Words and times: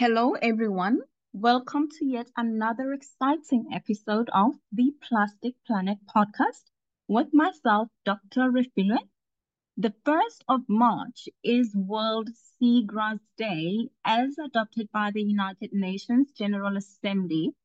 Hello, 0.00 0.34
everyone. 0.34 1.00
Welcome 1.32 1.88
to 1.98 2.04
yet 2.06 2.30
another 2.36 2.92
exciting 2.92 3.70
episode 3.72 4.30
of 4.32 4.52
the 4.70 4.92
Plastic 5.02 5.56
Planet 5.66 5.98
podcast 6.06 6.70
with 7.08 7.34
myself, 7.34 7.88
Dr. 8.04 8.42
Refilwe. 8.42 8.98
The 9.76 9.92
1st 10.06 10.44
of 10.48 10.60
March 10.68 11.28
is 11.42 11.74
World 11.74 12.28
Seagrass 12.62 13.18
Day 13.36 13.88
as 14.04 14.38
adopted 14.38 14.88
by 14.92 15.10
the 15.10 15.22
United 15.22 15.72
Nations 15.72 16.30
General 16.30 16.76
Assembly. 16.76 17.56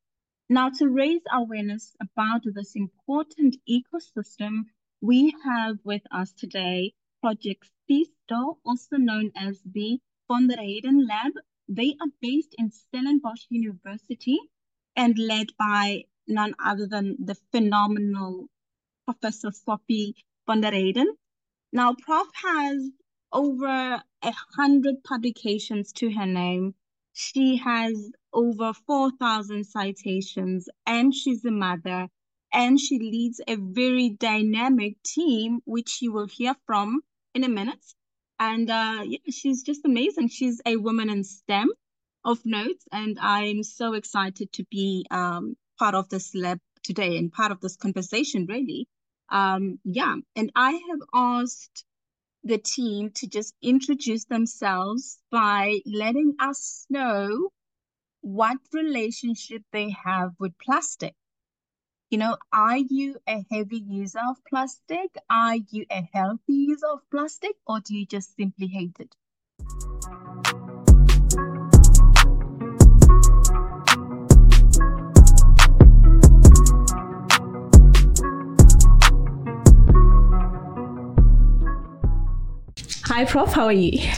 Now, 0.48 0.70
to 0.70 0.88
raise 0.88 1.22
awareness 1.32 1.94
about 2.00 2.42
this 2.46 2.74
important 2.74 3.58
ecosystem, 3.70 4.64
we 5.00 5.36
have 5.44 5.78
with 5.84 6.02
us 6.10 6.32
today 6.32 6.94
Project 7.22 7.70
Seastore, 7.86 8.56
also 8.66 8.96
known 8.96 9.30
as 9.36 9.60
the 9.64 10.00
Von 10.26 10.48
der 10.48 10.56
Heyden 10.56 11.06
Lab 11.06 11.30
they 11.68 11.96
are 12.00 12.08
based 12.20 12.54
in 12.58 12.70
Stellenbosch 12.70 13.46
University 13.48 14.38
and 14.96 15.18
led 15.18 15.48
by 15.58 16.04
none 16.26 16.54
other 16.62 16.86
than 16.86 17.16
the 17.18 17.34
phenomenal 17.52 18.48
Professor 19.04 19.50
Sophie 19.50 20.14
von 20.46 20.60
der 20.60 20.72
Heyden. 20.72 21.16
Now, 21.72 21.94
Prof 21.94 22.28
has 22.34 22.90
over 23.32 23.66
a 24.22 24.32
hundred 24.56 25.02
publications 25.04 25.92
to 25.94 26.12
her 26.12 26.26
name. 26.26 26.74
She 27.12 27.56
has 27.56 28.12
over 28.32 28.72
4,000 28.72 29.64
citations 29.64 30.68
and 30.86 31.14
she's 31.14 31.44
a 31.44 31.50
mother 31.50 32.08
and 32.52 32.78
she 32.78 32.98
leads 32.98 33.40
a 33.46 33.56
very 33.56 34.10
dynamic 34.10 35.02
team, 35.02 35.60
which 35.64 36.00
you 36.02 36.12
will 36.12 36.28
hear 36.28 36.54
from 36.66 37.00
in 37.34 37.44
a 37.44 37.48
minute. 37.48 37.84
And 38.38 38.70
uh, 38.70 39.02
yeah, 39.04 39.18
she's 39.30 39.62
just 39.62 39.84
amazing. 39.84 40.28
She's 40.28 40.60
a 40.66 40.76
woman 40.76 41.10
in 41.10 41.24
STEM 41.24 41.68
of 42.24 42.40
note, 42.44 42.80
and 42.90 43.18
I'm 43.20 43.62
so 43.62 43.94
excited 43.94 44.52
to 44.54 44.64
be 44.70 45.06
um, 45.10 45.56
part 45.78 45.94
of 45.94 46.08
this 46.08 46.34
lab 46.34 46.58
today 46.82 47.16
and 47.16 47.32
part 47.32 47.52
of 47.52 47.60
this 47.60 47.76
conversation, 47.76 48.46
really. 48.46 48.88
Um, 49.28 49.78
yeah, 49.84 50.16
and 50.36 50.50
I 50.54 50.72
have 50.72 51.00
asked 51.12 51.84
the 52.42 52.58
team 52.58 53.10
to 53.16 53.26
just 53.26 53.54
introduce 53.62 54.26
themselves 54.26 55.18
by 55.30 55.80
letting 55.86 56.34
us 56.40 56.86
know 56.90 57.48
what 58.20 58.58
relationship 58.72 59.62
they 59.72 59.94
have 60.04 60.32
with 60.38 60.52
plastic. 60.58 61.14
You 62.14 62.18
know, 62.18 62.36
are 62.52 62.78
you 62.78 63.16
a 63.26 63.44
heavy 63.50 63.78
user 63.78 64.20
of 64.20 64.36
plastic? 64.48 65.16
Are 65.28 65.56
you 65.56 65.84
a 65.90 66.08
healthy 66.12 66.52
user 66.52 66.86
of 66.86 67.00
plastic? 67.10 67.56
Or 67.66 67.80
do 67.80 67.92
you 67.92 68.06
just 68.06 68.36
simply 68.36 68.68
hate 68.68 68.94
it? 69.00 69.16
Hi, 83.06 83.24
Prof. 83.24 83.52
How 83.52 83.64
are 83.64 83.72
you? 83.72 84.08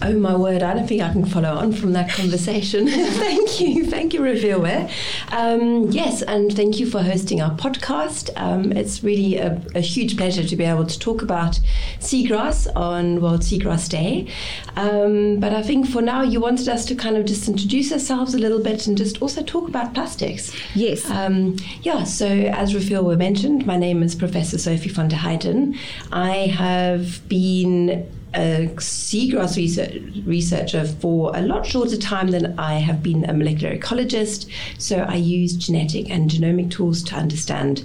Oh 0.00 0.16
my 0.16 0.36
word, 0.36 0.62
I 0.62 0.74
don't 0.74 0.86
think 0.86 1.02
I 1.02 1.10
can 1.10 1.24
follow 1.24 1.56
on 1.56 1.72
from 1.72 1.92
that 1.94 2.08
conversation. 2.08 2.86
thank 2.88 3.60
you. 3.60 3.84
Thank 3.84 4.14
you, 4.14 4.20
Refilwe. 4.20 4.88
Um, 5.32 5.90
yes, 5.90 6.22
and 6.22 6.54
thank 6.54 6.78
you 6.78 6.88
for 6.88 7.02
hosting 7.02 7.40
our 7.40 7.50
podcast. 7.56 8.30
Um, 8.36 8.70
it's 8.70 9.02
really 9.02 9.38
a, 9.38 9.60
a, 9.74 9.80
huge 9.80 10.16
pleasure 10.16 10.44
to 10.44 10.56
be 10.56 10.62
able 10.62 10.86
to 10.86 10.98
talk 11.00 11.20
about 11.20 11.58
seagrass 11.98 12.68
on 12.76 13.20
World 13.20 13.40
Seagrass 13.40 13.88
Day. 13.88 14.28
Um, 14.76 15.40
but 15.40 15.52
I 15.52 15.62
think 15.62 15.88
for 15.88 16.00
now, 16.00 16.22
you 16.22 16.38
wanted 16.38 16.68
us 16.68 16.84
to 16.86 16.94
kind 16.94 17.16
of 17.16 17.24
just 17.24 17.48
introduce 17.48 17.90
ourselves 17.90 18.34
a 18.34 18.38
little 18.38 18.62
bit 18.62 18.86
and 18.86 18.96
just 18.96 19.20
also 19.20 19.42
talk 19.42 19.68
about 19.68 19.94
plastics. 19.94 20.54
Yes. 20.76 21.10
Um, 21.10 21.56
yeah, 21.82 22.04
so 22.04 22.26
as 22.28 22.72
Refilwe 22.72 23.18
mentioned, 23.18 23.66
my 23.66 23.76
name 23.76 24.04
is 24.04 24.14
Professor 24.14 24.58
Sophie 24.58 24.90
von 24.90 25.08
der 25.08 25.16
Heyden. 25.16 25.76
I 26.12 26.46
have 26.46 27.28
been 27.28 28.06
a 28.34 28.68
seagrass 28.76 29.56
research, 29.56 30.02
researcher 30.24 30.84
for 30.84 31.36
a 31.36 31.42
lot 31.42 31.66
shorter 31.66 31.96
time 31.96 32.28
than 32.28 32.58
I 32.58 32.74
have 32.74 33.02
been 33.02 33.24
a 33.24 33.32
molecular 33.32 33.76
ecologist. 33.76 34.50
So 34.78 34.98
I 34.98 35.14
use 35.14 35.54
genetic 35.54 36.10
and 36.10 36.30
genomic 36.30 36.70
tools 36.70 37.02
to 37.04 37.14
understand 37.14 37.84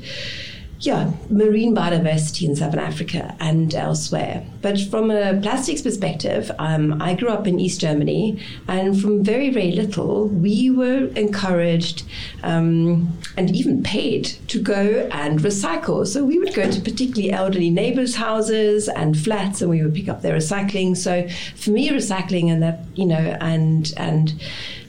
yeah, 0.86 1.12
marine 1.30 1.74
biodiversity 1.74 2.46
in 2.46 2.58
Southern 2.58 2.82
Africa 2.82 3.36
and 3.40 3.74
elsewhere. 3.74 4.46
But 4.62 4.78
from 4.92 5.12
a 5.12 5.40
plastics 5.42 5.82
perspective, 5.82 6.52
um, 6.60 7.02
I 7.02 7.14
grew 7.14 7.30
up 7.30 7.48
in 7.48 7.58
East 7.58 7.80
Germany, 7.80 8.40
and 8.68 9.00
from 9.00 9.24
very, 9.24 9.50
very 9.50 9.72
little, 9.72 10.28
we 10.28 10.70
were 10.70 11.06
encouraged 11.16 12.04
um, 12.44 13.18
and 13.38 13.56
even 13.56 13.82
paid 13.82 14.26
to 14.50 14.62
go 14.62 15.08
and 15.12 15.40
recycle. 15.40 16.06
So 16.06 16.26
we 16.26 16.38
would 16.38 16.54
go 16.54 16.70
to 16.70 16.82
particularly 16.82 17.32
elderly 17.32 17.70
neighbors' 17.70 18.16
houses 18.16 18.90
and 18.90 19.18
flats, 19.18 19.62
and 19.62 19.70
we 19.70 19.82
would 19.82 19.96
pick 19.96 20.10
up 20.10 20.22
their 20.22 20.36
recycling. 20.36 20.98
So 20.98 21.28
for 21.56 21.70
me, 21.72 21.90
recycling 21.90 22.52
and 22.52 22.62
that, 22.62 22.82
you 22.96 23.06
know, 23.06 23.38
and 23.40 23.94
and 23.96 24.34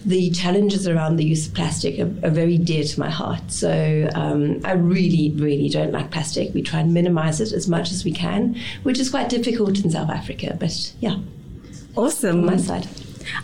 the 0.04 0.30
challenges 0.30 0.86
around 0.86 1.16
the 1.16 1.24
use 1.24 1.46
of 1.46 1.54
plastic 1.54 1.98
are, 1.98 2.26
are 2.26 2.30
very 2.30 2.58
dear 2.58 2.84
to 2.84 3.00
my 3.00 3.10
heart. 3.10 3.50
So 3.50 4.08
um, 4.14 4.60
I 4.64 4.72
really, 4.72 5.32
really 5.36 5.68
don't 5.68 5.92
like 5.92 6.10
plastic. 6.10 6.52
We 6.54 6.62
try 6.62 6.80
and 6.80 6.92
minimize 6.92 7.40
it 7.40 7.52
as 7.52 7.68
much 7.68 7.90
as 7.90 8.04
we 8.04 8.12
can, 8.12 8.56
which 8.82 8.98
is 8.98 9.10
quite 9.10 9.28
difficult 9.28 9.82
in 9.82 9.90
South 9.90 10.10
Africa. 10.10 10.56
But 10.58 10.92
yeah, 11.00 11.16
awesome. 11.96 12.40
On 12.40 12.46
my 12.46 12.56
side. 12.56 12.86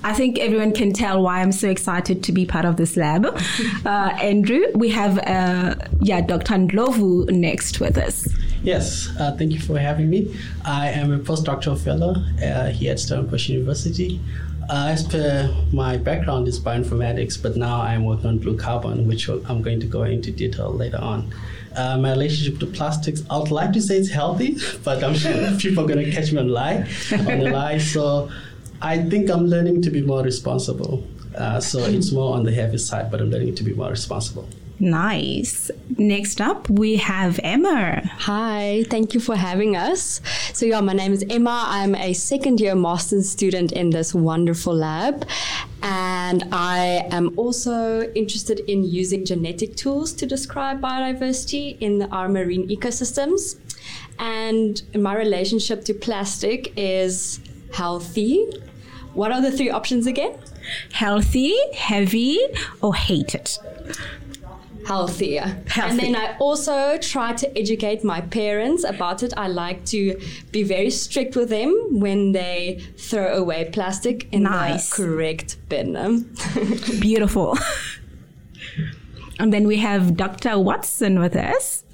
I 0.04 0.12
think 0.12 0.38
everyone 0.38 0.72
can 0.72 0.93
tell 0.93 1.22
why 1.22 1.41
I'm 1.41 1.53
so 1.53 1.71
excited 1.71 2.22
to 2.25 2.32
be 2.32 2.44
part 2.44 2.65
of 2.65 2.77
this 2.77 2.97
lab. 2.97 3.27
Uh, 3.84 4.15
Andrew, 4.21 4.66
we 4.75 4.91
have 4.91 5.19
uh, 5.19 5.75
yeah 6.00 6.21
Dr. 6.21 6.54
Ndlovu 6.54 7.31
next 7.31 7.81
with 7.81 7.97
us. 7.97 8.28
Yes, 8.62 9.09
uh, 9.19 9.34
thank 9.37 9.53
you 9.53 9.60
for 9.60 9.78
having 9.78 10.10
me. 10.10 10.37
I 10.65 10.91
am 10.91 11.12
a 11.12 11.19
postdoctoral 11.19 11.82
fellow 11.82 12.15
uh, 12.44 12.66
here 12.69 12.92
at 12.92 12.98
Stellenbosch 12.98 13.48
University. 13.48 14.21
Uh, 14.70 14.86
as 14.86 15.03
per 15.03 15.53
my 15.72 15.97
background 15.97 16.47
is 16.47 16.60
bioinformatics, 16.60 17.42
but 17.42 17.56
now 17.56 17.81
I'm 17.81 18.04
working 18.04 18.26
on 18.26 18.38
blue 18.38 18.56
carbon, 18.56 19.08
which 19.08 19.28
I'm 19.28 19.62
going 19.62 19.81
to 19.81 19.86
go 19.86 20.04
into 20.04 20.31
detail 20.31 20.72
later 20.72 20.98
on. 20.98 21.34
Uh, 21.75 21.98
my 21.98 22.12
relationship 22.12 22.60
to 22.60 22.66
plastics, 22.66 23.25
I 23.28 23.38
would 23.38 23.50
like 23.50 23.72
to 23.72 23.82
say 23.82 23.97
it's 23.97 24.10
healthy, 24.10 24.59
but 24.84 25.03
I'm 25.03 25.14
sure 25.14 25.34
people 25.59 25.84
are 25.84 25.88
going 25.88 26.04
to 26.04 26.12
catch 26.12 26.30
me 26.30 26.38
on 26.38 26.50
lie, 26.50 26.86
on 27.10 27.38
the 27.41 27.50
lie. 27.50 27.78
So 27.94 28.30
I 28.80 28.98
think 28.98 29.28
I'm 29.28 29.48
learning 29.48 29.82
to 29.82 29.91
be 29.91 30.03
more 30.03 30.22
responsible. 30.22 31.04
Uh, 31.34 31.59
so 31.59 31.80
it's 31.80 32.12
more 32.12 32.36
on 32.36 32.44
the 32.44 32.53
heavy 32.53 32.78
side, 32.78 33.10
but 33.10 33.20
I'm 33.20 33.30
learning 33.30 33.56
to 33.56 33.64
be 33.64 33.75
more 33.75 33.91
responsible. 33.91 34.48
Nice. 34.80 35.70
Next 35.98 36.41
up, 36.41 36.70
we 36.70 36.96
have 36.96 37.38
Emma. 37.44 38.00
Hi, 38.20 38.84
thank 38.88 39.12
you 39.12 39.20
for 39.20 39.36
having 39.36 39.76
us. 39.76 40.22
So, 40.54 40.64
yeah, 40.64 40.80
my 40.80 40.94
name 40.94 41.12
is 41.12 41.22
Emma. 41.28 41.64
I'm 41.66 41.94
a 41.94 42.14
second 42.14 42.60
year 42.60 42.74
master's 42.74 43.28
student 43.28 43.72
in 43.72 43.91
this 43.91 44.14
wonderful 44.14 44.74
lab. 44.74 45.28
And 45.82 46.44
I 46.50 47.06
am 47.10 47.38
also 47.38 48.10
interested 48.12 48.60
in 48.60 48.82
using 48.82 49.26
genetic 49.26 49.76
tools 49.76 50.14
to 50.14 50.24
describe 50.24 50.80
biodiversity 50.80 51.76
in 51.80 52.04
our 52.04 52.30
marine 52.30 52.66
ecosystems. 52.68 53.58
And 54.18 54.82
my 54.94 55.14
relationship 55.14 55.84
to 55.84 55.94
plastic 55.94 56.72
is 56.78 57.38
healthy. 57.74 58.47
What 59.12 59.30
are 59.30 59.42
the 59.42 59.52
three 59.52 59.68
options 59.68 60.06
again? 60.06 60.38
Healthy, 60.92 61.54
heavy, 61.74 62.38
or 62.80 62.94
hate 62.94 63.34
it? 63.34 63.59
Healthier. 64.91 65.57
Healthy. 65.69 65.91
And 65.91 66.01
then 66.01 66.16
I 66.16 66.37
also 66.39 66.98
try 66.98 67.33
to 67.34 67.47
educate 67.57 68.03
my 68.03 68.21
parents 68.21 68.83
about 68.83 69.22
it. 69.22 69.33
I 69.37 69.47
like 69.47 69.84
to 69.87 70.21
be 70.51 70.65
very 70.65 70.91
strict 70.91 71.37
with 71.37 71.48
them 71.48 71.71
when 72.01 72.33
they 72.33 72.83
throw 72.98 73.37
away 73.37 73.71
plastic 73.72 74.28
in 74.33 74.42
nice. 74.42 74.91
the 74.91 74.97
correct 74.97 75.59
bin. 75.69 75.92
Beautiful. 77.01 77.57
and 79.39 79.53
then 79.53 79.65
we 79.69 79.77
have 79.77 80.16
Dr. 80.16 80.59
Watson 80.59 81.21
with 81.21 81.36
us. 81.36 81.84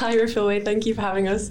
Hi, 0.00 0.16
Refilwe. 0.16 0.64
Thank 0.64 0.86
you 0.86 0.94
for 0.94 1.02
having 1.02 1.28
us 1.28 1.50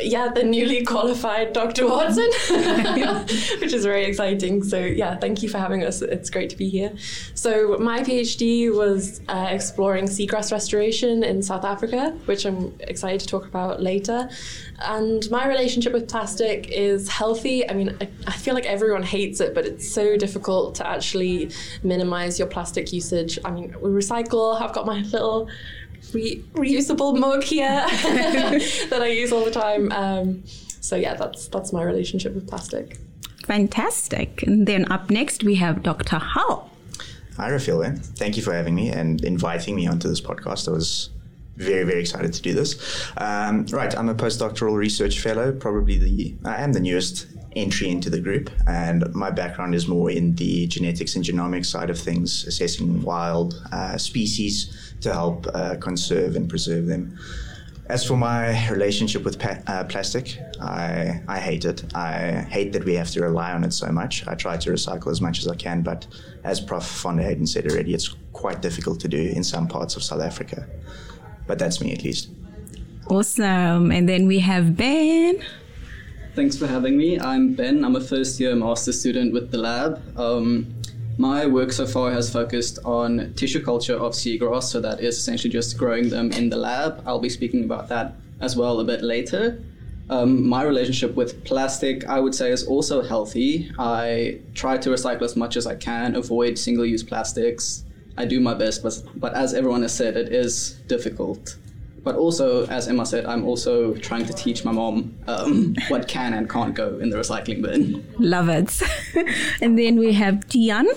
yeah, 0.00 0.28
the 0.28 0.42
newly 0.42 0.84
qualified 0.84 1.52
Dr. 1.52 1.86
Watson, 1.86 2.28
which 3.60 3.72
is 3.72 3.84
very 3.84 4.04
exciting. 4.04 4.62
So, 4.62 4.78
yeah, 4.78 5.16
thank 5.16 5.42
you 5.42 5.48
for 5.48 5.58
having 5.58 5.84
us. 5.84 6.02
It's 6.02 6.30
great 6.30 6.50
to 6.50 6.56
be 6.56 6.68
here. 6.68 6.92
So, 7.34 7.76
my 7.78 8.00
PhD 8.00 8.74
was 8.74 9.20
uh, 9.28 9.48
exploring 9.50 10.06
seagrass 10.06 10.52
restoration 10.52 11.24
in 11.24 11.42
South 11.42 11.64
Africa, 11.64 12.16
which 12.26 12.44
I'm 12.44 12.74
excited 12.80 13.20
to 13.20 13.26
talk 13.26 13.46
about 13.46 13.82
later. 13.82 14.28
And 14.80 15.28
my 15.30 15.46
relationship 15.46 15.92
with 15.92 16.08
plastic 16.08 16.68
is 16.70 17.08
healthy. 17.08 17.68
I 17.68 17.74
mean, 17.74 17.96
I, 18.00 18.08
I 18.26 18.32
feel 18.32 18.54
like 18.54 18.66
everyone 18.66 19.02
hates 19.02 19.40
it, 19.40 19.54
but 19.54 19.64
it's 19.66 19.88
so 19.88 20.16
difficult 20.16 20.74
to 20.76 20.86
actually 20.86 21.50
minimize 21.82 22.38
your 22.38 22.48
plastic 22.48 22.92
usage. 22.92 23.38
I 23.44 23.50
mean, 23.50 23.74
we 23.80 23.90
recycle. 23.90 24.60
I've 24.60 24.72
got 24.72 24.86
my 24.86 25.00
little 25.00 25.48
re- 26.14 26.42
reusable 26.54 27.18
mug 27.18 27.42
here 27.42 27.68
that 28.90 29.00
I 29.00 29.08
use 29.08 29.32
all 29.32 29.44
the 29.44 29.50
time. 29.50 29.90
Um, 29.92 30.44
so 30.80 30.96
yeah, 30.96 31.14
that's 31.14 31.48
that's 31.48 31.72
my 31.72 31.82
relationship 31.82 32.34
with 32.34 32.48
plastic. 32.48 32.98
Fantastic. 33.46 34.42
And 34.44 34.66
then 34.66 34.90
up 34.90 35.10
next, 35.10 35.44
we 35.44 35.56
have 35.56 35.82
Dr. 35.82 36.18
Hull. 36.18 36.70
Hi, 37.36 37.50
Refilwe. 37.50 37.98
Thank 38.16 38.36
you 38.36 38.42
for 38.42 38.52
having 38.52 38.74
me 38.74 38.90
and 38.90 39.24
inviting 39.24 39.74
me 39.74 39.86
onto 39.86 40.08
this 40.08 40.20
podcast. 40.20 40.68
I 40.68 40.72
was 40.72 41.10
very, 41.56 41.84
very 41.84 42.00
excited 42.00 42.32
to 42.32 42.42
do 42.42 42.52
this. 42.52 43.10
Um, 43.16 43.66
right, 43.66 43.96
I'm 43.96 44.08
a 44.08 44.14
postdoctoral 44.14 44.76
research 44.76 45.20
fellow, 45.20 45.52
probably 45.52 45.98
the, 45.98 46.34
I 46.44 46.62
am 46.62 46.72
the 46.72 46.80
newest 46.80 47.26
entry 47.56 47.88
into 47.90 48.10
the 48.10 48.20
group, 48.20 48.50
and 48.66 49.04
my 49.14 49.30
background 49.30 49.74
is 49.74 49.86
more 49.86 50.10
in 50.10 50.34
the 50.36 50.66
genetics 50.66 51.16
and 51.16 51.24
genomics 51.24 51.66
side 51.66 51.90
of 51.90 51.98
things, 51.98 52.46
assessing 52.46 53.02
wild 53.02 53.62
uh, 53.72 53.96
species 53.98 54.94
to 55.00 55.12
help 55.12 55.46
uh, 55.54 55.76
conserve 55.76 56.36
and 56.36 56.48
preserve 56.48 56.86
them. 56.86 57.18
As 57.86 58.06
for 58.06 58.16
my 58.16 58.68
relationship 58.70 59.24
with 59.24 59.38
pa- 59.38 59.58
uh, 59.66 59.84
plastic, 59.84 60.38
I, 60.60 61.20
I 61.28 61.38
hate 61.38 61.64
it. 61.64 61.82
I 61.94 62.46
hate 62.48 62.72
that 62.72 62.84
we 62.84 62.94
have 62.94 63.10
to 63.10 63.20
rely 63.20 63.52
on 63.52 63.64
it 63.64 63.72
so 63.72 63.90
much. 63.90 64.26
I 64.26 64.34
try 64.34 64.56
to 64.56 64.70
recycle 64.70 65.10
as 65.10 65.20
much 65.20 65.40
as 65.40 65.48
I 65.48 65.56
can, 65.56 65.82
but 65.82 66.06
as 66.44 66.60
Prof. 66.60 66.84
von 67.02 67.16
der 67.16 67.24
Heyden 67.24 67.46
said 67.46 67.66
already, 67.70 67.92
it's 67.92 68.14
quite 68.32 68.62
difficult 68.62 69.00
to 69.00 69.08
do 69.08 69.20
in 69.20 69.44
some 69.44 69.66
parts 69.66 69.96
of 69.96 70.02
South 70.02 70.22
Africa. 70.22 70.66
But 71.46 71.58
that's 71.58 71.80
me 71.80 71.92
at 71.92 72.04
least. 72.04 72.30
Awesome. 73.08 73.90
And 73.90 74.08
then 74.08 74.26
we 74.26 74.38
have 74.38 74.76
Ben. 74.76 75.42
Thanks 76.34 76.56
for 76.56 76.66
having 76.66 76.96
me. 76.96 77.20
I'm 77.20 77.52
Ben. 77.52 77.84
I'm 77.84 77.94
a 77.94 78.00
first 78.00 78.40
year 78.40 78.56
master 78.56 78.90
student 78.90 79.34
with 79.34 79.50
the 79.50 79.58
lab. 79.58 80.00
Um, 80.18 80.74
my 81.18 81.44
work 81.44 81.72
so 81.72 81.86
far 81.86 82.10
has 82.10 82.32
focused 82.32 82.78
on 82.86 83.34
tissue 83.36 83.62
culture 83.62 83.96
of 83.96 84.12
seagrass, 84.12 84.62
so 84.62 84.80
that 84.80 85.00
is 85.00 85.18
essentially 85.18 85.50
just 85.50 85.76
growing 85.76 86.08
them 86.08 86.32
in 86.32 86.48
the 86.48 86.56
lab. 86.56 87.02
I'll 87.06 87.18
be 87.18 87.28
speaking 87.28 87.64
about 87.64 87.88
that 87.88 88.14
as 88.40 88.56
well 88.56 88.80
a 88.80 88.84
bit 88.84 89.02
later. 89.02 89.62
Um, 90.08 90.48
my 90.48 90.62
relationship 90.62 91.14
with 91.16 91.44
plastic, 91.44 92.06
I 92.06 92.18
would 92.18 92.34
say, 92.34 92.50
is 92.50 92.66
also 92.66 93.02
healthy. 93.02 93.70
I 93.78 94.40
try 94.54 94.78
to 94.78 94.88
recycle 94.88 95.22
as 95.22 95.36
much 95.36 95.58
as 95.58 95.66
I 95.66 95.74
can, 95.74 96.16
avoid 96.16 96.58
single 96.58 96.86
use 96.86 97.02
plastics. 97.02 97.84
I 98.16 98.24
do 98.24 98.40
my 98.40 98.54
best, 98.54 98.82
but, 98.82 99.02
but 99.16 99.34
as 99.34 99.52
everyone 99.52 99.82
has 99.82 99.94
said, 99.94 100.16
it 100.16 100.32
is 100.32 100.80
difficult. 100.86 101.58
But 102.04 102.16
also, 102.16 102.66
as 102.66 102.88
Emma 102.88 103.06
said, 103.06 103.26
I'm 103.26 103.44
also 103.44 103.94
trying 103.94 104.26
to 104.26 104.32
teach 104.32 104.64
my 104.64 104.72
mom 104.72 105.14
um, 105.26 105.76
what 105.88 106.08
can 106.08 106.34
and 106.34 106.50
can't 106.50 106.74
go 106.74 106.98
in 106.98 107.10
the 107.10 107.16
recycling 107.16 107.62
bin. 107.62 108.04
Love 108.18 108.48
it. 108.48 108.82
and 109.60 109.78
then 109.78 109.96
we 109.98 110.12
have 110.12 110.48
Tian. 110.48 110.88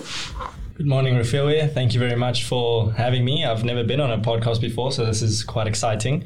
Good 0.74 0.86
morning, 0.86 1.14
Refilwe. 1.14 1.72
Thank 1.72 1.94
you 1.94 2.00
very 2.00 2.16
much 2.16 2.44
for 2.44 2.92
having 2.92 3.24
me. 3.24 3.44
I've 3.44 3.64
never 3.64 3.82
been 3.84 4.00
on 4.00 4.10
a 4.10 4.18
podcast 4.18 4.60
before, 4.60 4.92
so 4.92 5.06
this 5.06 5.22
is 5.22 5.42
quite 5.42 5.66
exciting. 5.66 6.24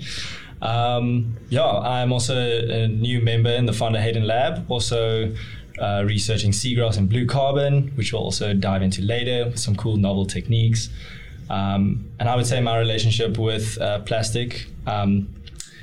Um, 0.62 1.37
yeah, 1.50 1.67
I'm 1.67 2.12
also 2.12 2.37
a 2.37 2.88
new 2.88 3.21
member 3.21 3.50
in 3.50 3.67
the 3.67 3.73
von 3.73 3.93
der 3.93 4.00
Heyden 4.00 4.27
Lab, 4.27 4.67
also 4.71 5.32
uh, 5.79 6.05
researching 6.06 6.53
seagrass 6.53 6.99
and 6.99 7.09
blue 7.09 7.27
carbon, 7.27 7.93
which 7.94 8.12
we'll 8.12 8.23
also 8.23 8.53
dive 8.53 8.82
into 8.82 9.03
later 9.03 9.47
with 9.47 9.59
some 9.59 9.77
cool 9.77 9.97
novel 9.97 10.27
techniques. 10.27 10.88
Um, 11.49 12.11
and 12.19 12.29
I 12.29 12.37
would 12.37 12.47
say 12.47 12.61
my 12.61 12.79
relationship 12.79 13.38
with 13.38 13.81
uh, 13.81 14.00
plastic, 14.00 14.67
um, 14.87 15.29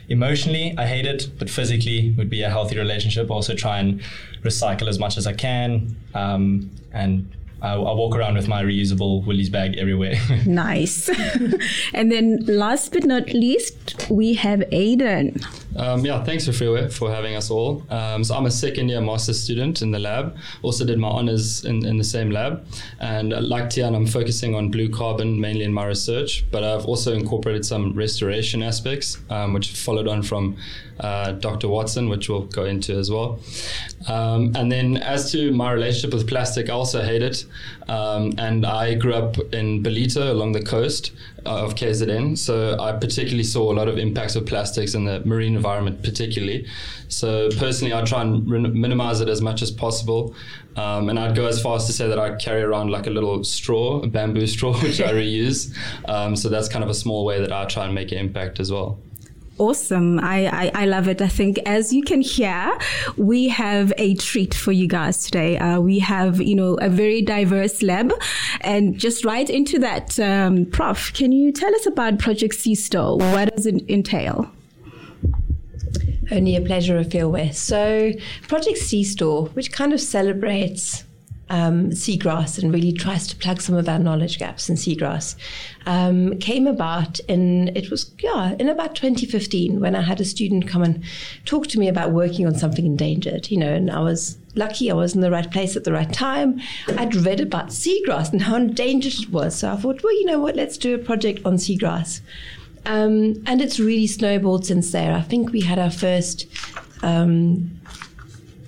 emotionally, 0.10 0.74
I 0.78 0.86
hate 0.86 1.06
it, 1.06 1.30
but 1.38 1.50
physically 1.50 2.14
would 2.18 2.30
be 2.30 2.44
a 2.44 2.50
healthy 2.50 2.78
relationship. 2.78 3.30
Also, 3.30 3.56
try 3.56 3.80
and 3.80 4.02
recycle 4.44 4.88
as 4.88 5.00
much 5.00 5.18
as 5.18 5.28
I 5.28 5.34
can. 5.34 5.96
Um, 6.14 6.72
and 6.94 7.32
I, 7.62 7.74
I, 7.74 7.94
walk 7.94 8.16
around 8.16 8.36
with 8.36 8.48
my 8.48 8.64
reusable 8.64 9.26
Woolies 9.26 9.50
bag 9.50 9.78
everywhere. 9.78 10.16
nice. 10.46 11.10
and 11.94 12.12
then, 12.12 12.46
last 12.46 12.94
but 12.94 13.04
not 13.04 13.34
least, 13.34 14.10
we 14.10 14.36
have 14.36 14.60
Aiden. 14.72 15.44
Um, 15.78 16.04
yeah, 16.04 16.24
thanks, 16.24 16.48
Refilwe, 16.48 16.92
for 16.92 17.12
having 17.12 17.36
us 17.36 17.52
all. 17.52 17.84
Um, 17.90 18.24
so 18.24 18.36
I'm 18.36 18.48
a 18.48 18.52
second 18.52 18.90
year 18.90 19.00
master's 19.00 19.40
student 19.40 19.82
in 19.82 19.92
the 19.92 20.00
lab. 20.00 20.36
Also 20.64 20.84
did 20.84 20.98
my 20.98 21.08
honors 21.08 21.64
in, 21.66 21.86
in 21.86 21.98
the 21.98 22.04
same 22.04 22.32
lab. 22.32 22.66
And 23.00 23.32
uh, 23.32 23.42
like 23.42 23.70
Tian, 23.70 23.94
I'm 23.94 24.08
focusing 24.08 24.56
on 24.56 24.72
blue 24.72 24.90
carbon 24.90 25.40
mainly 25.40 25.64
in 25.64 25.72
my 25.72 25.86
research, 25.86 26.46
but 26.52 26.64
I've 26.64 26.86
also 26.86 27.14
incorporated 27.14 27.66
some 27.66 27.94
restoration 27.94 28.64
aspects, 28.64 29.20
um, 29.30 29.54
which 29.54 29.72
followed 29.72 30.08
on 30.08 30.24
from 30.24 30.58
uh, 31.00 31.34
Dr. 31.34 31.68
Watson, 31.68 32.10
which 32.10 32.28
we'll 32.28 32.46
go 32.46 32.66
into 32.66 32.98
as 32.98 33.12
well. 33.12 33.40
Um, 34.08 34.54
and 34.56 34.72
then 34.72 34.98
as 34.98 35.32
to 35.32 35.52
my 35.52 35.72
relationship 35.72 36.14
with 36.14 36.28
plastic, 36.28 36.70
I 36.70 36.74
also 36.74 37.04
hate 37.04 37.22
it. 37.22 37.46
Um, 37.88 38.34
and 38.38 38.66
I 38.66 38.96
grew 38.96 39.14
up 39.14 39.38
in 39.54 39.84
Ballito 39.84 40.32
along 40.32 40.54
the 40.54 40.62
coast 40.62 41.12
of 41.46 41.76
KZN. 41.76 42.38
So 42.38 42.78
I 42.80 42.92
particularly 42.94 43.44
saw 43.44 43.72
a 43.72 43.76
lot 43.76 43.88
of 43.88 43.98
impacts 43.98 44.36
of 44.36 44.46
plastics 44.46 44.94
in 44.94 45.06
the 45.06 45.22
marine 45.26 45.56
environment, 45.56 46.04
particularly. 46.04 46.68
So 47.08 47.50
personally, 47.58 47.94
I 47.94 48.04
try 48.04 48.22
and 48.22 48.50
re- 48.50 48.60
minimize 48.60 49.22
it 49.22 49.30
as 49.30 49.42
much 49.42 49.62
as 49.62 49.72
possible. 49.72 50.36
Um, 50.76 51.10
and 51.10 51.18
I'd 51.20 51.36
go 51.36 51.48
as 51.48 51.62
far 51.62 51.76
as 51.76 51.86
to 51.88 51.94
say 51.94 52.08
that 52.08 52.20
I 52.20 52.36
carry 52.36 52.62
around 52.62 52.92
like 52.92 53.08
a 53.08 53.10
little 53.10 53.44
straw, 53.44 54.02
a 54.02 54.08
bamboo 54.08 54.48
straw, 54.56 54.74
which 54.82 55.02
I 55.02 55.12
reuse. 55.14 55.76
Um, 56.08 56.36
so 56.36 56.50
that's 56.50 56.70
kind 56.70 56.84
of 56.84 56.90
a 56.90 56.94
small 56.94 57.26
way 57.26 57.40
that 57.40 57.52
I 57.52 57.66
try 57.66 57.86
and 57.86 57.96
make 57.96 58.12
an 58.12 58.18
impact 58.18 58.60
as 58.60 58.72
well. 58.72 59.00
Awesome. 59.58 60.20
I, 60.20 60.46
I, 60.48 60.72
I, 60.84 60.86
love 60.86 61.08
it. 61.08 61.20
I 61.20 61.28
think 61.28 61.58
as 61.66 61.92
you 61.92 62.04
can 62.04 62.22
hear, 62.22 62.78
we 63.18 63.48
have 63.48 63.92
a 63.98 64.14
treat 64.14 64.54
for 64.54 64.72
you 64.72 64.88
guys 64.88 65.24
today. 65.26 65.58
Uh, 65.58 65.80
we 65.80 65.98
have, 65.98 66.40
you 66.40 66.56
know, 66.56 66.76
a 66.76 66.90
very 66.90 67.24
diverse 67.24 67.82
lab 67.82 68.14
and 68.62 69.00
just 69.00 69.26
right 69.26 69.50
into 69.50 69.80
that, 69.80 70.20
um, 70.20 70.66
Prof, 70.66 71.12
can 71.14 71.32
you 71.32 71.52
tell 71.52 71.74
us 71.74 71.88
about 71.88 72.20
Project 72.20 72.54
Seastore? 72.54 73.18
What 73.18 73.56
does 73.56 73.66
it 73.66 73.90
entail? 73.90 74.52
Only 76.30 76.56
a 76.56 76.62
pleasure 76.62 76.98
with. 77.30 77.58
So 77.58 78.12
Project 78.48 78.78
Seastore, 78.78 79.48
which 79.50 79.72
kind 79.72 79.92
of 79.92 80.00
celebrates 80.00 81.04
um, 81.50 81.92
seagrass 81.92 82.62
and 82.62 82.74
really 82.74 82.92
tries 82.92 83.28
to 83.28 83.36
plug 83.36 83.62
some 83.62 83.76
of 83.76 83.88
our 83.88 84.00
knowledge 84.00 84.40
gaps 84.40 84.70
in 84.70 84.76
seagrass 84.76 85.36
um, 85.86 86.38
came 86.40 86.68
about 86.68 87.20
in 87.22 87.70
it 87.76 87.90
was 87.90 88.12
yeah 88.20 88.56
in 88.60 88.68
about 88.70 88.96
2015 88.96 89.80
when 89.80 89.96
I 89.96 90.02
had 90.02 90.20
a 90.20 90.26
student 90.26 90.68
come 90.68 90.84
and 90.84 91.04
talk 91.46 91.68
to 91.68 91.80
me 91.80 91.88
about 91.88 92.12
working 92.12 92.46
on 92.46 92.56
something 92.56 92.86
endangered 92.86 93.50
you 93.50 93.58
know 93.58 93.74
and 93.74 93.90
I 93.90 94.00
was 94.00 94.38
lucky 94.56 94.92
I 94.92 94.94
was 94.94 95.16
in 95.16 95.22
the 95.22 95.32
right 95.32 95.50
place 95.50 95.76
at 95.76 95.84
the 95.84 95.94
right 95.94 96.12
time. 96.12 96.60
I'd 96.98 97.16
read 97.16 97.40
about 97.40 97.68
seagrass 97.68 98.32
and 98.32 98.42
how 98.42 98.56
endangered 98.56 99.14
it 99.14 99.30
was. 99.30 99.56
So 99.60 99.72
I 99.72 99.78
thought 99.78 100.04
well 100.04 100.14
you 100.14 100.26
know 100.26 100.40
what 100.40 100.56
let's 100.56 100.78
do 100.78 100.96
a 100.96 100.98
project 100.98 101.46
on 101.46 101.56
seagrass. 101.56 102.22
Um, 102.86 103.44
and 103.46 103.62
it's 103.62 103.80
really 103.80 104.08
snowballed 104.08 104.66
since 104.66 104.92
there. 104.92 105.14
I 105.14 105.22
think 105.22 105.52
we 105.52 105.62
had 105.62 105.78
our 105.78 105.92
first 105.92 106.48
um, 107.04 107.80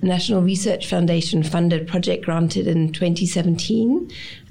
National 0.01 0.41
Research 0.41 0.87
Foundation 0.87 1.43
funded 1.43 1.87
project 1.87 2.25
granted 2.25 2.67
in 2.67 2.91
2017. 2.91 4.09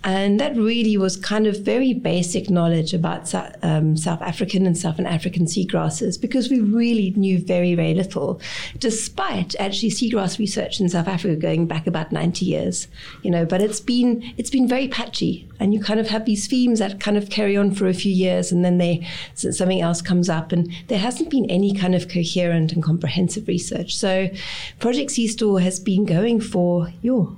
And 0.09 0.41
that 0.41 0.57
really 0.57 0.97
was 0.97 1.19
kind 1.19 1.47
of 1.47 1.61
very 1.61 1.93
basic 1.93 2.49
knowledge 2.49 2.95
about 2.95 3.31
um, 3.63 3.95
South 3.95 4.23
African 4.23 4.65
and 4.65 4.77
Southern 4.77 5.05
African 5.05 5.45
seagrasses 5.45 6.19
because 6.19 6.49
we 6.49 6.61
really 6.61 7.11
knew 7.11 7.39
very, 7.39 7.75
very 7.75 7.93
little, 7.93 8.41
despite 8.79 9.55
actually 9.61 9.91
seagrass 9.91 10.39
research 10.39 10.81
in 10.81 10.89
South 10.89 11.09
Africa 11.09 11.37
going 11.37 11.67
back 11.67 11.87
about 11.87 12.11
90 12.11 12.47
years, 12.47 12.89
you 13.23 13.31
know, 13.31 13.45
but 13.45 13.61
it's 13.61 13.81
been, 13.81 14.33
it's 14.39 14.49
been 14.49 14.67
very 14.67 14.89
patchy 14.89 15.47
and 15.61 15.75
you 15.75 15.81
kind 15.81 16.01
of 16.01 16.09
have 16.09 16.25
these 16.25 16.47
themes 16.47 16.79
that 16.79 17.01
kind 17.01 17.19
of 17.19 17.29
carry 17.29 17.55
on 17.55 17.71
for 17.71 17.87
a 17.87 17.93
few 17.93 18.11
years 18.11 18.51
and 18.51 18.65
then 18.65 18.79
they, 18.79 19.07
something 19.35 19.83
else 19.83 20.01
comes 20.01 20.31
up 20.31 20.53
and 20.53 20.73
there 20.87 21.01
hasn't 21.01 21.29
been 21.29 21.45
any 21.51 21.75
kind 21.75 21.95
of 21.95 22.09
coherent 22.09 22.73
and 22.73 22.83
comprehensive 22.83 23.47
research. 23.47 23.95
So 23.95 24.31
Project 24.79 25.11
Seastore 25.11 25.61
has 25.61 25.79
been 25.79 26.07
going 26.07 26.41
for, 26.41 26.95
yo, 27.03 27.37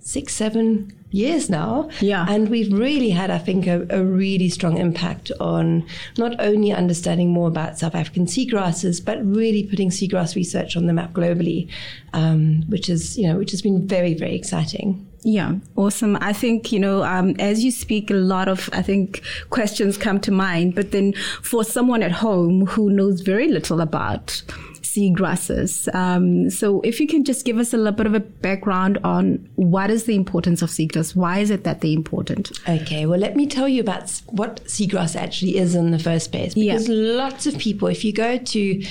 six, 0.00 0.34
seven, 0.34 0.92
years 1.14 1.48
now. 1.48 1.88
Yeah. 2.00 2.26
And 2.28 2.48
we've 2.48 2.72
really 2.72 3.10
had, 3.10 3.30
I 3.30 3.38
think, 3.38 3.66
a, 3.66 3.86
a, 3.88 4.04
really 4.04 4.48
strong 4.48 4.78
impact 4.78 5.30
on 5.38 5.86
not 6.18 6.34
only 6.40 6.72
understanding 6.72 7.30
more 7.30 7.48
about 7.48 7.78
South 7.78 7.94
African 7.94 8.26
seagrasses, 8.26 9.02
but 9.02 9.24
really 9.24 9.62
putting 9.62 9.90
seagrass 9.90 10.34
research 10.34 10.76
on 10.76 10.86
the 10.86 10.92
map 10.92 11.12
globally, 11.12 11.70
um, 12.12 12.64
which 12.68 12.88
is, 12.90 13.16
you 13.16 13.28
know, 13.28 13.38
which 13.38 13.52
has 13.52 13.62
been 13.62 13.86
very, 13.86 14.14
very 14.14 14.34
exciting. 14.34 15.06
Yeah, 15.22 15.54
awesome. 15.76 16.18
I 16.20 16.34
think, 16.34 16.70
you 16.70 16.78
know, 16.78 17.02
um, 17.02 17.34
as 17.38 17.64
you 17.64 17.70
speak, 17.70 18.10
a 18.10 18.14
lot 18.14 18.46
of, 18.46 18.68
I 18.72 18.82
think, 18.82 19.22
questions 19.48 19.96
come 19.96 20.20
to 20.20 20.30
mind. 20.30 20.74
But 20.74 20.90
then 20.90 21.14
for 21.42 21.64
someone 21.64 22.02
at 22.02 22.12
home 22.12 22.66
who 22.66 22.90
knows 22.90 23.22
very 23.22 23.48
little 23.48 23.80
about 23.80 24.42
seagrasses. 24.94 25.92
Um, 25.94 26.50
so 26.50 26.80
if 26.82 27.00
you 27.00 27.06
can 27.06 27.24
just 27.24 27.44
give 27.44 27.58
us 27.58 27.74
a 27.74 27.76
little 27.76 27.92
bit 27.92 28.06
of 28.06 28.14
a 28.14 28.20
background 28.20 28.98
on 29.02 29.48
what 29.56 29.90
is 29.90 30.04
the 30.04 30.14
importance 30.14 30.62
of 30.62 30.70
seagrass? 30.70 31.16
Why 31.16 31.38
is 31.38 31.50
it 31.50 31.64
that 31.64 31.80
they're 31.80 31.90
important? 31.90 32.52
Okay, 32.68 33.04
well, 33.06 33.18
let 33.18 33.34
me 33.34 33.46
tell 33.46 33.68
you 33.68 33.80
about 33.80 34.10
what 34.26 34.64
seagrass 34.64 35.16
actually 35.16 35.56
is 35.58 35.74
in 35.74 35.90
the 35.90 35.98
first 35.98 36.30
place. 36.30 36.54
Because 36.54 36.88
yeah. 36.88 36.94
lots 36.94 37.46
of 37.46 37.58
people, 37.58 37.88
if 37.88 38.04
you 38.04 38.12
go 38.12 38.38
to, 38.38 38.84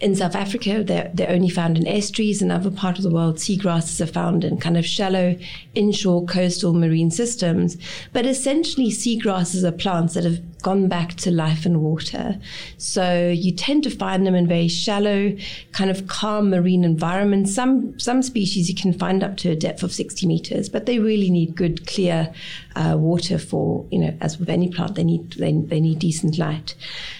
in 0.00 0.16
South 0.16 0.34
Africa, 0.34 0.82
they're, 0.82 1.10
they're 1.12 1.30
only 1.30 1.50
found 1.50 1.76
in 1.76 1.86
estuaries. 1.86 2.40
In 2.40 2.50
other 2.50 2.70
parts 2.70 2.98
of 2.98 3.04
the 3.04 3.10
world, 3.10 3.36
seagrasses 3.36 4.00
are 4.00 4.06
found 4.06 4.44
in 4.44 4.56
kind 4.56 4.78
of 4.78 4.86
shallow 4.86 5.36
inshore 5.74 6.24
coastal 6.24 6.72
marine 6.72 7.10
systems. 7.10 7.76
But 8.12 8.24
essentially, 8.24 8.90
seagrasses 8.90 9.62
are 9.64 9.72
plants 9.72 10.14
that 10.14 10.24
have 10.24 10.40
gone 10.60 10.88
back 10.88 11.14
to 11.14 11.30
life 11.30 11.66
and 11.66 11.80
water. 11.80 12.38
So 12.78 13.28
you 13.28 13.52
tend 13.52 13.84
to 13.84 13.90
find 13.90 14.26
them 14.26 14.34
in 14.34 14.46
very 14.46 14.68
shallow, 14.68 15.36
kind 15.72 15.90
of 15.90 16.06
calm 16.06 16.50
marine 16.50 16.84
environments. 16.84 17.54
Some 17.54 17.98
some 17.98 18.22
species 18.22 18.68
you 18.68 18.74
can 18.74 18.92
find 18.92 19.22
up 19.22 19.36
to 19.38 19.50
a 19.50 19.56
depth 19.56 19.82
of 19.82 19.92
60 19.92 20.26
meters, 20.26 20.68
but 20.68 20.86
they 20.86 20.98
really 20.98 21.30
need 21.30 21.54
good, 21.54 21.86
clear 21.86 22.32
uh, 22.76 22.96
water 22.98 23.38
for 23.38 23.86
you 23.90 23.98
know, 23.98 24.16
as 24.20 24.38
with 24.38 24.48
any 24.48 24.68
plant, 24.68 24.94
they 24.94 25.04
need 25.04 25.32
they, 25.32 25.52
they 25.52 25.80
need 25.80 25.98
decent 25.98 26.38
light. 26.38 26.74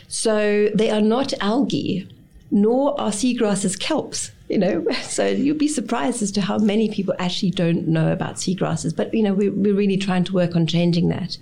So 0.09 0.69
they 0.75 0.91
are 0.91 1.01
not 1.01 1.33
algae, 1.41 2.09
nor 2.51 3.01
are 3.01 3.11
seagrasses 3.11 3.79
kelps 3.79 4.31
you 4.51 4.59
know, 4.59 4.85
so 5.03 5.27
you'd 5.27 5.59
be 5.59 5.69
surprised 5.69 6.23
as 6.23 6.33
to 6.33 6.41
how 6.41 6.59
many 6.59 6.91
people 6.91 7.15
actually 7.19 7.51
don't 7.53 7.87
know 7.87 8.13
about 8.13 8.35
seagrasses. 8.37 8.95
But, 8.95 9.15
you 9.15 9.23
know, 9.23 9.33
we, 9.33 9.49
we're 9.49 9.75
really 9.75 9.97
trying 9.97 10.25
to 10.25 10.33
work 10.33 10.57
on 10.57 10.67
changing 10.67 11.09
that. 11.09 11.39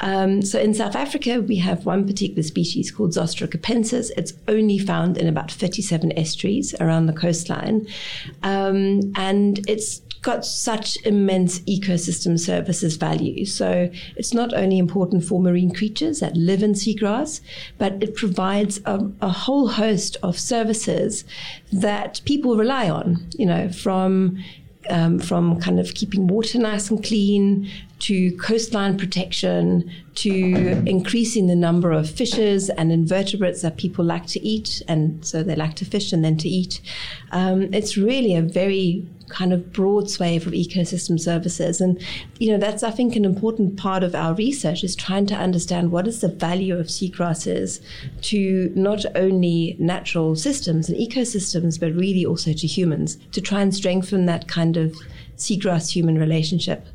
Um, 0.00 0.42
so 0.42 0.58
in 0.58 0.74
South 0.74 0.96
Africa, 0.96 1.40
we 1.40 1.56
have 1.56 1.84
one 1.86 2.06
particular 2.06 2.42
species 2.42 2.90
called 2.90 3.10
Zostera 3.10 3.48
capensis. 3.48 4.10
It's 4.16 4.32
only 4.48 4.78
found 4.78 5.18
in 5.18 5.28
about 5.28 5.50
37 5.50 6.16
estuaries 6.18 6.74
around 6.80 7.06
the 7.06 7.12
coastline. 7.12 7.86
Um, 8.42 9.12
and 9.14 9.68
it's 9.68 10.00
got 10.28 10.44
such 10.44 10.88
immense 11.06 11.60
ecosystem 11.60 12.38
services 12.38 12.96
value. 12.96 13.46
So 13.46 13.90
it's 14.14 14.34
not 14.34 14.52
only 14.52 14.76
important 14.76 15.24
for 15.24 15.40
marine 15.40 15.72
creatures 15.72 16.20
that 16.20 16.36
live 16.36 16.62
in 16.62 16.74
seagrass, 16.74 17.40
but 17.78 17.92
it 18.02 18.14
provides 18.14 18.78
a, 18.84 18.96
a 19.22 19.30
whole 19.30 19.68
host 19.68 20.18
of 20.22 20.38
services 20.38 21.24
that 21.72 22.20
people 22.26 22.58
rely 22.58 22.90
on, 22.90 23.26
you 23.38 23.46
know, 23.46 23.70
from 23.70 24.44
um, 24.90 25.18
from 25.18 25.60
kind 25.60 25.78
of 25.80 25.94
keeping 25.94 26.26
water 26.26 26.58
nice 26.58 26.90
and 26.90 27.02
clean 27.04 27.70
to 27.98 28.36
coastline 28.36 28.96
protection 28.96 29.90
to 30.14 30.34
increasing 30.86 31.46
the 31.46 31.56
number 31.56 31.90
of 31.92 32.08
fishes 32.08 32.70
and 32.70 32.92
invertebrates 32.92 33.60
that 33.62 33.76
people 33.76 34.04
like 34.04 34.26
to 34.26 34.40
eat. 34.40 34.82
And 34.88 35.24
so 35.24 35.42
they 35.42 35.56
like 35.56 35.74
to 35.76 35.84
fish 35.84 36.12
and 36.12 36.24
then 36.24 36.36
to 36.38 36.48
eat. 36.48 36.80
Um, 37.32 37.72
it's 37.74 37.96
really 37.96 38.34
a 38.34 38.42
very 38.42 39.06
kind 39.28 39.52
of 39.52 39.72
broad 39.72 40.10
swathe 40.10 40.46
of 40.46 40.52
ecosystem 40.52 41.18
services. 41.18 41.80
And, 41.80 42.00
you 42.38 42.50
know, 42.50 42.58
that's, 42.58 42.82
I 42.82 42.90
think, 42.90 43.16
an 43.16 43.24
important 43.24 43.76
part 43.76 44.02
of 44.02 44.14
our 44.14 44.34
research 44.34 44.84
is 44.84 44.96
trying 44.96 45.26
to 45.26 45.34
understand 45.34 45.92
what 45.92 46.06
is 46.06 46.20
the 46.20 46.28
value 46.28 46.76
of 46.78 46.86
seagrasses 46.86 47.80
to 48.22 48.72
not 48.74 49.04
only 49.14 49.76
natural 49.78 50.36
systems 50.36 50.88
and 50.88 50.98
ecosystems, 50.98 51.78
but 51.78 51.92
really 51.94 52.24
also 52.24 52.52
to 52.52 52.66
humans 52.66 53.18
to 53.32 53.40
try 53.40 53.60
and 53.60 53.74
strengthen 53.74 54.26
that 54.26 54.48
kind 54.48 54.76
of 54.76 54.94
seagrass 55.36 55.92
human 55.92 56.18
relationship. 56.18 56.86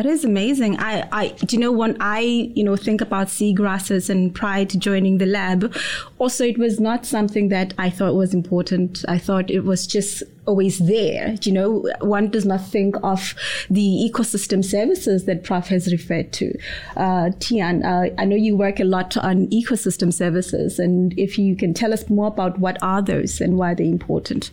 That 0.00 0.08
is 0.08 0.24
amazing. 0.24 0.78
I, 0.78 1.06
I, 1.12 1.28
do 1.28 1.56
you 1.56 1.60
know 1.60 1.72
when 1.72 1.94
I, 2.00 2.20
you 2.20 2.64
know, 2.64 2.74
think 2.74 3.02
about 3.02 3.26
seagrasses 3.26 4.08
and 4.08 4.34
prior 4.34 4.64
to 4.64 4.78
joining 4.78 5.18
the 5.18 5.26
lab, 5.26 5.76
also 6.16 6.42
it 6.42 6.56
was 6.56 6.80
not 6.80 7.04
something 7.04 7.50
that 7.50 7.74
I 7.76 7.90
thought 7.90 8.14
was 8.14 8.32
important. 8.32 9.04
I 9.08 9.18
thought 9.18 9.50
it 9.50 9.60
was 9.60 9.86
just 9.86 10.22
always 10.46 10.78
there. 10.78 11.36
You 11.42 11.52
know, 11.52 11.92
one 12.00 12.30
does 12.30 12.46
not 12.46 12.66
think 12.66 12.96
of 13.02 13.34
the 13.68 14.10
ecosystem 14.10 14.64
services 14.64 15.26
that 15.26 15.44
Prof 15.44 15.66
has 15.66 15.92
referred 15.92 16.32
to. 16.32 16.58
Uh, 16.96 17.32
Tian, 17.38 17.84
uh, 17.84 18.08
I 18.16 18.24
know 18.24 18.36
you 18.36 18.56
work 18.56 18.80
a 18.80 18.84
lot 18.84 19.18
on 19.18 19.48
ecosystem 19.48 20.14
services, 20.14 20.78
and 20.78 21.12
if 21.18 21.38
you 21.38 21.54
can 21.54 21.74
tell 21.74 21.92
us 21.92 22.08
more 22.08 22.28
about 22.28 22.58
what 22.58 22.78
are 22.80 23.02
those 23.02 23.38
and 23.38 23.58
why 23.58 23.74
they're 23.74 23.84
important. 23.84 24.50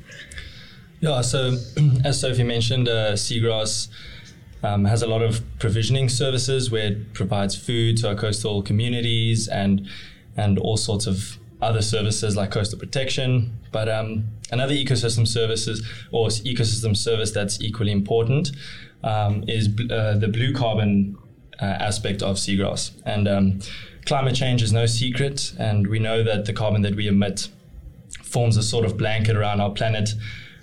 Yeah. 1.00 1.22
So, 1.22 1.56
as 2.04 2.20
Sophie 2.20 2.44
mentioned, 2.44 2.90
uh, 2.90 3.14
seagrass 3.14 3.88
um, 4.64 4.86
has 4.86 5.02
a 5.02 5.08
lot 5.08 5.22
of 5.22 5.42
provisioning 5.60 6.10
services 6.10 6.72
where 6.72 6.88
it 6.88 7.14
provides 7.14 7.56
food 7.56 7.98
to 7.98 8.10
our 8.10 8.16
coastal 8.16 8.62
communities 8.62 9.48
and 9.48 9.88
and 10.36 10.60
all 10.60 10.78
sorts 10.78 11.08
of 11.08 11.38
other 11.62 11.82
services 11.82 12.36
like 12.36 12.52
coastal 12.52 12.78
protection. 12.78 13.58
But 13.72 13.90
um, 13.90 14.26
another 14.52 14.74
ecosystem 14.74 15.28
services 15.28 15.86
or 16.12 16.28
ecosystem 16.28 16.96
service 16.96 17.32
that's 17.32 17.60
equally 17.62 17.92
important 17.92 18.52
um, 19.04 19.44
is 19.48 19.68
uh, 19.68 20.16
the 20.18 20.28
blue 20.28 20.54
carbon 20.54 21.18
uh, 21.60 21.66
aspect 21.66 22.22
of 22.22 22.38
seagrass. 22.38 22.92
And 23.06 23.28
um, 23.28 23.60
climate 24.06 24.36
change 24.36 24.62
is 24.62 24.72
no 24.72 24.86
secret, 24.86 25.54
and 25.58 25.88
we 25.88 26.00
know 26.00 26.24
that 26.24 26.46
the 26.46 26.54
carbon 26.54 26.82
that 26.84 26.96
we 26.96 27.08
emit 27.08 27.50
forms 28.22 28.58
a 28.58 28.64
sort 28.64 28.86
of 28.86 28.98
blanket 28.98 29.36
around 29.36 29.62
our 29.62 29.72
planet 29.72 30.12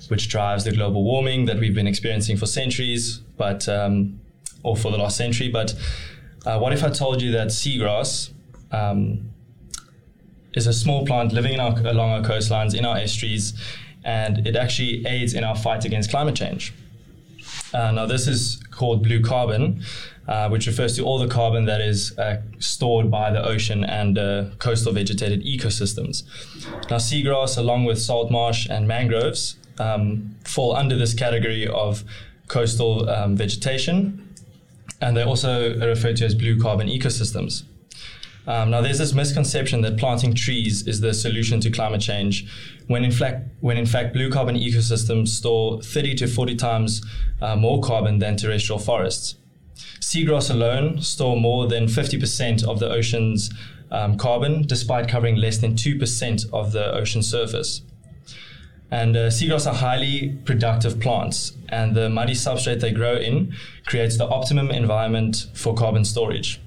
which 0.08 0.28
drives 0.28 0.64
the 0.64 0.72
global 0.72 1.04
warming 1.04 1.46
that 1.46 1.58
we've 1.58 1.74
been 1.74 1.86
experiencing 1.86 2.36
for 2.36 2.46
centuries, 2.46 3.18
but 3.36 3.68
um, 3.68 4.20
or 4.62 4.76
for 4.76 4.90
the 4.90 4.98
last 4.98 5.16
century. 5.16 5.48
But 5.48 5.74
uh, 6.46 6.58
what 6.58 6.72
if 6.72 6.82
I 6.82 6.90
told 6.90 7.22
you 7.22 7.32
that 7.32 7.48
seagrass 7.48 8.32
um, 8.72 9.30
is 10.54 10.66
a 10.66 10.72
small 10.72 11.06
plant 11.06 11.32
living 11.32 11.58
our, 11.60 11.78
along 11.86 12.10
our 12.10 12.22
coastlines, 12.22 12.74
in 12.74 12.84
our 12.84 12.96
estuaries, 12.96 13.54
and 14.04 14.46
it 14.46 14.56
actually 14.56 15.06
aids 15.06 15.34
in 15.34 15.44
our 15.44 15.56
fight 15.56 15.84
against 15.84 16.10
climate 16.10 16.36
change? 16.36 16.72
Uh, 17.72 17.90
now, 17.90 18.06
this 18.06 18.26
is 18.28 18.62
called 18.70 19.02
blue 19.02 19.20
carbon, 19.20 19.82
uh, 20.28 20.48
which 20.48 20.66
refers 20.66 20.96
to 20.96 21.02
all 21.02 21.18
the 21.18 21.28
carbon 21.28 21.64
that 21.66 21.80
is 21.80 22.16
uh, 22.18 22.40
stored 22.58 23.10
by 23.10 23.30
the 23.30 23.44
ocean 23.44 23.84
and 23.84 24.16
coastal 24.58 24.92
vegetated 24.92 25.44
ecosystems. 25.44 26.22
Now, 26.90 26.96
seagrass, 26.98 27.58
along 27.58 27.84
with 27.84 28.00
salt 28.00 28.30
marsh 28.30 28.66
and 28.68 28.86
mangroves, 28.86 29.56
um, 29.78 30.36
fall 30.44 30.74
under 30.74 30.96
this 30.96 31.14
category 31.14 31.66
of 31.66 32.04
coastal 32.48 33.08
um, 33.08 33.36
vegetation, 33.36 34.34
and 35.00 35.16
they're 35.16 35.26
also 35.26 35.78
referred 35.78 36.16
to 36.16 36.24
as 36.24 36.34
blue 36.34 36.60
carbon 36.60 36.88
ecosystems. 36.88 37.64
Um, 38.46 38.70
now, 38.70 38.82
there's 38.82 38.98
this 38.98 39.14
misconception 39.14 39.80
that 39.82 39.96
planting 39.96 40.34
trees 40.34 40.86
is 40.86 41.00
the 41.00 41.14
solution 41.14 41.60
to 41.60 41.70
climate 41.70 42.02
change, 42.02 42.46
when 42.88 43.02
in 43.04 43.10
fact, 43.10 43.48
when 43.60 43.78
in 43.78 43.86
fact, 43.86 44.12
blue 44.12 44.30
carbon 44.30 44.56
ecosystems 44.56 45.28
store 45.28 45.80
30 45.80 46.14
to 46.16 46.26
40 46.26 46.54
times 46.56 47.02
uh, 47.40 47.56
more 47.56 47.80
carbon 47.80 48.18
than 48.18 48.36
terrestrial 48.36 48.78
forests. 48.78 49.36
Seagrass 50.00 50.50
alone 50.50 51.00
store 51.00 51.40
more 51.40 51.66
than 51.66 51.86
50% 51.86 52.64
of 52.64 52.78
the 52.78 52.90
ocean's 52.90 53.50
um, 53.90 54.18
carbon, 54.18 54.62
despite 54.62 55.08
covering 55.08 55.36
less 55.36 55.58
than 55.58 55.74
2% 55.74 56.52
of 56.52 56.72
the 56.72 56.92
ocean 56.94 57.22
surface. 57.22 57.80
And 58.94 59.16
uh, 59.16 59.28
seagrass 59.28 59.66
are 59.66 59.74
highly 59.74 60.38
productive 60.44 61.00
plants, 61.00 61.56
and 61.68 61.96
the 61.96 62.08
muddy 62.08 62.34
substrate 62.34 62.78
they 62.78 62.92
grow 62.92 63.16
in 63.16 63.52
creates 63.86 64.16
the 64.16 64.24
optimum 64.38 64.70
environment 64.70 65.46
for 65.52 65.74
carbon 65.74 66.04
storage. 66.04 66.60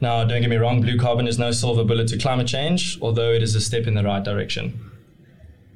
Now, 0.00 0.24
don't 0.24 0.40
get 0.40 0.48
me 0.48 0.56
wrong, 0.56 0.80
blue 0.80 0.96
carbon 0.96 1.28
is 1.28 1.38
no 1.38 1.50
silver 1.50 1.84
bullet 1.84 2.08
to 2.08 2.16
climate 2.16 2.46
change, 2.46 2.98
although 3.02 3.32
it 3.32 3.42
is 3.42 3.54
a 3.54 3.60
step 3.60 3.86
in 3.86 3.92
the 3.92 4.02
right 4.02 4.24
direction. 4.24 4.64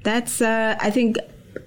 That's, 0.03 0.41
uh, 0.41 0.79
I 0.81 0.91
think, 0.91 1.19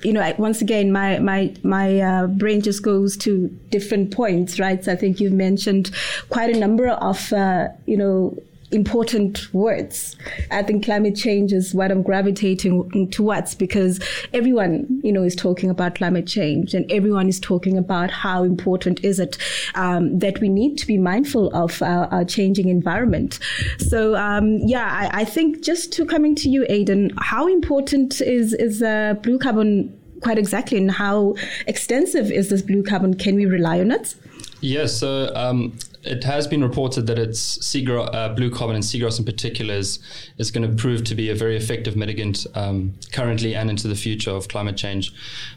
you 0.01 0.12
know, 0.12 0.34
once 0.39 0.60
again, 0.60 0.91
my 0.91 1.19
my 1.19 1.53
my 1.62 2.00
uh, 2.00 2.27
brain 2.27 2.62
just 2.62 2.81
goes 2.81 3.15
to 3.17 3.48
different 3.69 4.12
points, 4.12 4.60
right? 4.60 4.84
So 4.84 4.91
I 4.93 4.96
think 4.96 5.19
you've 5.19 5.34
mentioned 5.34 5.91
quite 6.29 6.50
a 6.55 6.60
number 6.60 6.88
of, 6.88 7.31
uh, 7.31 7.67
you 7.86 7.98
know, 7.98 8.41
important 8.71 9.53
words. 9.53 10.15
I 10.51 10.62
think 10.63 10.83
climate 10.83 11.15
change 11.15 11.53
is 11.53 11.74
what 11.74 11.91
I'm 11.91 12.03
gravitating 12.03 13.09
towards 13.12 13.55
because 13.55 14.00
everyone, 14.33 15.01
you 15.03 15.12
know, 15.12 15.24
is 15.24 15.36
talking 15.36 15.69
about 15.69 15.95
climate 15.95 16.27
change 16.27 16.74
and 16.74 16.89
everyone 16.91 17.29
is 17.29 17.39
talking 17.39 17.77
about 17.77 18.12
how 18.12 18.43
important 18.43 19.03
is 19.03 19.19
it 19.19 19.38
um, 19.75 20.19
that 20.19 20.39
we 20.41 20.50
need 20.50 20.77
to 20.79 20.88
be 20.88 20.97
mindful 20.97 21.50
of 21.53 21.81
our, 21.81 22.07
our 22.07 22.25
changing 22.25 22.67
environment. 22.67 23.39
So, 23.79 24.15
um, 24.15 24.57
yeah, 24.57 24.86
I, 24.86 25.21
I, 25.21 25.25
think 25.25 25.63
just 25.63 25.93
to 25.93 26.05
coming 26.05 26.36
to 26.36 26.50
you, 26.50 26.65
Aidan, 26.67 27.12
how 27.17 27.47
important 27.47 28.21
is 28.21 28.53
is 28.53 28.81
uh, 28.81 29.15
blue 29.21 29.39
carbon 29.39 29.97
quite 30.21 30.38
exactly, 30.38 30.77
and 30.77 30.91
how 30.91 31.36
extensive 31.67 32.31
is 32.31 32.50
this 32.50 32.62
blue 32.62 32.83
carbon? 32.83 33.13
Can 33.13 33.36
we 33.36 33.45
rely 33.45 33.79
on 33.79 33.91
it? 33.91 34.15
Yes, 34.62 34.97
so 34.97 35.31
um, 35.36 35.77
it 36.07 36.23
has 36.23 36.47
been 36.47 36.63
reported 36.63 37.07
that 37.07 37.19
it's 37.19 37.75
uh, 37.75 38.29
blue 38.29 38.49
carbon 38.49 38.75
and 38.75 38.83
seagrass 38.83 39.19
in 39.19 39.25
particular 39.25 39.75
is, 39.75 39.99
is 40.37 40.51
going 40.51 40.67
to 40.69 40.75
prove 40.81 41.03
to 41.05 41.15
be 41.15 41.29
a 41.29 41.35
very 41.35 41.55
effective 41.55 41.95
mitigant 41.95 42.47
um, 42.55 42.93
currently 43.11 43.55
and 43.55 43.69
into 43.69 43.87
the 43.87 43.95
future 43.95 44.31
of 44.31 44.47
climate 44.47 44.77
change. 44.77 45.13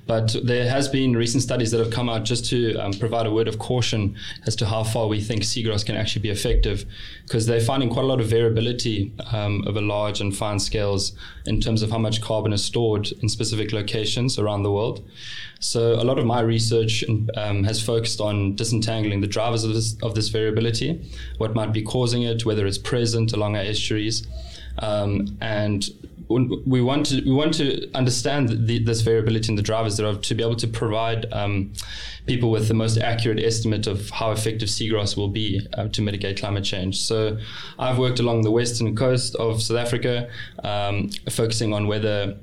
But 0.07 0.37
there 0.45 0.69
has 0.69 0.89
been 0.89 1.17
recent 1.17 1.43
studies 1.43 1.71
that 1.71 1.79
have 1.79 1.93
come 1.93 2.09
out 2.09 2.25
just 2.25 2.45
to 2.47 2.75
um, 2.77 2.93
provide 2.93 3.27
a 3.27 3.33
word 3.33 3.49
of 3.49 3.59
caution 3.59 4.17
as 4.47 4.57
to 4.57 4.67
how 4.67 4.85
far 4.85 5.07
we 5.07 5.21
think 5.21 5.43
seagrass 5.43 5.85
can 5.87 5.97
actually 5.97 6.23
be 6.23 6.31
effective, 6.31 6.85
because 7.31 7.47
they're 7.47 7.61
finding 7.61 7.89
quite 7.89 8.03
a 8.03 8.09
lot 8.09 8.21
of 8.21 8.27
variability 8.27 9.13
um, 9.31 9.63
over 9.69 9.81
large 9.81 10.21
and 10.21 10.37
fine 10.37 10.59
scales 10.59 11.13
in 11.47 11.61
terms 11.61 11.81
of 11.81 11.89
how 11.89 11.97
much 11.97 12.21
carbon 12.21 12.53
is 12.53 12.65
stored 12.65 13.13
in 13.23 13.29
specific 13.29 13.71
locations 13.73 14.37
around 14.37 14.65
the 14.65 14.73
world. 14.73 15.09
So 15.61 15.93
a 15.93 16.03
lot 16.03 16.19
of 16.19 16.27
my 16.27 16.41
research 16.41 17.05
um, 17.37 17.63
has 17.63 17.81
focused 17.81 18.21
on 18.21 18.57
disentangling 18.57 19.21
the 19.21 19.29
drivers 19.29 19.63
of 19.63 19.73
this, 19.73 19.97
of 20.03 20.17
this 20.17 20.29
variability, 20.29 21.09
what 21.39 21.55
might 21.55 21.73
be 21.73 21.83
causing 21.83 22.25
it, 22.25 22.45
whether 22.45 22.67
it's 22.67 22.79
present 22.79 23.33
along 23.33 23.55
our 23.55 23.63
estuaries, 23.63 24.27
um, 24.81 25.39
and 25.41 25.89
we 26.31 26.81
want 26.81 27.07
to 27.07 27.21
we 27.23 27.33
want 27.33 27.55
to 27.55 27.91
understand 27.95 28.67
the, 28.67 28.79
this 28.79 29.01
variability 29.01 29.49
in 29.49 29.57
the 29.57 29.63
drivers 29.63 29.97
thereof 29.97 30.23
to 30.23 30.35
be 30.35 30.45
able 30.45 30.55
to 30.57 30.69
provide 30.69 31.27
um, 31.33 31.73
people 32.27 32.51
with 32.51 32.69
the 32.69 32.75
most 32.75 32.99
accurate 32.99 33.41
estimate 33.41 33.89
of 33.89 34.11
how 34.11 34.31
effective 34.31 34.69
seagrass 34.69 35.17
will 35.17 35.29
be 35.29 35.67
uh, 35.75 35.89
to 35.89 36.03
mitigate 36.03 36.39
climate 36.39 36.65
change. 36.65 37.01
So, 37.01 37.39
I've 37.79 37.99
worked 37.99 38.21
along 38.21 38.43
the 38.43 38.51
western 38.53 38.95
coast 38.95 39.35
of 39.37 39.61
South 39.61 39.79
Africa, 39.79 40.31
um, 40.63 41.11
focusing 41.29 41.73
on 41.73 41.89
whether 41.89 42.39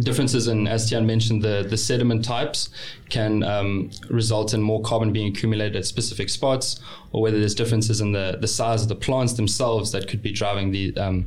differences 0.00 0.48
in, 0.48 0.68
as 0.68 0.88
Tian 0.88 1.06
mentioned, 1.06 1.42
the, 1.42 1.66
the 1.68 1.76
sediment 1.76 2.24
types 2.24 2.68
can 3.08 3.42
um, 3.42 3.90
result 4.10 4.52
in 4.52 4.60
more 4.60 4.82
carbon 4.82 5.12
being 5.12 5.28
accumulated 5.28 5.76
at 5.76 5.86
specific 5.86 6.28
spots, 6.28 6.80
or 7.12 7.22
whether 7.22 7.38
there's 7.38 7.54
differences 7.54 8.00
in 8.00 8.12
the, 8.12 8.36
the 8.40 8.48
size 8.48 8.82
of 8.82 8.88
the 8.88 8.96
plants 8.96 9.32
themselves 9.34 9.92
that 9.92 10.06
could 10.06 10.22
be 10.22 10.30
driving 10.30 10.70
the 10.72 10.94
um, 10.98 11.26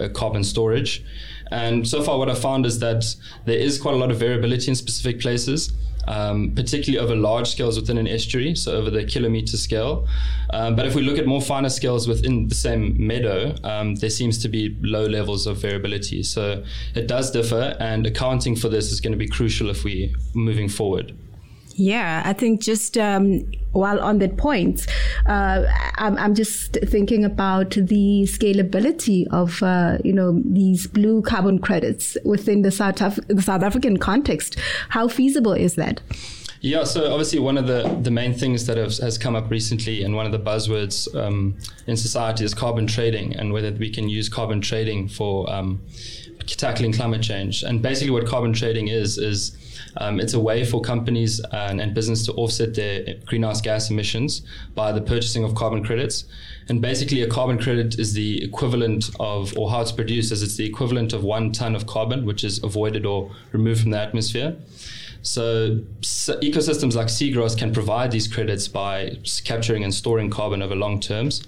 uh, 0.00 0.08
carbon 0.08 0.42
storage. 0.42 1.04
And 1.50 1.86
so 1.86 2.02
far, 2.02 2.18
what 2.18 2.30
I 2.30 2.34
found 2.34 2.66
is 2.66 2.78
that 2.80 3.04
there 3.44 3.58
is 3.58 3.78
quite 3.78 3.94
a 3.94 3.98
lot 3.98 4.10
of 4.10 4.18
variability 4.18 4.68
in 4.68 4.74
specific 4.74 5.20
places 5.20 5.72
um, 6.08 6.52
particularly 6.54 6.98
over 6.98 7.14
large 7.14 7.48
scales 7.48 7.78
within 7.78 7.98
an 7.98 8.08
estuary, 8.08 8.54
so 8.54 8.72
over 8.72 8.90
the 8.90 9.04
kilometer 9.04 9.56
scale. 9.56 10.08
Um, 10.50 10.74
but 10.74 10.86
if 10.86 10.94
we 10.94 11.02
look 11.02 11.18
at 11.18 11.26
more 11.26 11.42
finer 11.42 11.68
scales 11.68 12.08
within 12.08 12.48
the 12.48 12.54
same 12.54 12.96
meadow, 12.98 13.54
um, 13.62 13.94
there 13.96 14.10
seems 14.10 14.38
to 14.38 14.48
be 14.48 14.76
low 14.80 15.06
levels 15.06 15.46
of 15.46 15.58
variability. 15.58 16.22
So 16.22 16.64
it 16.94 17.06
does 17.06 17.30
differ, 17.30 17.76
and 17.78 18.06
accounting 18.06 18.56
for 18.56 18.68
this 18.68 18.90
is 18.90 19.00
going 19.00 19.12
to 19.12 19.18
be 19.18 19.28
crucial 19.28 19.68
if 19.68 19.84
we're 19.84 20.10
moving 20.34 20.68
forward. 20.68 21.14
Yeah, 21.78 22.22
I 22.24 22.32
think 22.32 22.60
just 22.60 22.98
um, 22.98 23.44
while 23.70 24.00
on 24.00 24.18
that 24.18 24.36
point, 24.36 24.84
uh, 25.26 25.64
I'm, 25.94 26.18
I'm, 26.18 26.34
just 26.34 26.76
thinking 26.86 27.24
about 27.24 27.70
the 27.70 28.24
scalability 28.24 29.28
of 29.30 29.62
uh, 29.62 29.98
you 30.02 30.12
know 30.12 30.42
these 30.44 30.88
blue 30.88 31.22
carbon 31.22 31.60
credits 31.60 32.16
within 32.24 32.62
the 32.62 32.72
South 32.72 33.00
Af- 33.00 33.20
the 33.28 33.42
South 33.42 33.62
African 33.62 33.96
context. 33.96 34.58
How 34.88 35.06
feasible 35.06 35.52
is 35.52 35.76
that? 35.76 36.00
Yeah, 36.60 36.82
so 36.82 37.12
obviously 37.12 37.38
one 37.38 37.56
of 37.56 37.68
the, 37.68 37.96
the 38.02 38.10
main 38.10 38.34
things 38.34 38.66
that 38.66 38.76
has 38.76 39.16
come 39.16 39.36
up 39.36 39.48
recently 39.48 40.02
and 40.02 40.16
one 40.16 40.26
of 40.26 40.32
the 40.32 40.40
buzzwords 40.40 41.14
um, 41.14 41.56
in 41.86 41.96
society 41.96 42.44
is 42.44 42.52
carbon 42.52 42.88
trading 42.88 43.36
and 43.36 43.52
whether 43.52 43.70
we 43.70 43.90
can 43.90 44.08
use 44.08 44.28
carbon 44.28 44.60
trading 44.60 45.06
for 45.06 45.48
um, 45.52 45.80
tackling 46.44 46.92
climate 46.92 47.22
change. 47.22 47.62
And 47.62 47.80
basically 47.80 48.10
what 48.10 48.26
carbon 48.26 48.52
trading 48.52 48.88
is, 48.88 49.18
is 49.18 49.56
um, 49.96 50.20
it's 50.20 50.34
a 50.34 50.40
way 50.40 50.64
for 50.64 50.80
companies 50.80 51.40
and, 51.52 51.80
and 51.80 51.94
business 51.94 52.24
to 52.26 52.32
offset 52.34 52.74
their 52.74 53.14
greenhouse 53.26 53.60
gas 53.60 53.90
emissions 53.90 54.42
by 54.74 54.92
the 54.92 55.00
purchasing 55.00 55.44
of 55.44 55.54
carbon 55.54 55.84
credits. 55.84 56.24
And 56.68 56.82
basically, 56.82 57.22
a 57.22 57.28
carbon 57.28 57.58
credit 57.58 57.98
is 57.98 58.12
the 58.12 58.44
equivalent 58.44 59.10
of, 59.18 59.56
or 59.56 59.70
how 59.70 59.80
it's 59.80 59.92
produced 59.92 60.30
is 60.32 60.42
it's 60.42 60.56
the 60.56 60.66
equivalent 60.66 61.12
of 61.12 61.24
one 61.24 61.50
ton 61.52 61.74
of 61.74 61.86
carbon, 61.86 62.26
which 62.26 62.44
is 62.44 62.62
avoided 62.62 63.06
or 63.06 63.30
removed 63.52 63.80
from 63.82 63.90
the 63.90 63.98
atmosphere. 63.98 64.56
So, 65.22 65.80
so, 66.02 66.38
ecosystems 66.40 66.94
like 66.94 67.08
seagrass 67.08 67.56
can 67.56 67.72
provide 67.72 68.10
these 68.10 68.28
credits 68.28 68.68
by 68.68 69.18
capturing 69.44 69.82
and 69.82 69.92
storing 69.92 70.30
carbon 70.30 70.62
over 70.62 70.76
long 70.76 71.00
terms. 71.00 71.42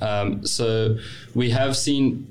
Um, 0.00 0.46
so 0.46 0.96
we 1.34 1.50
have 1.50 1.76
seen 1.76 2.26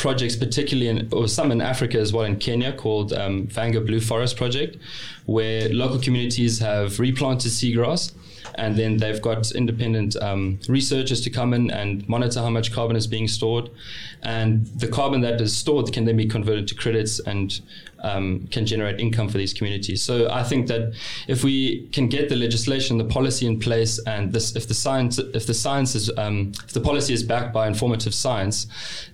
projects, 0.00 0.36
particularly 0.36 0.88
in, 0.88 1.08
or 1.12 1.28
some 1.28 1.52
in 1.52 1.60
Africa 1.60 1.98
as 1.98 2.12
well, 2.12 2.24
in 2.24 2.36
Kenya, 2.36 2.72
called 2.72 3.12
um, 3.12 3.46
Vanga 3.46 3.84
Blue 3.84 4.00
Forest 4.00 4.36
Project, 4.36 4.76
where 5.26 5.68
local 5.68 6.00
communities 6.00 6.58
have 6.58 6.98
replanted 6.98 7.52
seagrass 7.52 8.12
and 8.60 8.76
then 8.76 8.98
they've 8.98 9.22
got 9.22 9.50
independent 9.52 10.16
um, 10.16 10.60
researchers 10.68 11.22
to 11.22 11.30
come 11.30 11.54
in 11.54 11.70
and 11.70 12.06
monitor 12.06 12.40
how 12.40 12.50
much 12.50 12.72
carbon 12.72 12.94
is 12.94 13.06
being 13.06 13.26
stored. 13.26 13.70
And 14.22 14.66
the 14.66 14.86
carbon 14.86 15.22
that 15.22 15.40
is 15.40 15.56
stored 15.56 15.90
can 15.94 16.04
then 16.04 16.18
be 16.18 16.26
converted 16.26 16.68
to 16.68 16.74
credits 16.74 17.20
and 17.20 17.58
um, 18.00 18.46
can 18.50 18.66
generate 18.66 19.00
income 19.00 19.30
for 19.30 19.38
these 19.38 19.54
communities. 19.54 20.02
So 20.02 20.30
I 20.30 20.42
think 20.42 20.66
that 20.68 20.92
if 21.26 21.42
we 21.42 21.88
can 21.88 22.08
get 22.08 22.28
the 22.28 22.36
legislation, 22.36 22.98
the 22.98 23.04
policy 23.04 23.46
in 23.46 23.58
place, 23.58 23.98
and 24.06 24.30
this, 24.30 24.54
if 24.54 24.68
the 24.68 24.74
science, 24.74 25.18
if 25.18 25.46
the 25.46 25.54
science 25.54 25.94
is, 25.94 26.10
um, 26.18 26.52
if 26.66 26.74
the 26.74 26.80
policy 26.80 27.14
is 27.14 27.22
backed 27.22 27.54
by 27.54 27.66
informative 27.66 28.12
science, 28.12 28.66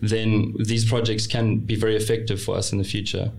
then 0.02 0.56
these 0.58 0.84
projects 0.84 1.28
can 1.28 1.58
be 1.58 1.76
very 1.76 1.94
effective 1.94 2.42
for 2.42 2.56
us 2.56 2.72
in 2.72 2.78
the 2.78 2.84
future. 2.84 3.30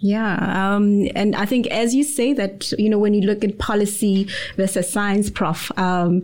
Yeah. 0.00 0.36
Um, 0.74 1.08
and 1.16 1.34
I 1.34 1.44
think 1.44 1.66
as 1.68 1.92
you 1.92 2.04
say 2.04 2.32
that, 2.34 2.70
you 2.78 2.88
know, 2.88 2.98
when 2.98 3.14
you 3.14 3.22
look 3.22 3.42
at 3.42 3.58
policy 3.58 4.28
versus 4.56 4.90
science, 4.90 5.28
prof, 5.28 5.76
um, 5.76 6.22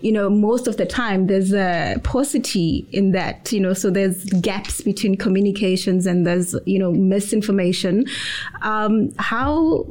you 0.00 0.12
know, 0.12 0.30
most 0.30 0.68
of 0.68 0.76
the 0.76 0.86
time 0.86 1.26
there's 1.26 1.52
a 1.52 1.96
paucity 2.04 2.86
in 2.92 3.10
that, 3.12 3.50
you 3.52 3.58
know, 3.58 3.72
so 3.72 3.90
there's 3.90 4.24
gaps 4.24 4.80
between 4.80 5.16
communications 5.16 6.06
and 6.06 6.24
there's, 6.24 6.54
you 6.66 6.78
know, 6.78 6.92
misinformation. 6.92 8.06
Um, 8.62 9.12
how, 9.18 9.86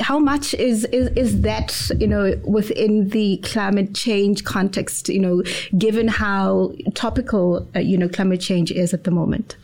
how 0.00 0.18
much 0.18 0.54
is, 0.54 0.84
is 0.86 1.08
is 1.16 1.40
that 1.40 1.90
you 1.98 2.06
know 2.06 2.32
within 2.44 3.08
the 3.08 3.36
climate 3.38 3.96
change 3.96 4.44
context 4.44 5.08
you 5.08 5.18
know 5.18 5.42
given 5.76 6.06
how 6.06 6.72
topical 6.94 7.66
uh, 7.74 7.80
you 7.80 7.98
know 7.98 8.08
climate 8.08 8.40
change 8.40 8.70
is 8.70 8.94
at 8.94 9.02
the 9.02 9.10
moment 9.10 9.56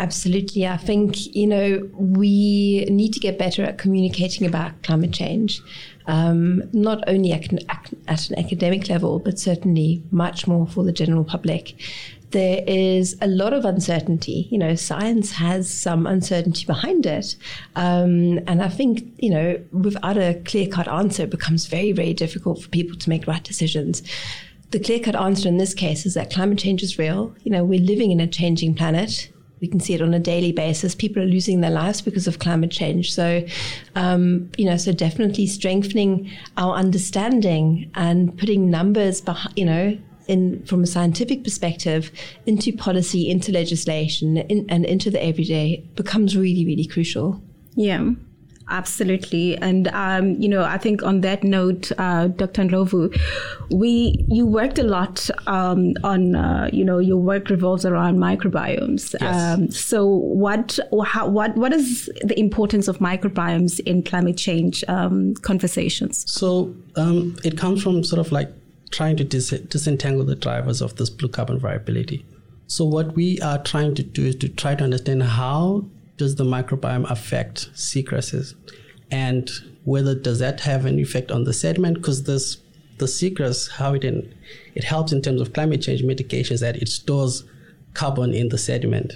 Absolutely. 0.00 0.66
I 0.66 0.78
think, 0.78 1.36
you 1.36 1.46
know, 1.46 1.86
we 1.92 2.86
need 2.88 3.12
to 3.12 3.20
get 3.20 3.38
better 3.38 3.62
at 3.62 3.76
communicating 3.76 4.46
about 4.46 4.82
climate 4.82 5.12
change, 5.12 5.60
um, 6.06 6.62
not 6.72 7.04
only 7.06 7.32
at, 7.32 7.52
at 8.08 8.30
an 8.30 8.38
academic 8.38 8.88
level, 8.88 9.18
but 9.18 9.38
certainly 9.38 10.02
much 10.10 10.46
more 10.46 10.66
for 10.66 10.84
the 10.84 10.92
general 10.92 11.22
public. 11.22 11.74
There 12.30 12.64
is 12.66 13.14
a 13.20 13.26
lot 13.26 13.52
of 13.52 13.66
uncertainty. 13.66 14.48
You 14.50 14.56
know, 14.56 14.74
science 14.74 15.32
has 15.32 15.68
some 15.68 16.06
uncertainty 16.06 16.64
behind 16.64 17.04
it. 17.04 17.36
Um, 17.76 18.38
and 18.46 18.62
I 18.62 18.68
think, 18.68 19.02
you 19.18 19.28
know, 19.28 19.60
without 19.70 20.16
a 20.16 20.40
clear 20.46 20.66
cut 20.66 20.88
answer, 20.88 21.24
it 21.24 21.30
becomes 21.30 21.66
very, 21.66 21.92
very 21.92 22.14
difficult 22.14 22.62
for 22.62 22.70
people 22.70 22.96
to 22.96 23.08
make 23.10 23.26
right 23.26 23.44
decisions 23.44 24.02
the 24.70 24.78
clear 24.78 25.00
cut 25.00 25.16
answer 25.16 25.48
in 25.48 25.56
this 25.56 25.74
case 25.74 26.06
is 26.06 26.14
that 26.14 26.32
climate 26.32 26.56
change 26.56 26.80
is 26.80 26.96
real. 26.96 27.34
You 27.42 27.50
know, 27.50 27.64
we're 27.64 27.80
living 27.80 28.12
in 28.12 28.20
a 28.20 28.28
changing 28.28 28.76
planet 28.76 29.28
we 29.60 29.68
can 29.68 29.80
see 29.80 29.94
it 29.94 30.02
on 30.02 30.14
a 30.14 30.18
daily 30.18 30.52
basis. 30.52 30.94
People 30.94 31.22
are 31.22 31.26
losing 31.26 31.60
their 31.60 31.70
lives 31.70 32.00
because 32.00 32.26
of 32.26 32.38
climate 32.38 32.70
change. 32.70 33.12
So, 33.12 33.44
um, 33.94 34.50
you 34.56 34.64
know, 34.64 34.76
so 34.76 34.92
definitely 34.92 35.46
strengthening 35.46 36.30
our 36.56 36.74
understanding 36.74 37.90
and 37.94 38.36
putting 38.38 38.70
numbers 38.70 39.20
behind, 39.20 39.58
you 39.58 39.64
know, 39.64 39.98
in 40.28 40.64
from 40.64 40.82
a 40.82 40.86
scientific 40.86 41.42
perspective 41.42 42.10
into 42.46 42.72
policy, 42.72 43.28
into 43.28 43.52
legislation, 43.52 44.38
in, 44.38 44.64
and 44.70 44.84
into 44.86 45.10
the 45.10 45.22
everyday 45.22 45.84
becomes 45.96 46.36
really, 46.36 46.64
really 46.64 46.86
crucial. 46.86 47.42
Yeah. 47.74 48.10
Absolutely, 48.70 49.56
and 49.58 49.88
um, 49.88 50.40
you 50.40 50.48
know, 50.48 50.62
I 50.62 50.78
think 50.78 51.02
on 51.02 51.20
that 51.22 51.42
note, 51.42 51.90
uh, 51.98 52.28
Dr. 52.28 52.62
Ndlovu, 52.62 53.20
we 53.70 54.24
you 54.28 54.46
worked 54.46 54.78
a 54.78 54.82
lot 54.82 55.28
um, 55.46 55.94
on 56.04 56.36
uh, 56.36 56.70
you 56.72 56.84
know 56.84 56.98
your 56.98 57.16
work 57.16 57.50
revolves 57.50 57.84
around 57.84 58.18
microbiomes. 58.18 59.14
Yes. 59.20 59.58
Um, 59.58 59.70
so 59.70 60.06
what 60.06 60.78
how, 61.04 61.28
what 61.28 61.56
what 61.56 61.72
is 61.72 62.08
the 62.22 62.38
importance 62.38 62.88
of 62.88 62.98
microbiomes 62.98 63.80
in 63.80 64.02
climate 64.02 64.36
change 64.36 64.84
um, 64.88 65.34
conversations? 65.34 66.30
So 66.30 66.74
um, 66.96 67.36
it 67.44 67.58
comes 67.58 67.82
from 67.82 68.04
sort 68.04 68.20
of 68.20 68.32
like 68.32 68.50
trying 68.90 69.16
to 69.16 69.24
dis- 69.24 69.50
disentangle 69.50 70.24
the 70.24 70.36
drivers 70.36 70.80
of 70.80 70.96
this 70.96 71.10
blue 71.10 71.28
carbon 71.28 71.58
variability. 71.58 72.24
So 72.66 72.84
what 72.84 73.16
we 73.16 73.40
are 73.40 73.58
trying 73.58 73.96
to 73.96 74.02
do 74.02 74.26
is 74.26 74.36
to 74.36 74.48
try 74.48 74.76
to 74.76 74.84
understand 74.84 75.24
how 75.24 75.86
does 76.20 76.34
the 76.34 76.44
microbiome 76.44 77.10
affect 77.10 77.72
seagrasses, 77.72 78.54
and 79.10 79.50
whether 79.84 80.14
does 80.14 80.38
that 80.38 80.60
have 80.60 80.84
an 80.84 80.98
effect 80.98 81.30
on 81.30 81.44
the 81.44 81.54
sediment? 81.54 81.94
Because 81.96 82.24
this 82.24 82.58
the 82.98 83.06
seagrass, 83.06 83.70
how 83.70 83.94
it 83.94 84.04
in, 84.04 84.34
it 84.74 84.84
helps 84.84 85.12
in 85.12 85.22
terms 85.22 85.40
of 85.40 85.54
climate 85.54 85.80
change 85.80 86.02
mitigations 86.02 86.60
that 86.60 86.76
it 86.76 86.88
stores 86.88 87.44
carbon 87.94 88.34
in 88.34 88.50
the 88.50 88.58
sediment. 88.58 89.14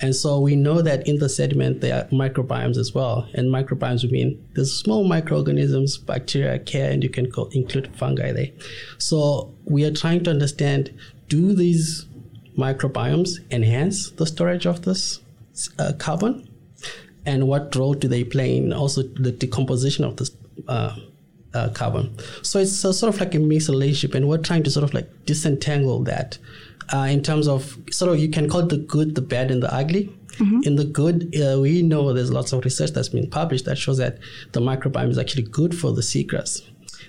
And 0.00 0.14
so 0.14 0.38
we 0.38 0.54
know 0.54 0.82
that 0.82 1.08
in 1.08 1.18
the 1.18 1.30
sediment 1.30 1.80
there 1.80 1.96
are 1.96 2.08
microbiomes 2.08 2.76
as 2.76 2.92
well. 2.94 3.26
And 3.32 3.48
microbiomes 3.48 4.02
would 4.02 4.12
mean 4.12 4.46
there's 4.54 4.78
small 4.78 5.04
microorganisms, 5.04 5.96
bacteria, 5.96 6.58
archaea, 6.58 6.92
and 6.92 7.02
you 7.02 7.08
can 7.08 7.30
co- 7.30 7.48
include 7.52 7.96
fungi 7.96 8.32
there. 8.32 8.50
So 8.98 9.54
we 9.64 9.86
are 9.86 9.94
trying 9.94 10.22
to 10.24 10.30
understand 10.30 10.92
do 11.28 11.54
these 11.54 12.04
microbiomes 12.58 13.40
enhance 13.50 14.10
the 14.10 14.26
storage 14.26 14.66
of 14.66 14.82
this 14.82 15.20
uh, 15.78 15.92
carbon, 15.98 16.48
and 17.26 17.48
what 17.48 17.74
role 17.76 17.94
do 17.94 18.08
they 18.08 18.24
play 18.24 18.56
in 18.56 18.72
also 18.72 19.02
the 19.02 19.32
decomposition 19.32 20.04
of 20.04 20.16
this 20.16 20.30
uh, 20.68 20.96
uh, 21.54 21.68
carbon? 21.70 22.16
So 22.42 22.58
it's 22.58 22.76
sort 22.76 23.02
of 23.02 23.20
like 23.20 23.34
a 23.34 23.38
mixed 23.38 23.68
relationship, 23.68 24.14
and 24.14 24.28
we're 24.28 24.38
trying 24.38 24.62
to 24.64 24.70
sort 24.70 24.84
of 24.84 24.94
like 24.94 25.08
disentangle 25.26 26.02
that 26.04 26.38
uh, 26.92 27.06
in 27.10 27.22
terms 27.22 27.48
of 27.48 27.78
sort 27.90 28.12
of 28.12 28.18
you 28.18 28.28
can 28.28 28.48
call 28.48 28.60
it 28.60 28.68
the 28.68 28.78
good, 28.78 29.14
the 29.14 29.22
bad, 29.22 29.50
and 29.50 29.62
the 29.62 29.72
ugly. 29.74 30.10
Mm-hmm. 30.34 30.60
In 30.64 30.74
the 30.74 30.84
good, 30.84 31.32
uh, 31.40 31.60
we 31.60 31.80
know 31.82 32.12
there's 32.12 32.32
lots 32.32 32.52
of 32.52 32.64
research 32.64 32.90
that's 32.90 33.08
been 33.08 33.30
published 33.30 33.66
that 33.66 33.78
shows 33.78 33.98
that 33.98 34.18
the 34.50 34.60
microbiome 34.60 35.10
is 35.10 35.18
actually 35.18 35.44
good 35.44 35.78
for 35.78 35.92
the 35.92 36.00
seagrass. 36.00 36.60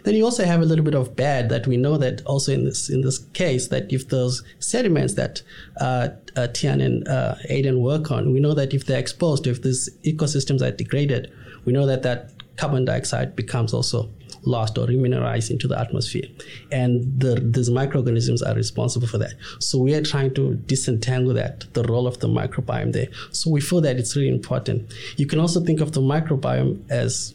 Then 0.06 0.16
you 0.16 0.24
also 0.24 0.46
have 0.46 0.62
a 0.62 0.66
little 0.66 0.86
bit 0.86 0.94
of 0.94 1.16
bad 1.16 1.50
that 1.50 1.66
we 1.66 1.78
know 1.78 1.98
that 1.98 2.22
also 2.26 2.54
in 2.54 2.64
this 2.64 2.90
in 2.90 3.02
this 3.02 3.18
case 3.34 3.68
that 3.70 3.92
if 3.92 4.10
those 4.10 4.44
sediments 4.60 5.16
that 5.16 5.42
uh, 5.82 6.10
uh, 6.36 6.48
Tian 6.48 6.80
and 6.80 7.08
uh, 7.08 7.36
Aiden 7.50 7.82
work 7.82 8.12
on, 8.12 8.32
we 8.32 8.40
know 8.40 8.54
that 8.54 8.74
if 8.74 8.86
they're 8.86 9.00
exposed, 9.00 9.48
if 9.48 9.64
these 9.64 9.90
ecosystems 10.06 10.62
are 10.62 10.72
degraded, 10.72 11.34
we 11.66 11.74
know 11.74 11.86
that 11.88 12.04
that 12.04 12.32
carbon 12.58 12.86
dioxide 12.86 13.36
becomes 13.36 13.74
also 13.74 14.10
lost 14.44 14.78
or 14.78 14.86
remineralized 14.86 15.50
into 15.50 15.68
the 15.68 15.80
atmosphere. 15.80 16.26
And 16.72 17.20
the, 17.20 17.36
these 17.36 17.72
microorganisms 17.72 18.44
are 18.44 18.54
responsible 18.54 19.08
for 19.08 19.18
that. 19.18 19.34
So 19.60 19.80
we 19.80 19.96
are 19.96 20.04
trying 20.04 20.36
to 20.36 20.54
disentangle 20.54 21.34
that, 21.34 21.66
the 21.74 21.84
role 21.84 22.06
of 22.06 22.20
the 22.20 22.28
microbiome 22.28 22.94
there. 22.94 23.08
So 23.32 23.50
we 23.50 23.60
feel 23.60 23.82
that 23.82 23.98
it's 23.98 24.16
really 24.16 24.30
important. 24.30 24.94
You 25.18 25.26
can 25.26 25.40
also 25.40 25.62
think 25.62 25.82
of 25.82 25.94
the 25.94 26.02
microbiome 26.02 26.90
as 26.90 27.34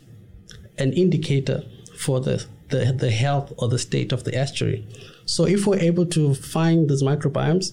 an 0.79 0.93
indicator 0.93 1.65
for 1.97 2.21
the, 2.21 2.47
the, 2.71 2.93
the 2.93 3.11
health 3.11 3.53
or 3.59 3.69
the 3.69 3.79
state 3.79 4.13
of 4.13 4.25
the 4.25 4.35
estuary. 4.35 4.87
So 5.27 5.47
if 5.47 5.67
we're 5.67 5.79
able 5.79 6.07
to 6.07 6.35
find 6.35 6.89
these 6.89 7.03
microbiomes 7.03 7.73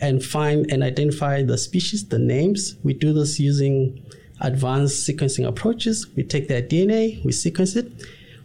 and 0.00 0.24
find 0.24 0.70
and 0.70 0.82
identify 0.82 1.42
the 1.42 1.58
species, 1.58 2.08
the 2.08 2.18
names, 2.18 2.76
we 2.82 2.94
do 2.94 3.12
this 3.12 3.40
using 3.40 4.04
advanced 4.40 5.08
sequencing 5.08 5.46
approaches. 5.46 6.06
We 6.16 6.22
take 6.22 6.48
their 6.48 6.62
DNA, 6.62 7.24
we 7.24 7.32
sequence 7.32 7.76
it, 7.76 7.90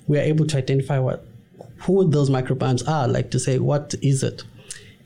we 0.08 0.18
are 0.18 0.22
able 0.22 0.46
to 0.48 0.58
identify 0.58 1.00
what 1.00 1.26
who 1.80 2.10
those 2.10 2.30
microbiomes 2.30 2.88
are, 2.88 3.08
like 3.08 3.30
to 3.32 3.40
say 3.40 3.60
what 3.60 3.94
is 4.02 4.24
it. 4.24 4.44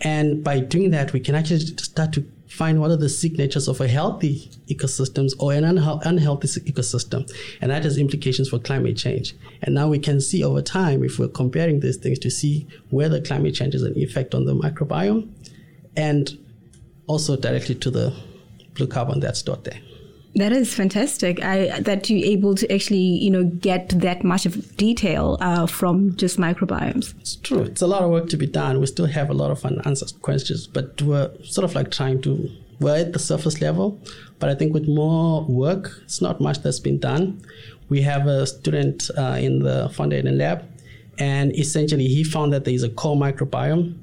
And 0.01 0.43
by 0.43 0.59
doing 0.59 0.91
that, 0.91 1.11
we 1.11 1.19
can 1.19 1.33
actually 1.33 1.59
start 1.59 2.13
to 2.13 2.25
find 2.47 2.79
what 2.79 2.91
are 2.91 2.97
the 2.97 3.09
signatures 3.09 3.67
of 3.67 3.81
a 3.81 3.87
healthy 3.87 4.49
ecosystems 4.67 5.33
or 5.39 5.53
an 5.53 5.65
unhealthy 5.65 6.47
ecosystem. 6.47 7.29
And 7.61 7.71
that 7.71 7.83
has 7.83 7.97
implications 7.97 8.49
for 8.49 8.59
climate 8.59 8.97
change. 8.97 9.35
And 9.63 9.75
now 9.75 9.87
we 9.89 9.99
can 9.99 10.21
see 10.21 10.43
over 10.43 10.61
time, 10.61 11.03
if 11.03 11.19
we're 11.19 11.27
comparing 11.27 11.79
these 11.79 11.97
things, 11.97 12.19
to 12.19 12.29
see 12.29 12.67
whether 12.89 13.21
climate 13.21 13.55
change 13.55 13.73
has 13.73 13.83
an 13.83 13.97
effect 13.97 14.33
on 14.33 14.45
the 14.45 14.55
microbiome 14.55 15.29
and 15.95 16.37
also 17.07 17.35
directly 17.35 17.75
to 17.75 17.91
the 17.91 18.13
blue 18.75 18.87
carbon 18.87 19.19
that's 19.19 19.39
stored 19.39 19.63
there. 19.63 19.79
That 20.37 20.51
is 20.51 20.71
fantastic. 20.71 21.43
I, 21.43 21.79
that 21.79 22.11
you're 22.11 22.23
able 22.23 22.53
to 22.53 22.71
actually, 22.71 22.99
you 22.99 23.31
know, 23.31 23.43
get 23.43 23.89
that 23.89 24.23
much 24.23 24.45
of 24.45 24.77
detail 24.77 25.37
uh, 25.41 25.65
from 25.65 26.15
just 26.15 26.37
microbiomes. 26.37 27.15
It's 27.19 27.37
true. 27.37 27.63
It's 27.63 27.81
a 27.81 27.87
lot 27.87 28.03
of 28.03 28.11
work 28.11 28.29
to 28.29 28.37
be 28.37 28.45
done. 28.45 28.79
We 28.79 28.85
still 28.85 29.07
have 29.07 29.31
a 29.31 29.33
lot 29.33 29.49
of 29.49 29.65
unanswered 29.65 30.21
questions, 30.21 30.67
but 30.67 31.01
we're 31.01 31.31
sort 31.43 31.65
of 31.65 31.73
like 31.73 31.89
trying 31.89 32.21
to. 32.21 32.51
We're 32.79 32.97
at 32.97 33.13
the 33.13 33.19
surface 33.19 33.59
level, 33.59 33.99
but 34.37 34.49
I 34.49 34.53
think 34.53 34.75
with 34.75 34.87
more 34.87 35.43
work, 35.45 35.99
it's 36.03 36.21
not 36.21 36.39
much 36.39 36.61
that's 36.61 36.79
been 36.79 36.99
done. 36.99 37.41
We 37.89 38.03
have 38.03 38.27
a 38.27 38.45
student 38.45 39.09
uh, 39.17 39.39
in 39.39 39.59
the 39.63 39.89
Foundation 39.89 40.37
lab, 40.37 40.63
and 41.17 41.57
essentially 41.57 42.07
he 42.07 42.23
found 42.23 42.53
that 42.53 42.63
there 42.63 42.75
is 42.75 42.83
a 42.83 42.89
core 42.89 43.15
microbiome 43.15 43.95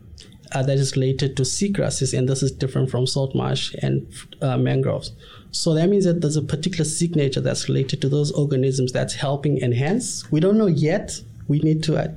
uh, 0.54 0.62
that 0.62 0.78
is 0.78 0.96
related 0.96 1.36
to 1.36 1.42
seagrasses, 1.42 2.16
and 2.16 2.28
this 2.28 2.42
is 2.42 2.52
different 2.52 2.90
from 2.90 3.06
salt 3.06 3.34
marsh 3.34 3.74
and 3.82 4.06
uh, 4.40 4.56
mangroves. 4.56 5.12
So 5.50 5.74
that 5.74 5.88
means 5.88 6.04
that 6.04 6.20
there's 6.20 6.36
a 6.36 6.42
particular 6.42 6.84
signature 6.84 7.40
that's 7.40 7.68
related 7.68 8.00
to 8.02 8.08
those 8.08 8.32
organisms 8.32 8.92
that's 8.92 9.14
helping 9.14 9.58
enhance. 9.58 10.30
We 10.30 10.40
don't 10.40 10.58
know 10.58 10.66
yet. 10.66 11.20
We 11.48 11.60
need 11.60 11.82
to 11.84 11.96
uh, 11.96 12.08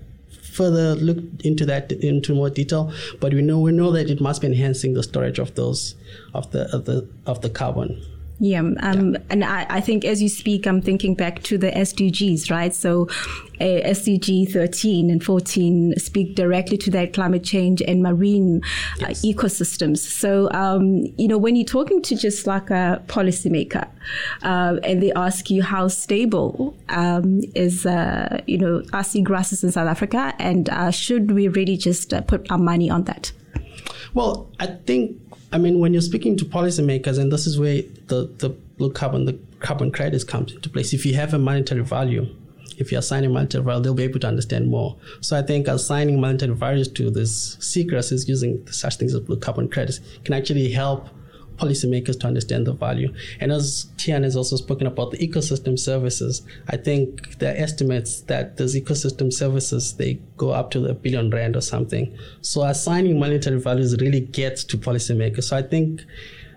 further 0.58 0.95
look 0.95 1.17
into 1.43 1.65
that 1.65 1.91
into 1.91 2.34
more 2.34 2.50
detail, 2.50 2.91
but 3.19 3.34
we 3.34 3.41
know 3.41 3.60
we 3.60 3.71
know 3.71 3.91
that 3.91 4.10
it 4.10 4.19
must 4.19 4.41
be 4.41 4.47
enhancing 4.47 4.93
the 4.93 5.04
storage 5.04 5.39
of 5.39 5.54
those 5.56 5.95
of 6.34 6.52
the 6.52 6.63
of 6.76 6.86
the 6.86 7.08
of 7.26 7.41
the 7.41 7.50
carbon. 7.50 8.02
Yeah, 8.39 8.60
um, 8.60 9.13
yeah. 9.13 9.19
and 9.32 9.43
I, 9.43 9.65
I, 9.67 9.82
think 9.82 10.06
as 10.06 10.21
you 10.21 10.30
speak, 10.30 10.67
I'm 10.67 10.80
thinking 10.80 11.15
back 11.15 11.41
to 11.43 11.58
the 11.58 11.71
SDGs, 11.71 12.52
right? 12.52 12.73
So, 12.73 13.08
uh, 13.60 13.63
SDG 13.63 14.52
13 14.52 15.10
and 15.10 15.23
14 15.23 15.95
speak 15.97 16.36
directly 16.36 16.78
to 16.78 16.91
that 16.91 17.13
climate 17.13 17.43
change 17.43 17.82
and 17.82 18.04
marine 18.04 18.62
uh, 19.02 19.08
yes. 19.10 19.23
uh, 19.23 19.28
ecosystems. 19.28 19.97
So, 19.97 20.52
um, 20.52 21.06
you 21.17 21.28
know, 21.28 21.39
when 21.39 21.56
you're 21.56 21.65
talking 21.65 22.00
to 22.04 22.15
just 22.15 22.45
like 22.45 22.69
a 22.69 23.02
policymaker, 23.08 23.88
uh, 24.43 24.78
and 24.84 25.02
they 25.02 25.12
ask 25.13 25.50
you 25.50 25.63
how 25.63 25.88
stable 25.88 26.78
um, 26.89 27.41
is, 27.56 27.88
uh, 27.88 28.39
you 28.45 28.60
know, 28.60 28.84
our 28.93 29.02
seagrasses 29.02 29.63
in 29.63 29.71
South 29.71 29.88
Africa, 29.88 30.36
and 30.38 30.69
uh, 30.69 30.91
should 30.91 31.32
we 31.32 31.47
really 31.47 31.76
just 31.76 32.13
put 32.28 32.52
our 32.52 32.60
money 32.60 32.89
on 32.89 33.06
that? 33.06 33.32
Well, 34.13 34.50
I 34.60 34.67
think 34.67 35.19
I 35.52 35.58
mean, 35.58 35.80
when 35.80 35.94
you're 35.94 36.02
speaking 36.02 36.36
to 36.38 36.46
policymakers, 36.46 37.18
and 37.18 37.32
this 37.32 37.48
is 37.48 37.58
where 37.58 37.82
the, 38.08 38.30
the 38.38 38.50
blue 38.50 38.92
carbon, 38.92 39.26
the 39.26 39.40
carbon 39.60 39.92
credits 39.92 40.24
comes 40.24 40.54
into 40.54 40.70
place. 40.70 40.94
If 40.94 41.06
you 41.06 41.16
have 41.16 41.34
a 41.34 41.40
monetary 41.40 41.84
value, 41.84 42.28
if 42.78 42.92
you're 42.92 43.00
assigning 43.00 43.32
monetary 43.32 43.64
value, 43.64 43.84
they'll 43.84 43.94
be 43.94 44.04
able 44.04 44.20
to 44.20 44.28
understand 44.28 44.70
more. 44.70 44.98
So 45.22 45.38
I 45.38 45.42
think 45.42 45.68
assigning 45.68 46.20
monetary 46.20 46.54
values 46.54 46.90
to 46.90 47.10
this 47.10 47.56
seagrasses 47.58 48.28
using 48.28 48.68
such 48.68 48.98
things 48.98 49.14
as 49.14 49.22
blue 49.22 49.38
carbon 49.38 49.70
credits 49.70 50.00
can 50.26 50.34
actually 50.34 50.70
help 50.70 51.08
policymakers 51.58 52.20
to 52.20 52.28
understand 52.28 52.67
the 52.67 52.74
value. 52.74 53.13
And 53.39 53.52
as 53.52 53.88
Tian 53.98 54.24
has 54.24 54.36
also 54.36 54.56
spoken 54.56 54.88
about 54.88 55.12
the 55.12 55.17
ecosystem 55.17 55.78
services, 55.78 56.43
I 56.70 56.78
think 56.78 57.39
there 57.39 57.54
are 57.54 57.58
estimates 57.58 58.22
that 58.22 58.58
those 58.58 58.76
ecosystem 58.76 59.32
services 59.34 59.96
they 59.96 60.20
go 60.38 60.52
up 60.52 60.72
to 60.72 60.86
a 60.86 60.93
billion 60.93 61.30
rand 61.30 61.56
or 61.56 61.62
something. 61.62 62.17
So 62.41 62.63
assigning 62.63 63.20
monetary 63.20 63.60
values 63.60 63.98
really 64.00 64.22
gets 64.22 64.63
to 64.65 64.78
policymakers. 64.78 65.46
So 65.46 65.58
I 65.58 65.62
think 65.62 66.02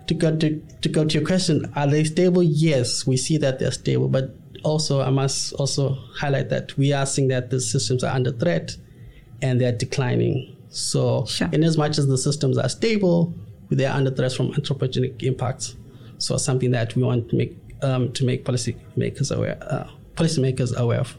to 0.07 0.13
go 0.13 0.35
to, 0.35 0.61
to 0.81 0.89
go 0.89 1.05
to 1.05 1.17
your 1.17 1.27
question, 1.27 1.71
are 1.75 1.87
they 1.87 2.03
stable? 2.03 2.43
Yes, 2.43 3.05
we 3.07 3.17
see 3.17 3.37
that 3.37 3.59
they're 3.59 3.71
stable, 3.71 4.07
but 4.07 4.35
also 4.63 5.01
I 5.01 5.09
must 5.09 5.53
also 5.53 5.97
highlight 6.15 6.49
that 6.49 6.77
we 6.77 6.93
are 6.93 7.05
seeing 7.05 7.27
that 7.29 7.49
the 7.49 7.59
systems 7.59 8.03
are 8.03 8.13
under 8.13 8.31
threat 8.31 8.75
and 9.41 9.59
they're 9.59 9.71
declining. 9.71 10.55
So, 10.69 11.25
sure. 11.25 11.49
in 11.51 11.63
as 11.63 11.77
much 11.77 11.97
as 11.97 12.07
the 12.07 12.17
systems 12.17 12.57
are 12.57 12.69
stable, 12.69 13.33
they 13.75 13.85
are 13.85 13.95
under 13.95 14.11
threat 14.11 14.33
from 14.33 14.51
anthropogenic 14.53 15.23
impacts. 15.23 15.75
So 16.17 16.37
something 16.37 16.71
that 16.71 16.95
we 16.95 17.03
want 17.03 17.29
to 17.29 17.35
make 17.35 17.57
um, 17.81 18.11
to 18.13 18.25
make 18.25 18.45
policymakers 18.45 19.35
aware, 19.35 19.57
uh, 19.61 19.87
policymakers 20.15 20.75
aware 20.75 20.99
of. 20.99 21.17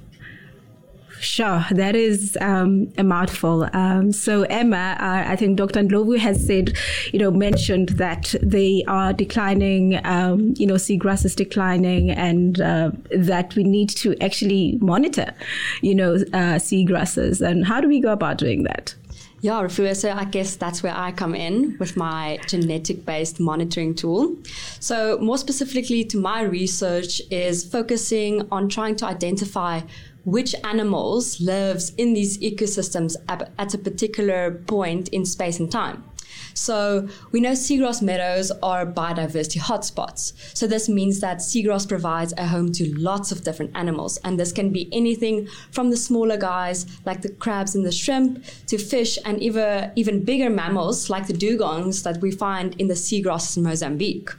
Sure, 1.22 1.64
that 1.70 1.94
is 1.94 2.36
um, 2.40 2.92
a 2.98 3.04
mouthful. 3.04 3.68
Um, 3.72 4.10
so 4.10 4.42
Emma, 4.42 4.96
uh, 4.98 5.30
I 5.30 5.36
think 5.36 5.56
Dr. 5.56 5.80
Ndlovu 5.84 6.18
has 6.18 6.44
said, 6.44 6.76
you 7.12 7.18
know, 7.20 7.30
mentioned 7.30 7.90
that 7.90 8.34
they 8.42 8.82
are 8.88 9.12
declining, 9.12 10.04
um, 10.04 10.54
you 10.56 10.66
know, 10.66 10.74
seagrass 10.74 11.24
is 11.24 11.36
declining, 11.36 12.10
and 12.10 12.60
uh, 12.60 12.90
that 13.16 13.54
we 13.54 13.62
need 13.62 13.88
to 13.90 14.20
actually 14.20 14.78
monitor, 14.80 15.32
you 15.80 15.94
know, 15.94 16.14
uh, 16.14 16.58
seagrasses. 16.58 17.40
And 17.40 17.64
how 17.66 17.80
do 17.80 17.86
we 17.86 18.00
go 18.00 18.12
about 18.12 18.38
doing 18.38 18.64
that? 18.64 18.96
Yeah, 19.42 19.60
Refilwe, 19.60 19.96
so 19.96 20.12
I 20.12 20.24
guess 20.24 20.54
that's 20.54 20.84
where 20.84 20.96
I 20.96 21.10
come 21.10 21.34
in 21.34 21.76
with 21.80 21.96
my 21.96 22.38
genetic 22.46 23.04
based 23.04 23.40
monitoring 23.40 23.92
tool. 23.92 24.36
So, 24.78 25.18
more 25.18 25.36
specifically 25.36 26.04
to 26.04 26.16
my 26.16 26.42
research, 26.42 27.20
is 27.28 27.64
focusing 27.64 28.46
on 28.52 28.68
trying 28.68 28.94
to 28.96 29.06
identify 29.06 29.80
which 30.24 30.54
animals 30.62 31.40
lives 31.40 31.92
in 31.96 32.14
these 32.14 32.38
ecosystems 32.38 33.16
at 33.28 33.74
a 33.74 33.78
particular 33.78 34.62
point 34.68 35.08
in 35.08 35.26
space 35.26 35.58
and 35.58 35.72
time. 35.72 36.04
So 36.54 37.08
we 37.30 37.40
know 37.40 37.52
seagrass 37.52 38.02
meadows 38.02 38.50
are 38.62 38.86
biodiversity 38.86 39.58
hotspots. 39.58 40.32
So 40.56 40.66
this 40.66 40.88
means 40.88 41.20
that 41.20 41.38
seagrass 41.38 41.88
provides 41.88 42.32
a 42.36 42.46
home 42.46 42.72
to 42.72 42.94
lots 42.98 43.32
of 43.32 43.44
different 43.44 43.72
animals. 43.74 44.18
And 44.18 44.38
this 44.38 44.52
can 44.52 44.70
be 44.70 44.88
anything 44.92 45.48
from 45.70 45.90
the 45.90 45.96
smaller 45.96 46.36
guys 46.36 46.86
like 47.04 47.22
the 47.22 47.30
crabs 47.30 47.74
and 47.74 47.84
the 47.84 47.92
shrimp 47.92 48.44
to 48.66 48.78
fish 48.78 49.18
and 49.24 49.42
even, 49.42 49.92
even 49.96 50.24
bigger 50.24 50.50
mammals 50.50 51.10
like 51.10 51.26
the 51.26 51.34
dugongs 51.34 52.02
that 52.02 52.20
we 52.20 52.30
find 52.30 52.74
in 52.80 52.88
the 52.88 52.94
seagrasses 52.94 53.56
in 53.56 53.62
Mozambique. 53.62 54.30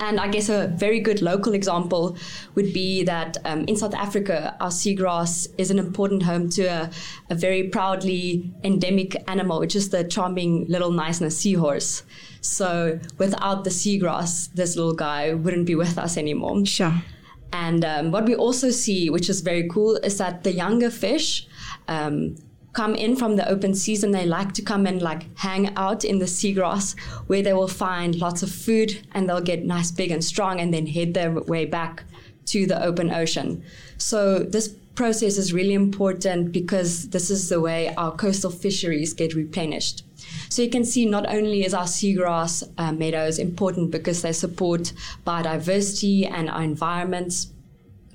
And 0.00 0.20
I 0.20 0.28
guess 0.28 0.48
a 0.48 0.68
very 0.68 1.00
good 1.00 1.22
local 1.22 1.54
example 1.54 2.16
would 2.54 2.72
be 2.72 3.02
that 3.04 3.36
um, 3.44 3.64
in 3.64 3.76
South 3.76 3.94
Africa, 3.94 4.56
our 4.60 4.70
seagrass 4.70 5.48
is 5.58 5.70
an 5.70 5.78
important 5.78 6.22
home 6.22 6.48
to 6.50 6.64
a, 6.66 6.90
a, 7.30 7.34
very 7.34 7.64
proudly 7.64 8.52
endemic 8.62 9.16
animal, 9.26 9.58
which 9.58 9.74
is 9.74 9.90
the 9.90 10.04
charming 10.04 10.66
little 10.68 10.92
Knysna 10.92 11.32
seahorse. 11.32 12.04
So 12.40 13.00
without 13.18 13.64
the 13.64 13.70
seagrass, 13.70 14.52
this 14.52 14.76
little 14.76 14.94
guy 14.94 15.34
wouldn't 15.34 15.66
be 15.66 15.74
with 15.74 15.98
us 15.98 16.16
anymore. 16.16 16.64
Sure. 16.64 16.94
And 17.52 17.84
um, 17.84 18.12
what 18.12 18.26
we 18.26 18.36
also 18.36 18.70
see, 18.70 19.10
which 19.10 19.28
is 19.28 19.40
very 19.40 19.68
cool, 19.68 19.96
is 19.96 20.18
that 20.18 20.44
the 20.44 20.52
younger 20.52 20.90
fish 20.90 21.48
um, 21.88 22.36
come 22.78 22.94
in 22.94 23.16
from 23.16 23.34
the 23.34 23.48
open 23.48 23.74
season, 23.74 24.12
they 24.12 24.24
like 24.24 24.52
to 24.52 24.62
come 24.62 24.86
and 24.86 25.02
like 25.02 25.36
hang 25.36 25.74
out 25.74 26.04
in 26.04 26.20
the 26.20 26.26
seagrass 26.26 26.96
where 27.26 27.42
they 27.42 27.52
will 27.52 27.66
find 27.66 28.14
lots 28.14 28.40
of 28.40 28.52
food 28.52 29.04
and 29.10 29.28
they'll 29.28 29.40
get 29.40 29.64
nice, 29.64 29.90
big, 29.90 30.12
and 30.12 30.22
strong 30.22 30.60
and 30.60 30.72
then 30.72 30.86
head 30.86 31.12
their 31.12 31.32
way 31.32 31.64
back 31.64 32.04
to 32.46 32.66
the 32.66 32.80
open 32.80 33.12
ocean. 33.12 33.64
So 33.96 34.38
this 34.38 34.68
process 34.94 35.38
is 35.38 35.52
really 35.52 35.74
important 35.74 36.52
because 36.52 37.08
this 37.08 37.30
is 37.30 37.48
the 37.48 37.60
way 37.60 37.92
our 37.96 38.12
coastal 38.12 38.52
fisheries 38.52 39.12
get 39.12 39.34
replenished. 39.34 40.04
So 40.48 40.62
you 40.62 40.70
can 40.70 40.84
see 40.84 41.04
not 41.04 41.28
only 41.28 41.64
is 41.64 41.74
our 41.74 41.86
seagrass 41.86 42.62
uh, 42.78 42.92
meadows 42.92 43.40
important 43.40 43.90
because 43.90 44.22
they 44.22 44.32
support 44.32 44.92
biodiversity 45.26 46.30
and 46.30 46.48
our 46.48 46.62
environments, 46.62 47.48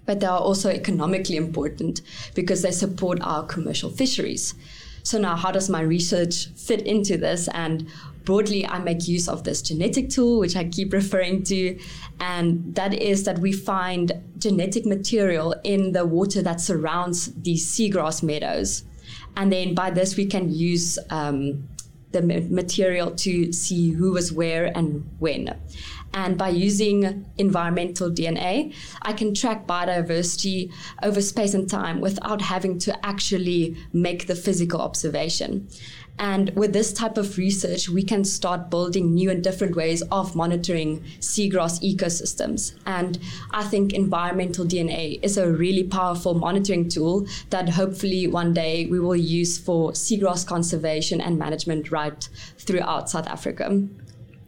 but 0.06 0.20
they 0.20 0.26
are 0.26 0.40
also 0.40 0.70
economically 0.70 1.36
important 1.36 2.02
because 2.36 2.62
they 2.62 2.72
support 2.72 3.20
our 3.22 3.44
commercial 3.46 3.90
fisheries. 3.90 4.54
so 5.04 5.18
now 5.20 5.36
how 5.36 5.52
does 5.52 5.70
my 5.70 5.82
research 5.82 6.48
fit 6.56 6.82
into 6.82 7.18
this? 7.18 7.50
And 7.50 7.88
broadly, 8.26 8.66
I 8.66 8.80
make 8.80 9.08
use 9.08 9.28
of 9.28 9.44
this 9.44 9.62
genetic 9.62 10.10
tool, 10.10 10.40
which 10.40 10.56
I 10.56 10.64
keep 10.66 10.94
referring 11.02 11.44
to. 11.44 11.78
And 12.20 12.76
that 12.76 12.94
is 12.94 13.24
that 13.26 13.40
we 13.40 13.52
find 13.52 14.12
genetic 14.38 14.86
material 14.86 15.56
in 15.64 15.92
the 15.92 16.06
water 16.06 16.42
that 16.42 16.62
surrounds 16.62 17.34
these 17.34 17.66
seagrass 17.66 18.24
meadows. 18.24 18.84
And 19.36 19.52
then 19.52 19.74
by 19.74 19.90
this, 19.90 20.16
we 20.16 20.26
can 20.26 20.54
use 20.54 21.00
um, 21.10 21.68
the 22.12 22.22
material 22.22 23.12
to 23.12 23.52
see 23.52 23.92
who 23.92 24.12
was 24.12 24.32
where 24.32 24.66
and 24.78 25.10
when. 25.20 25.60
And 26.14 26.38
by 26.38 26.50
using 26.50 27.26
environmental 27.38 28.12
DNA, 28.12 28.74
I 29.02 29.14
can 29.14 29.34
track 29.34 29.66
biodiversity 29.66 30.72
over 31.02 31.22
space 31.22 31.54
and 31.54 31.70
time 31.70 32.02
without 32.02 32.42
having 32.42 32.78
to 32.80 33.06
actually 33.06 33.76
make 33.94 34.28
the 34.28 34.36
physical 34.36 34.80
observation. 34.82 35.68
And 36.20 36.52
with 36.52 36.74
this 36.74 36.94
type 36.94 37.18
of 37.18 37.38
research, 37.38 37.90
we 37.90 38.04
can 38.04 38.24
start 38.24 38.70
building 38.70 39.16
new 39.16 39.32
and 39.32 39.44
different 39.44 39.76
ways 39.76 40.04
of 40.12 40.36
monitoring 40.36 41.02
seagrass 41.20 41.82
ecosystems. 41.82 42.76
And 42.86 43.18
I 43.52 43.64
think 43.64 43.94
environmental 43.94 44.66
DNA 44.66 45.20
is 45.24 45.38
a 45.38 45.52
really 45.52 45.84
powerful 45.84 46.36
monitoring 46.36 46.88
tool 46.88 47.26
that 47.50 47.70
hopefully 47.70 48.28
one 48.28 48.54
day 48.54 48.86
we 48.86 49.00
will 49.00 49.16
use 49.16 49.58
for 49.58 49.94
seagrass 49.94 50.46
conservation 50.46 51.20
and 51.20 51.40
management 51.40 51.92
right 51.92 52.30
throughout 52.60 53.10
South 53.10 53.28
Africa. 53.28 53.88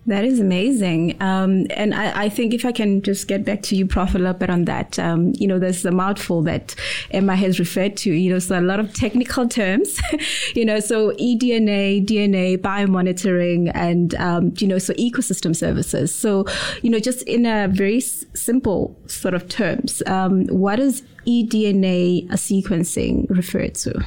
That 0.08 0.24
is 0.24 0.40
amazing. 0.40 1.20
Um, 1.20 1.66
and 1.72 1.96
I, 1.96 2.26
I, 2.26 2.30
think 2.30 2.54
if 2.54 2.64
I 2.64 2.72
can 2.72 3.02
just 3.02 3.28
get 3.28 3.44
back 3.44 3.64
to 3.64 3.76
you, 3.76 3.88
Prof, 3.88 4.14
a 4.14 4.52
on 4.52 4.66
that, 4.66 5.00
um, 5.00 5.34
you 5.36 5.48
know, 5.48 5.58
there's 5.58 5.84
a 5.84 5.90
mouthful 5.90 6.44
that 6.44 6.76
Emma 7.10 7.36
has 7.36 7.58
referred 7.58 7.98
to, 7.98 8.12
you 8.12 8.32
know, 8.32 8.38
so 8.38 8.60
a 8.60 8.62
lot 8.62 8.80
of 8.80 8.94
technical 8.94 9.48
terms, 9.48 10.00
you 10.56 10.64
know, 10.64 10.80
so 10.80 11.10
eDNA, 11.14 12.06
DNA, 12.06 12.56
biomonitoring, 12.56 13.72
and, 13.74 14.14
um, 14.16 14.54
you 14.58 14.68
know, 14.68 14.78
so 14.78 14.94
ecosystem 14.94 15.56
services. 15.56 16.14
So, 16.14 16.46
you 16.84 16.92
know, 16.92 17.00
just 17.00 17.24
in 17.24 17.48
a 17.48 17.68
very 17.68 17.98
s- 17.98 18.26
simple 18.36 18.96
sort 19.08 19.34
of 19.34 19.50
terms, 19.50 20.04
um, 20.06 20.46
what 20.48 20.76
does 20.76 21.02
eDNA 21.26 22.28
sequencing 22.30 23.28
refer 23.28 23.70
to? 23.70 24.06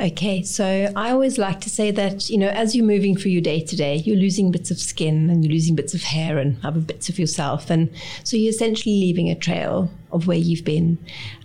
Okay, 0.00 0.42
so 0.42 0.92
I 0.94 1.10
always 1.10 1.38
like 1.38 1.60
to 1.62 1.70
say 1.70 1.90
that, 1.90 2.30
you 2.30 2.38
know, 2.38 2.48
as 2.48 2.76
you're 2.76 2.86
moving 2.86 3.16
through 3.16 3.32
your 3.32 3.42
day 3.42 3.60
to 3.60 3.74
day, 3.74 3.96
you're 3.96 4.16
losing 4.16 4.52
bits 4.52 4.70
of 4.70 4.78
skin 4.78 5.28
and 5.28 5.44
you're 5.44 5.52
losing 5.52 5.74
bits 5.74 5.92
of 5.92 6.02
hair 6.02 6.38
and 6.38 6.56
other 6.64 6.78
bits 6.78 7.08
of 7.08 7.18
yourself. 7.18 7.68
And 7.68 7.90
so 8.22 8.36
you're 8.36 8.50
essentially 8.50 8.94
leaving 8.94 9.28
a 9.28 9.34
trail 9.34 9.90
of 10.12 10.28
where 10.28 10.36
you've 10.36 10.64
been. 10.64 10.98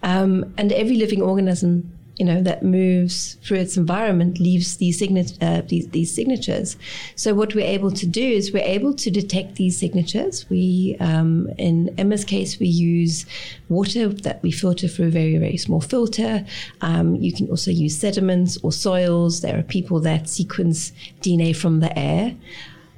Um, 0.04 0.54
and 0.60 0.72
every 0.72 0.98
living 0.98 1.20
organism 1.20 1.92
you 2.18 2.26
know 2.26 2.42
that 2.42 2.64
moves 2.64 3.36
through 3.44 3.58
its 3.58 3.76
environment 3.76 4.40
leaves 4.40 4.78
these, 4.78 5.00
signa- 5.00 5.26
uh, 5.42 5.62
these, 5.68 5.88
these 5.90 6.14
signatures. 6.14 6.78
So 7.16 7.34
what 7.34 7.56
we're 7.56 7.66
able 7.66 7.92
to 7.92 8.06
do 8.06 8.22
is 8.24 8.54
we're 8.54 8.64
able 8.64 8.94
to 8.94 9.10
detect 9.10 9.56
these 9.56 9.78
signatures. 9.78 10.48
We 10.50 10.96
um, 11.00 11.50
in 11.58 11.94
Emma's 11.98 12.24
case 12.24 12.60
we 12.60 12.68
use 12.68 13.26
water 13.70 14.10
that 14.10 14.44
we 14.44 14.52
filter 14.52 14.88
through 14.88 15.08
a 15.08 15.12
very 15.12 15.38
very 15.38 15.58
small 15.58 15.82
filter. 15.82 16.46
Um, 16.82 17.16
you 17.16 17.34
can 17.34 17.50
also 17.50 17.72
use 17.72 17.98
sediments 17.98 18.58
or 18.64 18.72
soils. 18.72 19.42
There 19.42 19.58
are 19.58 19.64
people 19.64 20.00
that 20.02 20.30
sequence 20.30 20.92
DNA 21.22 21.56
from 21.56 21.80
the 21.80 21.98
air 21.98 22.36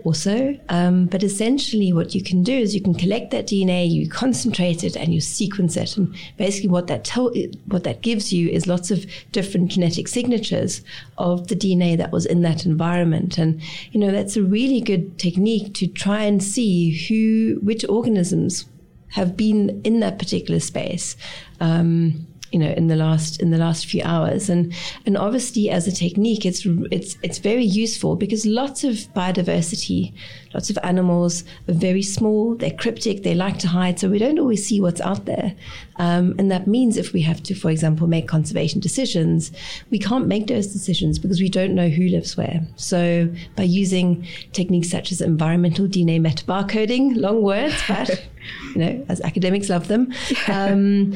also. 0.05 0.57
Um, 0.69 1.07
but 1.07 1.23
essentially, 1.23 1.91
what 1.91 2.15
you 2.15 2.23
can 2.23 2.43
do 2.43 2.53
is 2.53 2.75
you 2.75 2.81
can 2.81 2.93
collect 2.93 3.31
that 3.31 3.47
DNA, 3.47 3.89
you 3.89 4.07
concentrate 4.07 4.83
it, 4.83 4.95
and 4.95 5.13
you 5.13 5.19
sequence 5.19 5.75
it. 5.75 5.97
And 5.97 6.15
basically, 6.37 6.69
what 6.69 6.87
that 6.87 7.03
tell, 7.03 7.33
what 7.65 7.83
that 7.83 8.01
gives 8.01 8.31
you 8.31 8.49
is 8.49 8.67
lots 8.67 8.91
of 8.91 9.05
different 9.31 9.71
genetic 9.71 10.07
signatures 10.07 10.81
of 11.17 11.47
the 11.47 11.55
DNA 11.55 11.97
that 11.97 12.11
was 12.11 12.25
in 12.25 12.43
that 12.43 12.65
environment. 12.65 13.37
And 13.37 13.61
you 13.91 13.99
know 13.99 14.11
that's 14.11 14.37
a 14.37 14.43
really 14.43 14.79
good 14.79 15.17
technique 15.17 15.73
to 15.75 15.87
try 15.87 16.23
and 16.23 16.41
see 16.41 16.91
who, 17.07 17.59
which 17.61 17.83
organisms 17.89 18.65
have 19.09 19.35
been 19.37 19.81
in 19.83 20.01
that 20.01 20.19
particular 20.19 20.59
space. 20.59 21.15
Um, 21.59 22.27
you 22.55 22.59
know 22.59 22.71
in 22.71 22.87
the 22.87 22.95
last 22.95 23.41
in 23.41 23.51
the 23.51 23.57
last 23.57 23.85
few 23.85 24.01
hours. 24.05 24.49
And 24.49 24.73
and 25.05 25.17
obviously 25.17 25.69
as 25.69 25.87
a 25.87 25.91
technique 25.91 26.45
it's 26.45 26.65
it's 26.89 27.17
it's 27.21 27.39
very 27.39 27.65
useful 27.65 28.15
because 28.15 28.45
lots 28.45 28.85
of 28.85 28.93
biodiversity 29.13 30.13
lots 30.55 30.69
of 30.69 30.77
animals 30.83 31.43
are 31.67 31.73
very 31.73 32.01
small 32.01 32.55
they're 32.55 32.71
cryptic 32.71 33.23
they 33.23 33.35
like 33.35 33.59
to 33.59 33.67
hide 33.67 33.99
so 33.99 34.09
we 34.09 34.17
don't 34.17 34.39
always 34.39 34.65
see 34.65 34.79
what's 34.79 35.01
out 35.01 35.25
there 35.25 35.53
um, 35.97 36.33
and 36.39 36.49
that 36.49 36.65
means 36.65 36.95
if 36.95 37.11
we 37.11 37.21
have 37.21 37.43
to 37.43 37.53
for 37.53 37.69
example 37.69 38.07
make 38.07 38.25
conservation 38.25 38.79
decisions 38.79 39.51
we 39.89 39.99
can't 39.99 40.27
make 40.27 40.47
those 40.47 40.67
decisions 40.67 41.19
because 41.19 41.41
we 41.41 41.49
don't 41.49 41.75
know 41.75 41.89
who 41.89 42.07
lives 42.07 42.37
where 42.37 42.61
so 42.77 43.29
by 43.57 43.63
using 43.63 44.25
techniques 44.53 44.89
such 44.89 45.11
as 45.11 45.19
environmental 45.19 45.87
DNA 45.87 46.19
metabarcoding 46.21 47.17
long 47.25 47.41
words 47.41 47.75
but 47.89 48.09
you 48.73 48.81
know, 48.81 49.05
as 49.09 49.21
academics 49.21 49.69
love 49.69 49.87
them, 49.87 50.13
um, 50.47 51.13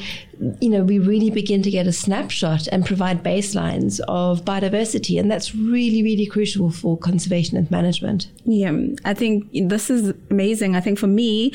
you 0.61 0.69
know, 0.69 0.83
we 0.83 0.99
really 0.99 1.29
begin 1.29 1.61
to 1.61 1.71
get 1.71 1.87
a 1.87 1.91
snapshot 1.91 2.67
and 2.71 2.85
provide 2.85 3.23
baselines 3.23 3.99
of 4.07 4.45
biodiversity. 4.45 5.19
And 5.19 5.29
that's 5.29 5.53
really, 5.53 6.01
really 6.01 6.25
crucial 6.25 6.71
for 6.71 6.97
conservation 6.97 7.57
and 7.57 7.69
management. 7.69 8.29
Yeah, 8.45 8.73
I 9.03 9.13
think 9.13 9.28
this 9.53 9.89
is 9.89 10.13
amazing. 10.29 10.75
I 10.75 10.81
think 10.81 10.99
for 10.99 11.07
me, 11.07 11.53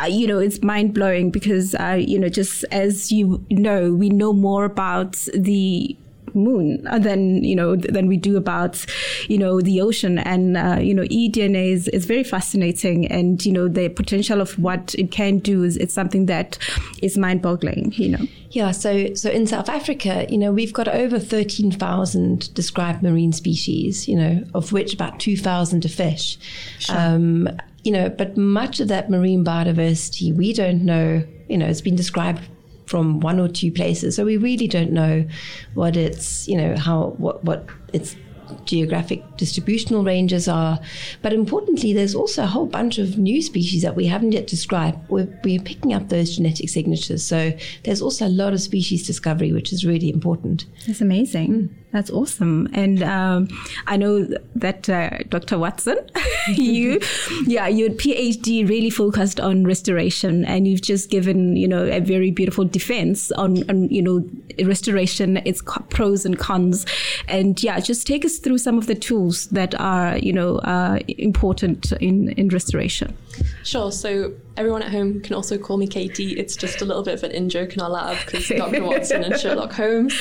uh, 0.00 0.06
you 0.06 0.26
know, 0.26 0.38
it's 0.38 0.62
mind 0.62 0.94
blowing 0.94 1.30
because, 1.30 1.74
uh, 1.74 1.98
you 1.98 2.18
know, 2.18 2.28
just 2.28 2.64
as 2.70 3.10
you 3.10 3.44
know, 3.50 3.92
we 3.94 4.08
know 4.10 4.32
more 4.32 4.64
about 4.64 5.12
the 5.34 5.96
moon 6.36 6.86
uh, 6.86 6.98
than 6.98 7.42
you 7.42 7.56
know 7.56 7.76
than 7.76 8.06
we 8.06 8.16
do 8.16 8.36
about 8.36 8.84
you 9.28 9.38
know 9.38 9.60
the 9.60 9.80
ocean. 9.80 10.18
And 10.18 10.56
uh, 10.56 10.78
you 10.80 10.94
know 10.94 11.02
eDNA 11.02 11.72
is, 11.72 11.88
is 11.88 12.04
very 12.04 12.24
fascinating. 12.24 13.06
And 13.06 13.44
you 13.44 13.52
know 13.52 13.68
the 13.68 13.88
potential 13.88 14.40
of 14.40 14.58
what 14.58 14.94
it 14.96 15.10
can 15.10 15.38
do 15.38 15.64
is 15.64 15.76
it's 15.76 15.94
something 15.94 16.26
that 16.26 16.58
is 17.02 17.16
mind 17.16 17.42
boggling 17.42 17.92
you 17.96 18.10
know. 18.10 18.26
Yeah 18.50 18.70
so 18.70 19.14
so 19.14 19.30
in 19.30 19.46
South 19.46 19.68
Africa 19.68 20.26
you 20.28 20.38
know 20.38 20.52
we've 20.52 20.72
got 20.72 20.88
over 20.88 21.18
13,000 21.18 22.54
described 22.54 23.02
marine 23.02 23.32
species 23.32 24.08
you 24.08 24.16
know 24.16 24.44
of 24.54 24.72
which 24.72 24.94
about 24.94 25.18
2,000 25.20 25.84
are 25.84 25.88
fish. 25.88 26.38
Sure. 26.78 26.96
um, 26.96 27.48
you 27.84 27.92
know 27.92 28.08
but 28.08 28.36
much 28.36 28.80
of 28.80 28.88
that 28.88 29.08
marine 29.08 29.44
biodiversity 29.44 30.34
we 30.34 30.52
don't 30.52 30.84
know 30.84 31.24
you 31.48 31.56
know 31.56 31.66
it's 31.66 31.80
been 31.80 31.96
described 31.96 32.40
from 32.86 33.20
one 33.20 33.38
or 33.38 33.48
two 33.48 33.70
places. 33.70 34.16
So 34.16 34.24
we 34.24 34.36
really 34.36 34.68
don't 34.68 34.92
know 34.92 35.26
what 35.74 35.96
its, 35.96 36.48
you 36.48 36.56
know, 36.56 36.76
how 36.76 37.14
what 37.18 37.44
what 37.44 37.66
its 37.92 38.16
geographic 38.64 39.22
distributional 39.36 40.04
ranges 40.04 40.48
are. 40.48 40.78
But 41.22 41.32
importantly, 41.32 41.92
there's 41.92 42.14
also 42.14 42.44
a 42.44 42.46
whole 42.46 42.66
bunch 42.66 42.98
of 42.98 43.18
new 43.18 43.42
species 43.42 43.82
that 43.82 43.96
we 43.96 44.06
haven't 44.06 44.32
yet 44.32 44.46
described. 44.46 44.98
We're, 45.08 45.28
we're 45.44 45.60
picking 45.60 45.92
up 45.92 46.08
those 46.08 46.36
genetic 46.36 46.68
signatures. 46.68 47.24
So 47.24 47.52
there's 47.84 48.02
also 48.02 48.26
a 48.26 48.28
lot 48.28 48.52
of 48.52 48.60
species 48.60 49.06
discovery, 49.06 49.52
which 49.52 49.72
is 49.72 49.84
really 49.84 50.10
important. 50.10 50.66
That's 50.86 51.00
amazing. 51.00 51.48
Mm. 51.48 51.68
That's 51.92 52.10
awesome. 52.10 52.68
And 52.74 53.02
um, 53.02 53.48
I 53.86 53.96
know 53.96 54.26
that 54.56 54.88
uh, 54.88 55.18
Dr. 55.28 55.58
Watson, 55.58 55.96
you, 56.48 57.00
yeah, 57.46 57.68
your 57.68 57.90
PhD 57.90 58.68
really 58.68 58.90
focused 58.90 59.40
on 59.40 59.64
restoration, 59.64 60.44
and 60.44 60.66
you've 60.66 60.82
just 60.82 61.10
given 61.10 61.56
you 61.56 61.68
know 61.68 61.84
a 61.86 62.00
very 62.00 62.30
beautiful 62.30 62.64
defense 62.64 63.30
on, 63.32 63.68
on 63.70 63.88
you 63.88 64.02
know 64.02 64.28
restoration, 64.64 65.38
its 65.46 65.62
pros 65.90 66.26
and 66.26 66.38
cons, 66.38 66.84
and 67.28 67.62
yeah, 67.62 67.78
just 67.80 68.06
take 68.06 68.24
us 68.24 68.38
through 68.38 68.58
some 68.58 68.76
of 68.76 68.88
the 68.88 68.94
tools 68.94 69.46
that 69.46 69.74
are 69.80 70.18
you 70.18 70.32
know 70.32 70.56
uh, 70.58 70.98
important 71.18 71.92
in 71.92 72.30
in 72.32 72.48
restoration. 72.48 73.16
Sure. 73.62 73.90
So 73.90 74.34
everyone 74.56 74.82
at 74.82 74.90
home 74.90 75.20
can 75.20 75.34
also 75.34 75.58
call 75.58 75.76
me 75.76 75.86
Katie. 75.86 76.38
It's 76.38 76.56
just 76.56 76.80
a 76.80 76.84
little 76.84 77.02
bit 77.02 77.14
of 77.14 77.22
an 77.24 77.32
in 77.32 77.48
joke 77.48 77.74
in 77.74 77.80
our 77.80 77.90
lab 77.90 78.24
because 78.24 78.48
Dr. 78.56 78.84
Watson 78.84 79.24
and 79.24 79.38
Sherlock 79.38 79.72
Holmes. 79.72 80.14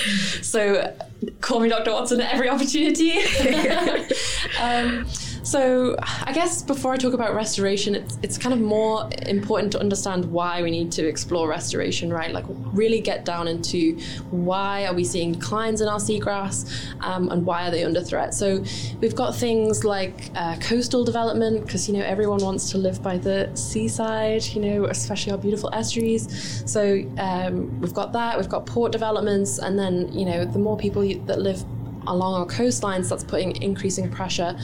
So 0.46 0.96
call 1.42 1.60
me 1.60 1.70
Dr. 1.70 1.92
Watson 1.92 2.22
at 2.22 2.34
every 2.34 2.50
opportunity. 2.50 3.12
um, 4.62 5.06
so 5.46 5.96
I 6.24 6.34
guess 6.34 6.64
before 6.64 6.92
I 6.92 6.98
talk 6.98 7.14
about 7.14 7.36
restoration, 7.36 7.94
it's, 7.94 8.18
it's 8.24 8.38
kind 8.38 8.52
of 8.52 8.60
more 8.60 9.08
important 9.28 9.72
to 9.74 9.80
understand 9.80 10.26
why 10.26 10.64
we 10.64 10.72
need 10.72 10.92
to 10.94 11.08
explore 11.08 11.48
restoration, 11.48 12.12
right? 12.12 12.32
Like 12.34 12.46
really 12.50 13.00
get 13.00 13.26
down 13.26 13.48
into 13.48 14.00
why 14.32 14.88
are 14.88 14.94
we 14.96 15.04
seeing 15.04 15.34
declines 15.34 15.82
in 15.82 15.88
our 15.88 16.00
seagrass 16.00 16.68
um, 17.02 17.30
and 17.30 17.46
why 17.46 17.68
are 17.68 17.72
they 17.72 17.84
under 17.84 18.02
threat? 18.02 18.34
So 18.34 18.64
we've 19.02 19.16
got 19.16 19.36
things 19.36 19.86
like 19.86 20.32
uh, 20.34 20.56
coastal 20.60 21.04
development, 21.04 21.64
because, 21.64 21.88
you 21.88 21.94
know, 21.96 22.04
everyone 22.04 22.40
wants 22.40 22.72
to 22.72 22.80
live 22.80 23.04
by 23.04 23.20
the 23.20 23.52
seaside, 23.54 24.44
you 24.46 24.62
know, 24.62 24.86
especially 24.86 25.32
our 25.32 25.38
beautiful 25.38 25.70
estuaries. 25.74 26.64
So 26.66 27.08
um, 27.20 27.80
we've 27.82 27.94
got 27.94 28.14
that, 28.14 28.36
we've 28.36 28.50
got 28.50 28.66
port 28.66 28.92
developments, 28.92 29.60
and 29.60 29.78
then, 29.78 30.12
you 30.12 30.26
know, 30.26 30.44
the 30.44 30.58
more 30.58 30.76
people 30.76 31.04
that 31.04 31.40
live 31.40 31.64
along 32.08 32.34
our 32.34 32.48
coastlines, 32.48 33.10
that's 33.10 33.24
putting 33.24 33.62
increasing 33.62 34.10
pressure 34.10 34.58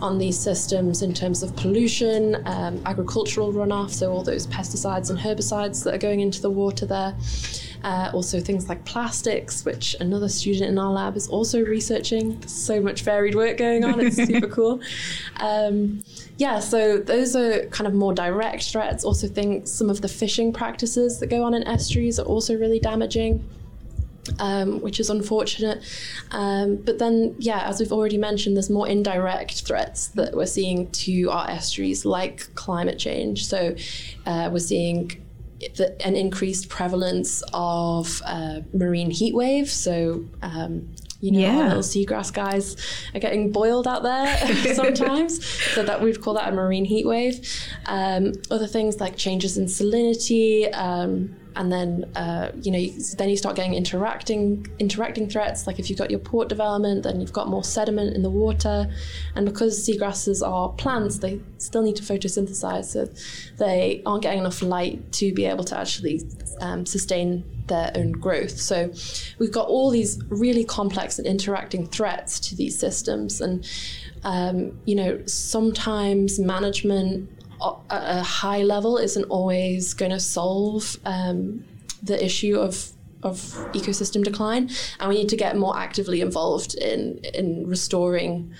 on 0.00 0.18
these 0.18 0.38
systems 0.38 1.02
in 1.02 1.12
terms 1.12 1.42
of 1.42 1.54
pollution, 1.56 2.42
um, 2.46 2.80
agricultural 2.86 3.52
runoff, 3.52 3.90
so 3.90 4.12
all 4.12 4.22
those 4.22 4.46
pesticides 4.46 5.10
and 5.10 5.18
herbicides 5.18 5.84
that 5.84 5.94
are 5.94 5.98
going 5.98 6.20
into 6.20 6.40
the 6.40 6.50
water 6.50 6.86
there. 6.86 7.14
Uh, 7.82 8.10
also, 8.12 8.40
things 8.40 8.68
like 8.68 8.84
plastics, 8.84 9.64
which 9.64 9.96
another 10.00 10.28
student 10.28 10.68
in 10.68 10.78
our 10.78 10.92
lab 10.92 11.16
is 11.16 11.28
also 11.28 11.64
researching. 11.64 12.38
There's 12.40 12.52
so 12.52 12.80
much 12.80 13.02
varied 13.02 13.34
work 13.34 13.56
going 13.56 13.84
on. 13.84 14.00
It's 14.00 14.16
super 14.16 14.48
cool. 14.56 14.80
Um, 15.36 16.02
yeah, 16.36 16.58
so 16.58 16.98
those 16.98 17.34
are 17.34 17.64
kind 17.66 17.86
of 17.86 17.94
more 17.94 18.12
direct 18.12 18.70
threats. 18.70 19.04
Also, 19.04 19.26
think 19.28 19.66
some 19.66 19.88
of 19.88 20.02
the 20.02 20.08
fishing 20.08 20.52
practices 20.52 21.20
that 21.20 21.28
go 21.28 21.42
on 21.42 21.54
in 21.54 21.66
estuaries 21.66 22.18
are 22.18 22.26
also 22.26 22.54
really 22.54 22.80
damaging 22.80 23.42
um, 24.38 24.80
which 24.80 25.00
is 25.00 25.10
unfortunate. 25.10 25.82
Um, 26.30 26.76
but 26.76 26.98
then, 26.98 27.34
yeah, 27.38 27.62
as 27.68 27.80
we've 27.80 27.92
already 27.92 28.18
mentioned, 28.18 28.56
there's 28.56 28.70
more 28.70 28.88
indirect 28.88 29.62
threats 29.66 30.08
that 30.08 30.34
we're 30.34 30.46
seeing 30.46 30.90
to 30.92 31.30
our 31.30 31.48
estuaries, 31.50 32.04
like 32.04 32.54
climate 32.54 32.98
change. 32.98 33.46
So 33.46 33.74
uh, 34.26 34.50
we're 34.52 34.58
seeing 34.60 35.22
the, 35.76 35.94
an 36.06 36.16
increased 36.16 36.68
prevalence 36.68 37.42
of 37.52 38.22
uh, 38.24 38.60
marine 38.72 39.10
heat 39.10 39.34
waves. 39.34 39.72
So 39.72 40.24
um, 40.42 40.94
you 41.22 41.32
know, 41.32 41.40
Yeah. 41.40 41.56
our 41.58 41.64
little 41.68 41.82
seagrass 41.82 42.32
guys 42.32 42.76
are 43.14 43.20
getting 43.20 43.52
boiled 43.52 43.86
out 43.86 44.02
there 44.02 44.36
sometimes. 44.74 45.44
so 45.74 45.82
that 45.82 46.00
we'd 46.00 46.22
call 46.22 46.32
that 46.34 46.50
a 46.50 46.52
marine 46.56 46.86
heat 46.86 47.06
wave. 47.06 47.46
Um, 47.84 48.32
other 48.50 48.66
things 48.66 49.00
like 49.00 49.16
changes 49.16 49.58
in 49.58 49.66
salinity, 49.66 50.74
um, 50.74 51.36
and 51.56 51.72
then 51.72 52.04
uh, 52.16 52.52
you 52.62 52.70
know, 52.70 52.78
you, 52.78 52.92
then 53.16 53.28
you 53.28 53.36
start 53.36 53.56
getting 53.56 53.74
interacting 53.74 54.66
interacting 54.78 55.28
threats. 55.28 55.66
Like 55.66 55.78
if 55.78 55.90
you've 55.90 55.98
got 55.98 56.10
your 56.10 56.20
port 56.20 56.48
development, 56.48 57.02
then 57.02 57.20
you've 57.20 57.32
got 57.32 57.48
more 57.48 57.64
sediment 57.64 58.14
in 58.14 58.22
the 58.22 58.30
water, 58.30 58.90
and 59.34 59.46
because 59.46 59.78
seagrasses 59.86 60.46
are 60.46 60.70
plants, 60.70 61.18
they 61.18 61.40
still 61.58 61.82
need 61.82 61.96
to 61.96 62.02
photosynthesize, 62.02 62.84
so 62.84 63.08
they 63.58 64.02
aren't 64.06 64.22
getting 64.22 64.40
enough 64.40 64.62
light 64.62 65.12
to 65.12 65.32
be 65.32 65.44
able 65.44 65.64
to 65.64 65.78
actually 65.78 66.22
um, 66.60 66.86
sustain 66.86 67.44
their 67.66 67.90
own 67.94 68.12
growth. 68.12 68.58
So 68.58 68.92
we've 69.38 69.52
got 69.52 69.68
all 69.68 69.90
these 69.90 70.20
really 70.28 70.64
complex 70.64 71.18
and 71.18 71.26
interacting 71.26 71.86
threats 71.86 72.38
to 72.40 72.56
these 72.56 72.78
systems, 72.78 73.40
and 73.40 73.66
um, 74.24 74.78
you 74.84 74.94
know 74.94 75.24
sometimes 75.26 76.38
management 76.38 77.30
a 77.90 78.22
high 78.22 78.62
level 78.62 78.96
isn't 78.96 79.24
always 79.24 79.94
going 79.94 80.10
to 80.12 80.20
solve 80.20 80.96
um, 81.04 81.64
the 82.02 82.22
issue 82.24 82.58
of 82.58 82.92
of 83.22 83.36
ecosystem 83.74 84.24
decline, 84.24 84.70
and 84.98 85.08
we 85.08 85.14
need 85.16 85.28
to 85.28 85.36
get 85.36 85.56
more 85.56 85.76
actively 85.76 86.20
involved 86.20 86.74
in 86.74 87.18
in 87.34 87.66
restoring 87.66 88.54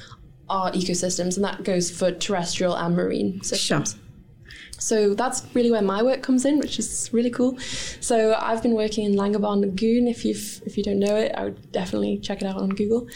our 0.49 0.71
ecosystems, 0.73 1.37
and 1.37 1.45
that 1.45 1.65
goes 1.65 1.91
for 1.91 2.11
terrestrial 2.13 2.75
and 2.75 2.97
marine 2.97 3.43
systems. 3.43 3.97
So 4.81 5.15
that's 5.15 5.47
really 5.55 5.71
where 5.71 5.83
my 5.83 6.03
work 6.03 6.23
comes 6.23 6.45
in, 6.45 6.59
which 6.59 6.79
is 6.79 7.09
really 7.13 7.31
cool. 7.31 7.59
So 8.01 8.35
I've 8.41 8.63
been 8.63 8.75
working 8.75 9.05
in 9.05 9.15
Langebaan 9.15 9.61
Lagoon. 9.61 10.09
If 10.09 10.25
you 10.25 10.35
if 10.67 10.77
you 10.77 10.83
don't 10.83 10.99
know 10.99 11.17
it, 11.17 11.33
I 11.37 11.45
would 11.45 11.73
definitely 11.73 12.19
check 12.19 12.43
it 12.43 12.47
out 12.47 12.57
on 12.57 12.71
Google. 12.71 13.07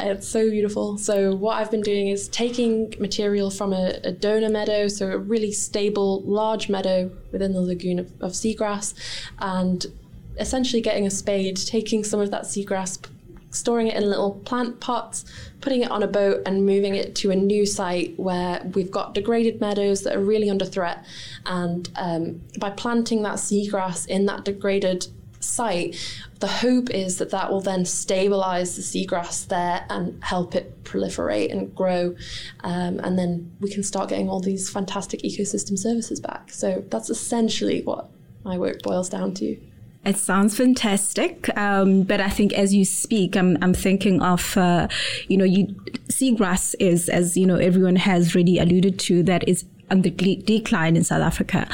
Uh, 0.00 0.10
it's 0.14 0.28
so 0.28 0.50
beautiful. 0.50 0.98
So 0.98 1.34
what 1.34 1.56
I've 1.56 1.70
been 1.70 1.80
doing 1.80 2.08
is 2.08 2.28
taking 2.28 2.94
material 3.00 3.50
from 3.50 3.72
a, 3.72 3.98
a 4.04 4.12
donor 4.12 4.50
meadow, 4.50 4.88
so 4.88 5.10
a 5.10 5.18
really 5.18 5.52
stable, 5.52 6.22
large 6.22 6.68
meadow 6.68 7.10
within 7.32 7.52
the 7.52 7.60
lagoon 7.60 7.98
of, 7.98 8.12
of 8.20 8.32
seagrass, 8.32 8.94
and 9.38 9.86
essentially 10.38 10.82
getting 10.82 11.06
a 11.06 11.10
spade, 11.10 11.56
taking 11.56 12.04
some 12.04 12.20
of 12.20 12.30
that 12.30 12.42
seagrass, 12.42 12.98
storing 13.54 13.88
it 13.88 13.96
in 13.96 14.08
little 14.08 14.32
plant 14.44 14.80
pots, 14.80 15.24
putting 15.60 15.82
it 15.82 15.90
on 15.90 16.02
a 16.02 16.06
boat, 16.06 16.42
and 16.46 16.66
moving 16.66 16.94
it 16.94 17.14
to 17.16 17.30
a 17.30 17.36
new 17.36 17.64
site 17.64 18.18
where 18.18 18.62
we've 18.74 18.90
got 18.90 19.14
degraded 19.14 19.60
meadows 19.60 20.02
that 20.02 20.16
are 20.16 20.20
really 20.20 20.50
under 20.50 20.64
threat. 20.64 21.04
And 21.46 21.88
um, 21.96 22.42
by 22.58 22.70
planting 22.70 23.22
that 23.22 23.34
seagrass 23.34 24.06
in 24.06 24.26
that 24.26 24.44
degraded 24.44 25.06
site, 25.40 25.96
the 26.40 26.46
hope 26.46 26.90
is 26.90 27.18
that 27.18 27.30
that 27.30 27.50
will 27.50 27.60
then 27.60 27.84
stabilize 27.84 28.76
the 28.76 28.82
seagrass 28.82 29.46
there 29.46 29.86
and 29.90 30.22
help 30.22 30.54
it 30.54 30.84
proliferate 30.84 31.52
and 31.52 31.74
grow. 31.74 32.14
Um, 32.60 32.98
and 33.00 33.18
then 33.18 33.52
we 33.60 33.70
can 33.70 33.82
start 33.82 34.08
getting 34.08 34.28
all 34.28 34.40
these 34.40 34.70
fantastic 34.70 35.20
ecosystem 35.22 35.78
services 35.78 36.20
back. 36.20 36.50
So 36.50 36.84
that's 36.88 37.10
essentially 37.10 37.82
what 37.82 38.10
my 38.42 38.58
work 38.58 38.82
boils 38.82 39.08
down 39.08 39.34
to. 39.34 39.58
It 40.06 40.18
sounds 40.18 40.56
fantastic, 40.56 41.48
um, 41.56 42.02
but 42.02 42.20
I 42.20 42.28
think 42.28 42.52
as 42.52 42.74
you 42.74 42.84
speak, 42.84 43.36
I'm 43.36 43.56
I'm 43.62 43.72
thinking 43.72 44.20
of 44.20 44.56
uh, 44.56 44.88
you 45.28 45.36
know 45.38 45.44
you 45.44 45.66
seagrass 46.08 46.74
is 46.78 47.08
as 47.08 47.36
you 47.36 47.46
know 47.46 47.56
everyone 47.56 47.96
has 47.96 48.34
already 48.34 48.58
alluded 48.58 48.98
to 49.00 49.22
that 49.22 49.48
is 49.48 49.64
on 49.90 50.02
the 50.02 50.10
decline 50.10 50.96
in 50.96 51.04
South 51.04 51.22
Africa, 51.22 51.66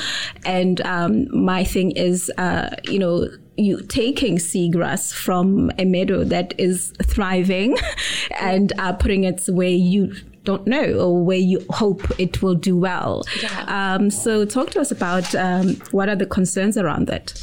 and 0.45 0.81
um, 0.83 1.27
my 1.37 1.65
thing 1.65 1.91
is 1.93 2.31
uh, 2.39 2.71
you 2.85 3.01
know 3.01 3.29
you 3.57 3.83
taking 3.83 4.37
seagrass 4.37 5.13
from 5.13 5.71
a 5.79 5.85
meadow 5.85 6.23
that 6.25 6.55
is 6.57 6.93
thriving 7.03 7.77
and 8.41 8.73
uh, 8.79 8.93
putting 8.93 9.25
it 9.25 9.43
where 9.49 9.69
you 9.69 10.15
don't 10.45 10.67
know 10.67 10.95
or 10.95 11.23
where 11.23 11.39
you 11.39 11.65
hope 11.71 12.03
it 12.19 12.43
will 12.43 12.55
do 12.55 12.77
well. 12.77 13.25
Um, 13.67 14.11
so 14.11 14.45
talk 14.45 14.71
to 14.71 14.81
us 14.81 14.91
about 14.91 15.35
um, 15.35 15.75
what 15.91 16.09
are 16.09 16.17
the 16.17 16.27
concerns 16.27 16.79
around 16.79 17.09
that. 17.09 17.35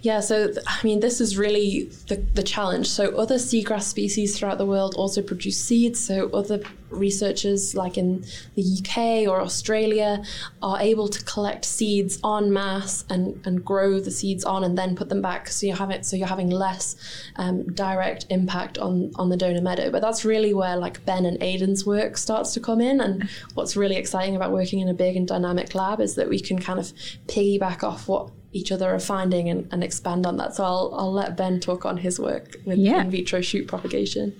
Yeah, 0.00 0.20
so 0.20 0.52
I 0.66 0.78
mean, 0.84 1.00
this 1.00 1.20
is 1.20 1.36
really 1.36 1.90
the, 2.06 2.16
the 2.34 2.42
challenge. 2.42 2.88
So, 2.88 3.16
other 3.16 3.34
seagrass 3.34 3.82
species 3.82 4.38
throughout 4.38 4.58
the 4.58 4.66
world 4.66 4.94
also 4.94 5.22
produce 5.22 5.58
seeds. 5.58 5.98
So, 5.98 6.30
other 6.30 6.60
researchers, 6.90 7.74
like 7.74 7.98
in 7.98 8.24
the 8.54 8.62
UK 8.62 9.28
or 9.28 9.40
Australia, 9.40 10.22
are 10.62 10.80
able 10.80 11.08
to 11.08 11.24
collect 11.24 11.64
seeds 11.64 12.18
en 12.24 12.52
masse 12.52 13.04
and, 13.10 13.44
and 13.44 13.64
grow 13.64 13.98
the 13.98 14.12
seeds 14.12 14.44
on 14.44 14.62
and 14.62 14.78
then 14.78 14.94
put 14.94 15.08
them 15.08 15.20
back. 15.20 15.48
So, 15.48 15.66
you're 15.66 15.76
having, 15.76 16.04
so 16.04 16.14
you're 16.14 16.28
having 16.28 16.50
less 16.50 16.94
um, 17.34 17.64
direct 17.74 18.26
impact 18.30 18.78
on, 18.78 19.10
on 19.16 19.30
the 19.30 19.36
donor 19.36 19.62
meadow. 19.62 19.90
But 19.90 20.00
that's 20.00 20.24
really 20.24 20.54
where, 20.54 20.76
like, 20.76 21.04
Ben 21.06 21.26
and 21.26 21.40
Aiden's 21.40 21.84
work 21.84 22.18
starts 22.18 22.54
to 22.54 22.60
come 22.60 22.80
in. 22.80 23.00
And 23.00 23.28
what's 23.54 23.76
really 23.76 23.96
exciting 23.96 24.36
about 24.36 24.52
working 24.52 24.78
in 24.78 24.88
a 24.88 24.94
big 24.94 25.16
and 25.16 25.26
dynamic 25.26 25.74
lab 25.74 26.00
is 26.00 26.14
that 26.14 26.28
we 26.28 26.38
can 26.38 26.60
kind 26.60 26.78
of 26.78 26.92
piggyback 27.26 27.82
off 27.82 28.06
what 28.06 28.30
each 28.52 28.72
other 28.72 28.92
are 28.94 28.98
finding 29.00 29.48
and, 29.48 29.68
and 29.72 29.84
expand 29.84 30.26
on 30.26 30.36
that. 30.38 30.54
So 30.54 30.64
I'll, 30.64 30.94
I'll 30.96 31.12
let 31.12 31.36
Ben 31.36 31.60
talk 31.60 31.84
on 31.84 31.98
his 31.98 32.18
work 32.18 32.56
with 32.64 32.78
Yeah. 32.78 33.02
in 33.02 33.10
vitro 33.10 33.40
shoot 33.40 33.66
propagation. 33.68 34.32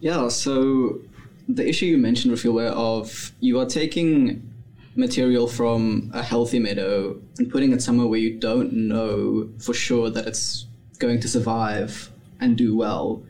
Yeah, 0.00 0.28
so 0.28 1.00
the 1.48 1.68
issue 1.68 1.86
you 1.86 1.98
mentioned, 1.98 2.34
Refilwe, 2.34 2.54
where 2.54 2.70
of 2.72 3.32
you 3.40 3.60
are 3.60 3.66
taking 3.66 4.48
material 4.96 5.46
from 5.46 6.10
a 6.12 6.22
healthy 6.22 6.58
meadow 6.58 7.18
and 7.38 7.50
putting 7.50 7.72
it 7.72 7.80
somewhere 7.82 8.06
where 8.06 8.18
you 8.18 8.38
don't 8.38 8.72
know 8.72 9.48
for 9.58 9.72
sure 9.74 10.10
that 10.10 10.26
it's 10.26 10.66
going 10.98 11.20
to 11.20 11.28
survive 11.28 12.10
and 12.40 12.56
do 12.58 12.76
well. 12.76 13.22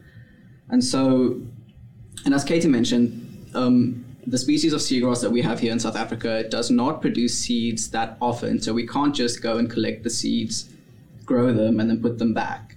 And 0.70 0.82
so, 0.82 1.40
and 2.24 2.34
as 2.34 2.42
Katie 2.44 2.68
mentioned, 2.68 3.50
um, 3.54 4.01
the 4.26 4.38
species 4.38 4.72
of 4.72 4.80
seagrass 4.80 5.20
that 5.20 5.30
we 5.30 5.42
have 5.42 5.60
here 5.60 5.72
in 5.72 5.80
South 5.80 5.96
Africa 5.96 6.44
does 6.48 6.70
not 6.70 7.00
produce 7.00 7.38
seeds 7.38 7.90
that 7.90 8.16
often, 8.20 8.60
so 8.60 8.72
we 8.72 8.86
can't 8.86 9.14
just 9.14 9.42
go 9.42 9.58
and 9.58 9.68
collect 9.70 10.04
the 10.04 10.10
seeds, 10.10 10.70
grow 11.24 11.52
them, 11.52 11.80
and 11.80 11.90
then 11.90 12.00
put 12.00 12.18
them 12.18 12.32
back, 12.32 12.76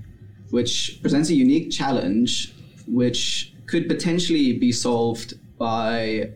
which 0.49 0.99
presents 1.01 1.29
a 1.29 1.35
unique 1.35 1.71
challenge, 1.71 2.53
which 2.87 3.53
could 3.67 3.87
potentially 3.87 4.53
be 4.53 4.71
solved 4.71 5.35
by 5.57 6.29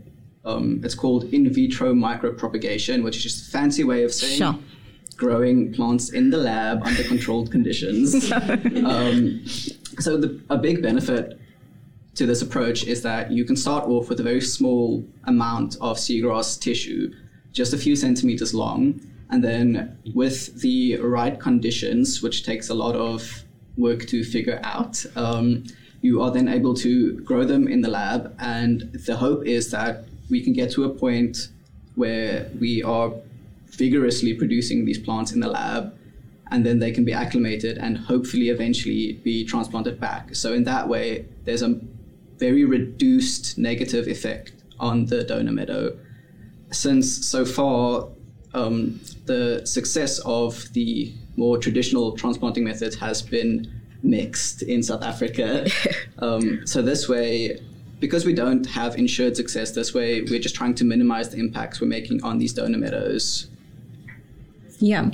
um, 0.46 0.82
it's 0.84 0.96
called 0.96 1.26
in 1.34 1.52
vitro 1.52 1.94
micropropagation, 1.94 3.04
which 3.04 3.18
is 3.18 3.24
just 3.24 3.48
a 3.48 3.52
fancy 3.52 3.84
way 3.84 4.04
of 4.04 4.14
saying 4.14 4.38
Sure. 4.38 4.58
growing 5.18 5.74
plants 5.74 6.12
in 6.12 6.30
the 6.30 6.38
lab 6.38 6.82
under 6.84 7.04
controlled 7.04 7.52
conditions. 7.52 8.32
um, 8.32 9.46
so 10.00 10.18
the, 10.18 10.40
a 10.50 10.58
big 10.58 10.82
benefit 10.82 11.40
to 12.20 12.26
this 12.26 12.42
approach 12.42 12.84
is 12.84 13.02
that 13.02 13.32
you 13.32 13.46
can 13.46 13.56
start 13.56 13.86
off 13.86 14.10
with 14.10 14.20
a 14.20 14.24
very 14.24 14.42
small 14.42 15.06
amount 15.24 15.78
of 15.80 15.96
seagrass 15.98 16.60
tissue, 16.60 17.14
just 17.54 17.74
a 17.74 17.78
few 17.78 17.96
centimeters 17.96 18.54
long, 18.54 19.00
and 19.30 19.42
then 19.42 19.98
with 20.14 20.62
the 20.62 20.98
right 20.98 21.40
conditions, 21.40 22.22
which 22.22 22.44
takes 22.44 22.68
a 22.68 22.74
lot 22.74 22.94
of 22.94 23.44
work 23.78 24.06
to 24.08 24.22
figure 24.26 24.60
out, 24.64 25.06
um, 25.16 25.64
you 26.02 26.22
are 26.22 26.30
then 26.30 26.50
able 26.50 26.74
to 26.74 27.14
grow 27.22 27.46
them 27.46 27.70
in 27.70 27.80
the 27.80 27.90
lab. 27.90 28.36
And 28.40 28.92
the 29.08 29.16
hope 29.16 29.46
is 29.46 29.72
that 29.72 30.04
we 30.30 30.44
can 30.44 30.52
get 30.52 30.72
to 30.72 30.84
a 30.84 30.90
point 30.90 31.50
where 31.96 32.50
we 32.60 32.84
are 32.84 33.14
vigorously 33.68 34.34
producing 34.34 34.84
these 34.84 35.00
plants 35.00 35.32
in 35.32 35.40
the 35.40 35.48
lab 35.48 35.98
and 36.52 36.66
then 36.66 36.80
they 36.80 36.92
can 36.92 37.06
be 37.06 37.14
acclimated 37.14 37.78
and 37.78 37.98
hopefully 37.98 38.50
eventually 38.50 39.14
be 39.24 39.46
transplanted 39.46 40.00
back. 40.00 40.36
So 40.36 40.54
in 40.54 40.64
that 40.66 40.90
way, 40.90 41.26
there's 41.46 41.62
a 41.62 41.80
very 42.40 42.66
reduced 42.66 43.58
negative 43.58 44.08
effect 44.08 44.54
on 44.80 45.06
the 45.06 45.24
donor 45.24 45.52
meadow. 45.52 45.98
Since 46.72 47.28
so 47.28 47.46
far, 47.46 48.08
um, 48.54 49.00
the 49.26 49.62
success 49.66 50.20
of 50.20 50.72
the 50.74 51.14
more 51.36 51.58
traditional 51.58 52.14
transplanting 52.14 52.64
methods 52.64 52.96
has 52.96 53.22
been 53.22 53.72
mixed 54.02 54.62
in 54.62 54.82
South 54.82 55.04
Africa. 55.04 55.68
um, 56.20 56.66
so 56.66 56.82
this 56.82 57.08
way, 57.10 57.62
because 58.00 58.26
we 58.26 58.34
don't 58.34 58.66
have 58.66 58.96
ensured 58.96 59.36
success 59.36 59.72
this 59.72 59.94
way, 59.94 60.22
we're 60.22 60.40
just 60.40 60.56
trying 60.56 60.76
to 60.76 60.86
minimize 60.86 61.30
the 61.30 61.38
impacts 61.38 61.82
we're 61.82 61.88
making 61.88 62.24
on 62.24 62.38
these 62.38 62.54
donor 62.54 62.78
meadows. 62.78 63.48
Yeah. 64.80 65.12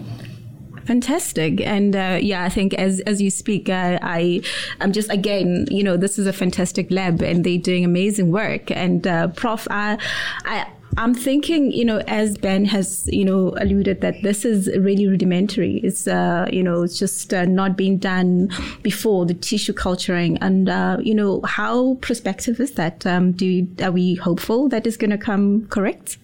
Fantastic, 0.85 1.61
and 1.61 1.95
uh, 1.95 2.19
yeah, 2.21 2.43
I 2.43 2.49
think 2.49 2.75
as 2.75 2.99
as 3.01 3.19
you 3.19 3.31
speak, 3.31 3.69
uh, 3.69 3.97
I 4.03 4.41
I'm 4.79 4.91
just 4.91 5.09
again, 5.09 5.65
you 5.71 5.83
know, 5.83 5.97
this 5.97 6.19
is 6.19 6.27
a 6.27 6.33
fantastic 6.33 6.91
lab, 6.91 7.23
and 7.23 7.43
they're 7.43 7.57
doing 7.57 7.83
amazing 7.83 8.31
work. 8.31 8.69
And 8.69 9.07
uh, 9.07 9.29
Prof, 9.29 9.67
I, 9.71 9.97
I 10.45 10.67
I'm 10.97 11.13
thinking, 11.13 11.71
you 11.71 11.83
know, 11.83 11.97
as 12.07 12.37
Ben 12.37 12.65
has, 12.65 13.09
you 13.11 13.25
know, 13.25 13.53
alluded 13.59 14.01
that 14.01 14.21
this 14.21 14.45
is 14.45 14.67
really 14.77 15.07
rudimentary. 15.07 15.77
It's, 15.83 16.07
uh, 16.07 16.47
you 16.53 16.63
know, 16.63 16.83
it's 16.83 16.97
just 16.97 17.33
uh, 17.33 17.45
not 17.45 17.75
being 17.75 17.97
done 17.97 18.49
before 18.81 19.25
the 19.25 19.33
tissue 19.33 19.73
culturing. 19.73 20.37
And, 20.37 20.69
uh, 20.69 20.97
you 21.01 21.13
know, 21.13 21.41
how 21.41 21.95
prospective 21.95 22.59
is 22.59 22.71
that? 22.73 23.05
Um, 23.05 23.33
do 23.33 23.67
are 23.81 23.91
we 23.91 24.15
hopeful 24.15 24.69
that 24.69 24.87
is 24.87 24.95
going 24.95 25.11
to 25.11 25.17
come 25.17 25.67
correct? 25.67 26.17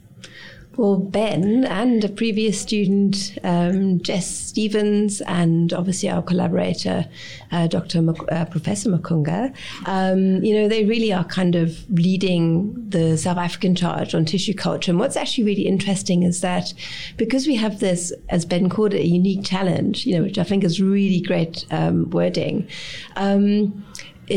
Well, 0.78 0.96
Ben 0.96 1.66
and 1.66 2.02
a 2.06 2.08
previous 2.08 2.60
student, 2.60 3.38
um, 3.44 4.02
Jess 4.02 4.26
Stevens, 4.26 5.20
and 5.22 5.74
obviously 5.74 6.10
our 6.10 6.22
collaborator, 6.22 7.10
uh, 7.52 7.68
Dr. 7.68 8.02
Mc, 8.02 8.18
uh, 8.32 8.46
Professor 8.46 8.90
Makunga, 8.90 9.54
um, 9.86 10.42
you 10.42 10.54
know, 10.54 10.70
they 10.70 10.86
really 10.86 11.12
are 11.12 11.26
kind 11.26 11.56
of 11.56 11.78
leading 11.90 12.74
the 12.90 13.18
South 13.18 13.38
African 13.38 13.76
charge 13.76 14.16
on 14.16 14.24
tissue 14.24 14.54
culture. 14.54 14.92
And 14.92 15.00
what's 15.00 15.18
actually 15.18 15.44
really 15.44 15.68
interesting 15.68 16.24
is 16.24 16.40
that 16.40 16.74
because 17.18 17.48
we 17.48 17.56
have 17.56 17.82
this, 17.82 18.14
as 18.30 18.46
Ben 18.46 18.70
called 18.70 18.94
it, 18.94 19.02
a 19.02 19.08
unique 19.08 19.44
challenge, 19.44 20.06
you 20.06 20.16
know, 20.16 20.24
which 20.24 20.38
I 20.38 20.46
think 20.46 20.64
is 20.64 20.82
really 20.82 21.20
great 21.20 21.66
um, 21.72 22.10
wording. 22.12 22.66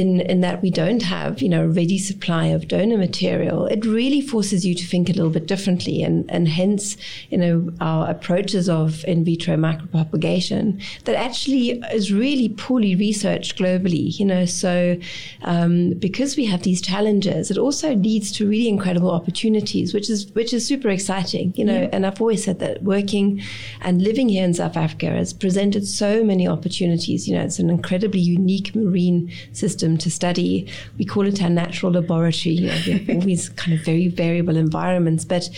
In, 0.03 0.21
in 0.33 0.41
that 0.41 0.61
we 0.61 0.71
don't 0.71 1.05
have, 1.17 1.33
you 1.45 1.49
know, 1.49 1.65
a 1.65 1.69
ready 1.81 1.99
supply 1.99 2.47
of 2.57 2.67
donor 2.67 2.99
material, 2.99 3.59
it 3.67 3.83
really 3.85 4.21
forces 4.21 4.61
you 4.67 4.75
to 4.75 4.85
think 4.93 5.09
a 5.09 5.13
little 5.13 5.35
bit 5.39 5.47
differently. 5.47 6.03
And, 6.07 6.19
and 6.37 6.49
hence, 6.49 6.97
you 7.31 7.39
know, 7.39 7.55
our 7.81 8.03
approaches 8.11 8.69
of 8.69 9.05
in 9.05 9.25
vitro 9.25 9.55
micropropagation 9.57 10.65
that 11.05 11.17
actually 11.27 11.67
is 11.99 12.13
really 12.13 12.49
poorly 12.65 12.95
researched 12.97 13.53
globally, 13.57 14.19
you 14.19 14.27
know. 14.33 14.45
So 14.65 14.97
um, 15.43 15.91
because 16.09 16.37
we 16.37 16.45
have 16.47 16.63
these 16.65 16.83
challenges, 16.83 17.51
it 17.53 17.59
also 17.67 17.95
leads 17.95 18.33
to 18.33 18.49
really 18.49 18.69
incredible 18.69 19.13
opportunities, 19.21 19.95
which 19.95 20.09
is 20.11 20.21
which 20.39 20.53
is 20.53 20.67
super 20.67 20.91
exciting, 20.99 21.47
you 21.57 21.65
know. 21.65 21.83
Yeah. 21.83 21.93
And 21.93 22.05
I've 22.07 22.21
always 22.21 22.43
said 22.45 22.59
that 22.59 22.83
working 22.83 23.41
and 23.81 24.03
living 24.03 24.29
here 24.29 24.45
in 24.45 24.55
South 24.55 24.77
Africa 24.77 25.07
has 25.21 25.33
presented 25.33 25.87
so 25.87 26.25
many 26.25 26.49
opportunities. 26.57 27.29
You 27.29 27.37
know, 27.37 27.45
it's 27.45 27.61
an 27.61 27.71
incredibly 27.71 28.25
unique 28.39 28.75
marine 28.75 29.31
system 29.53 29.84
system 29.85 29.99
to 29.99 30.11
study. 30.11 30.67
We 30.99 31.05
call 31.05 31.27
it 31.27 31.43
our 31.43 31.51
natural 31.51 31.93
laboratory. 31.93 32.55
You 32.55 32.69
know, 32.69 32.79
we 32.87 32.93
have 32.93 33.11
all 33.11 33.21
these 33.21 33.49
kind 33.51 33.79
of 33.79 33.85
very 33.85 34.09
variable 34.09 34.57
environments, 34.57 35.25
but 35.25 35.51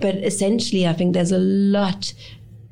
but 0.00 0.16
essentially, 0.16 0.86
I 0.86 0.92
think 0.92 1.14
there's 1.14 1.32
a 1.32 1.38
lot 1.38 2.14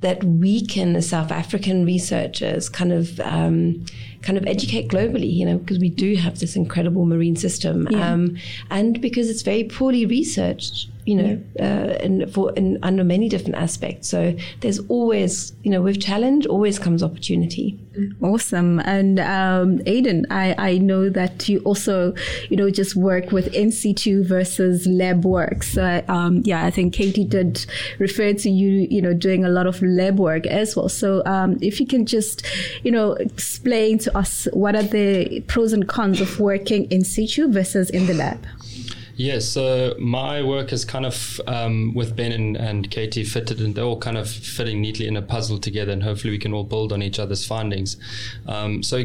that 0.00 0.24
we 0.24 0.66
can, 0.66 0.96
as 0.96 1.08
South 1.08 1.30
African 1.30 1.84
researchers, 1.84 2.68
kind 2.68 2.92
of 2.92 3.20
um, 3.20 3.84
kind 4.22 4.38
of 4.38 4.46
educate 4.46 4.88
globally. 4.88 5.32
You 5.32 5.46
know, 5.46 5.58
because 5.58 5.78
we 5.78 5.90
do 5.90 6.16
have 6.16 6.38
this 6.38 6.56
incredible 6.56 7.04
marine 7.04 7.36
system, 7.36 7.86
yeah. 7.90 8.12
um, 8.12 8.36
and 8.70 9.00
because 9.00 9.28
it's 9.28 9.42
very 9.42 9.64
poorly 9.64 10.06
researched 10.06 10.88
you 11.04 11.16
know, 11.16 11.42
uh, 11.58 11.96
and 12.00 12.32
for 12.32 12.52
and 12.56 12.78
under 12.82 13.04
many 13.04 13.28
different 13.28 13.56
aspects. 13.56 14.08
So 14.08 14.36
there's 14.60 14.78
always, 14.88 15.52
you 15.62 15.70
know, 15.70 15.82
with 15.82 16.00
challenge 16.00 16.46
always 16.46 16.78
comes 16.78 17.02
opportunity. 17.02 17.78
Awesome. 18.22 18.78
And 18.80 19.18
um, 19.18 19.78
Aiden, 19.80 20.24
I, 20.30 20.54
I 20.56 20.78
know 20.78 21.08
that 21.10 21.48
you 21.48 21.58
also, 21.60 22.14
you 22.48 22.56
know, 22.56 22.70
just 22.70 22.96
work 22.96 23.32
with 23.32 23.52
in 23.52 23.70
situ 23.72 24.24
versus 24.24 24.86
lab 24.86 25.24
work. 25.24 25.62
So 25.62 26.02
um, 26.08 26.42
yeah, 26.44 26.64
I 26.64 26.70
think 26.70 26.94
Katie 26.94 27.24
did 27.24 27.66
refer 27.98 28.32
to 28.34 28.50
you, 28.50 28.86
you 28.90 29.02
know, 29.02 29.12
doing 29.12 29.44
a 29.44 29.48
lot 29.48 29.66
of 29.66 29.82
lab 29.82 30.18
work 30.18 30.46
as 30.46 30.76
well. 30.76 30.88
So 30.88 31.24
um, 31.26 31.58
if 31.60 31.80
you 31.80 31.86
can 31.86 32.06
just, 32.06 32.46
you 32.82 32.90
know, 32.90 33.12
explain 33.12 33.98
to 33.98 34.16
us 34.16 34.46
what 34.52 34.74
are 34.76 34.82
the 34.82 35.40
pros 35.48 35.72
and 35.72 35.86
cons 35.86 36.20
of 36.20 36.38
working 36.40 36.84
in 36.90 37.04
situ 37.04 37.50
versus 37.50 37.90
in 37.90 38.06
the 38.06 38.14
lab. 38.14 38.46
Yes, 39.22 39.46
so 39.46 39.94
my 40.00 40.42
work 40.42 40.72
is 40.72 40.84
kind 40.84 41.06
of 41.06 41.40
um, 41.46 41.94
with 41.94 42.16
Ben 42.16 42.32
and, 42.32 42.56
and 42.56 42.90
Katie 42.90 43.22
fitted, 43.22 43.60
and 43.60 43.72
they're 43.72 43.84
all 43.84 44.00
kind 44.00 44.18
of 44.18 44.28
fitting 44.28 44.80
neatly 44.80 45.06
in 45.06 45.16
a 45.16 45.22
puzzle 45.22 45.58
together, 45.58 45.92
and 45.92 46.02
hopefully 46.02 46.32
we 46.32 46.38
can 46.38 46.52
all 46.52 46.64
build 46.64 46.92
on 46.92 47.04
each 47.04 47.20
other's 47.20 47.46
findings. 47.46 47.96
Um, 48.48 48.82
so 48.82 49.04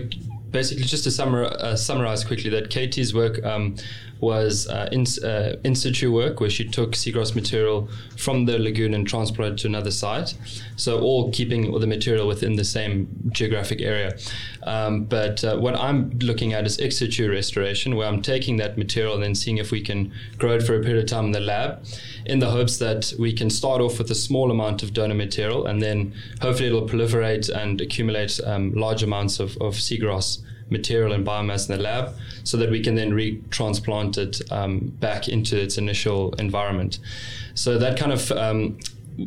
basically, 0.49 0.85
just 0.85 1.03
to 1.03 1.11
summar, 1.11 1.51
uh, 1.51 1.75
summarize 1.75 2.23
quickly, 2.23 2.49
that 2.49 2.71
Katie's 2.71 3.13
work 3.13 3.45
um, 3.45 3.75
was 4.19 4.67
uh, 4.67 4.89
in, 4.91 5.05
uh, 5.23 5.55
in 5.63 5.75
situ 5.75 6.11
work 6.11 6.39
where 6.39 6.49
she 6.49 6.67
took 6.67 6.91
seagrass 6.91 7.35
material 7.35 7.89
from 8.15 8.45
the 8.45 8.57
lagoon 8.57 8.93
and 8.93 9.07
transported 9.07 9.53
it 9.53 9.57
to 9.59 9.67
another 9.67 9.91
site. 9.91 10.35
So 10.75 10.99
all 11.01 11.31
keeping 11.31 11.77
the 11.79 11.87
material 11.87 12.27
within 12.27 12.55
the 12.55 12.63
same 12.63 13.07
geographic 13.31 13.81
area. 13.81 14.17
Um, 14.63 15.05
but 15.05 15.43
uh, 15.43 15.57
what 15.57 15.75
I'm 15.75 16.17
looking 16.19 16.53
at 16.53 16.65
is 16.65 16.79
ex 16.79 16.97
situ 16.97 17.29
restoration, 17.29 17.95
where 17.95 18.07
I'm 18.07 18.21
taking 18.21 18.57
that 18.57 18.77
material 18.77 19.13
and 19.13 19.23
then 19.23 19.35
seeing 19.35 19.57
if 19.57 19.71
we 19.71 19.81
can 19.81 20.11
grow 20.37 20.55
it 20.55 20.63
for 20.63 20.75
a 20.75 20.81
period 20.81 21.03
of 21.03 21.09
time 21.09 21.25
in 21.25 21.31
the 21.31 21.39
lab, 21.39 21.83
in 22.25 22.39
the 22.39 22.49
hopes 22.49 22.77
that 22.77 23.13
we 23.17 23.33
can 23.33 23.49
start 23.49 23.81
off 23.81 23.97
with 23.97 24.11
a 24.11 24.15
small 24.15 24.51
amount 24.51 24.83
of 24.83 24.93
donor 24.93 25.15
material 25.15 25.65
and 25.65 25.81
then 25.81 26.13
hopefully 26.41 26.67
it'll 26.67 26.87
proliferate 26.87 27.49
and 27.49 27.79
accumulate 27.81 28.39
um, 28.45 28.73
large 28.73 29.03
amounts 29.03 29.39
of, 29.39 29.57
of 29.57 29.75
seagrass 29.75 30.39
material 30.69 31.13
and 31.13 31.25
biomass 31.25 31.69
in 31.69 31.77
the 31.77 31.81
lab 31.81 32.13
so 32.43 32.57
that 32.57 32.69
we 32.69 32.81
can 32.81 32.95
then 32.95 33.11
retransplant 33.11 34.17
it 34.17 34.51
um, 34.51 34.93
back 34.99 35.27
into 35.27 35.59
its 35.59 35.77
initial 35.77 36.33
environment. 36.33 36.99
So 37.53 37.77
that 37.77 37.97
kind 37.97 38.11
of 38.11 38.31
um, 38.31 38.77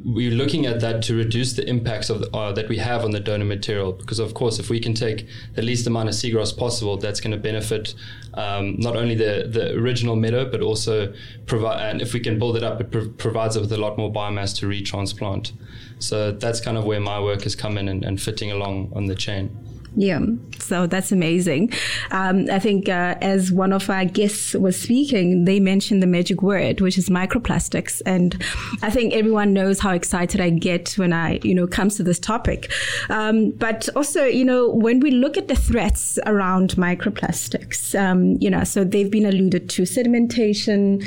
we're 0.04 0.30
looking 0.30 0.66
at 0.66 0.80
that 0.80 1.02
to 1.02 1.16
reduce 1.16 1.54
the 1.54 1.68
impacts 1.68 2.10
of 2.10 2.20
the, 2.20 2.30
uh, 2.36 2.52
that 2.52 2.68
we 2.68 2.76
have 2.76 3.04
on 3.04 3.10
the 3.10 3.18
donor 3.18 3.44
material 3.44 3.92
because 3.92 4.20
of 4.20 4.34
course 4.34 4.60
if 4.60 4.70
we 4.70 4.78
can 4.78 4.94
take 4.94 5.26
the 5.54 5.62
least 5.62 5.86
amount 5.86 6.08
of 6.08 6.14
seagrass 6.14 6.56
possible 6.56 6.96
that's 6.96 7.20
going 7.20 7.32
to 7.32 7.36
benefit 7.36 7.94
um, 8.34 8.76
not 8.78 8.94
only 8.94 9.16
the, 9.16 9.48
the 9.50 9.72
original 9.72 10.14
meadow 10.14 10.48
but 10.48 10.60
also 10.60 11.12
provide 11.46 11.90
and 11.90 12.00
if 12.00 12.14
we 12.14 12.20
can 12.20 12.38
build 12.38 12.56
it 12.56 12.62
up 12.62 12.80
it 12.80 13.18
provides 13.18 13.56
us 13.56 13.62
with 13.62 13.72
a 13.72 13.76
lot 13.76 13.98
more 13.98 14.12
biomass 14.12 14.56
to 14.56 14.66
retransplant 14.66 15.52
so 15.98 16.30
that's 16.30 16.60
kind 16.60 16.78
of 16.78 16.84
where 16.84 17.00
my 17.00 17.20
work 17.20 17.42
has 17.42 17.56
come 17.56 17.76
in 17.76 17.88
and, 17.88 18.04
and 18.04 18.22
fitting 18.22 18.52
along 18.52 18.92
on 18.94 19.06
the 19.06 19.14
chain 19.14 19.50
yeah, 19.96 20.20
so 20.58 20.86
that's 20.86 21.10
amazing. 21.10 21.72
Um, 22.10 22.46
I 22.50 22.58
think 22.58 22.88
uh, 22.88 23.16
as 23.20 23.50
one 23.50 23.72
of 23.72 23.90
our 23.90 24.04
guests 24.04 24.54
was 24.54 24.80
speaking, 24.80 25.44
they 25.44 25.58
mentioned 25.58 26.02
the 26.02 26.06
magic 26.06 26.42
word, 26.42 26.80
which 26.80 26.96
is 26.96 27.08
microplastics, 27.08 28.00
and 28.06 28.42
I 28.82 28.90
think 28.90 29.14
everyone 29.14 29.52
knows 29.52 29.80
how 29.80 29.90
excited 29.90 30.40
I 30.40 30.50
get 30.50 30.94
when 30.94 31.12
I, 31.12 31.40
you 31.42 31.54
know, 31.54 31.66
comes 31.66 31.96
to 31.96 32.02
this 32.02 32.18
topic. 32.18 32.72
Um, 33.08 33.50
but 33.50 33.88
also, 33.96 34.24
you 34.24 34.44
know, 34.44 34.70
when 34.70 35.00
we 35.00 35.10
look 35.10 35.36
at 35.36 35.48
the 35.48 35.56
threats 35.56 36.18
around 36.26 36.70
microplastics, 36.76 37.98
um, 37.98 38.36
you 38.40 38.50
know, 38.50 38.64
so 38.64 38.84
they've 38.84 39.10
been 39.10 39.26
alluded 39.26 39.68
to 39.70 39.82
sedimentation, 39.82 41.04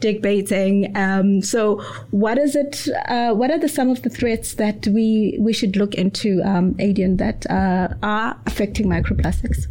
dig 0.00 0.20
baiting. 0.20 0.94
Um, 0.96 1.42
so, 1.42 1.76
what 2.10 2.38
is 2.38 2.54
it? 2.54 2.88
Uh, 3.08 3.32
what 3.32 3.50
are 3.50 3.58
the 3.58 3.68
some 3.68 3.90
of 3.90 4.02
the 4.02 4.10
threats 4.10 4.54
that 4.54 4.86
we 4.88 5.36
we 5.40 5.52
should 5.52 5.76
look 5.76 5.94
into, 5.94 6.42
um, 6.44 6.74
Adrian, 6.78 7.16
that 7.16 7.48
uh, 7.50 7.88
are 8.02 8.25
are 8.26 8.40
affecting 8.46 8.86
microplastics? 8.86 9.66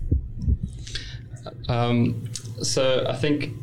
Um, 1.67 2.29
so 2.61 3.05
I 3.07 3.15
think 3.15 3.53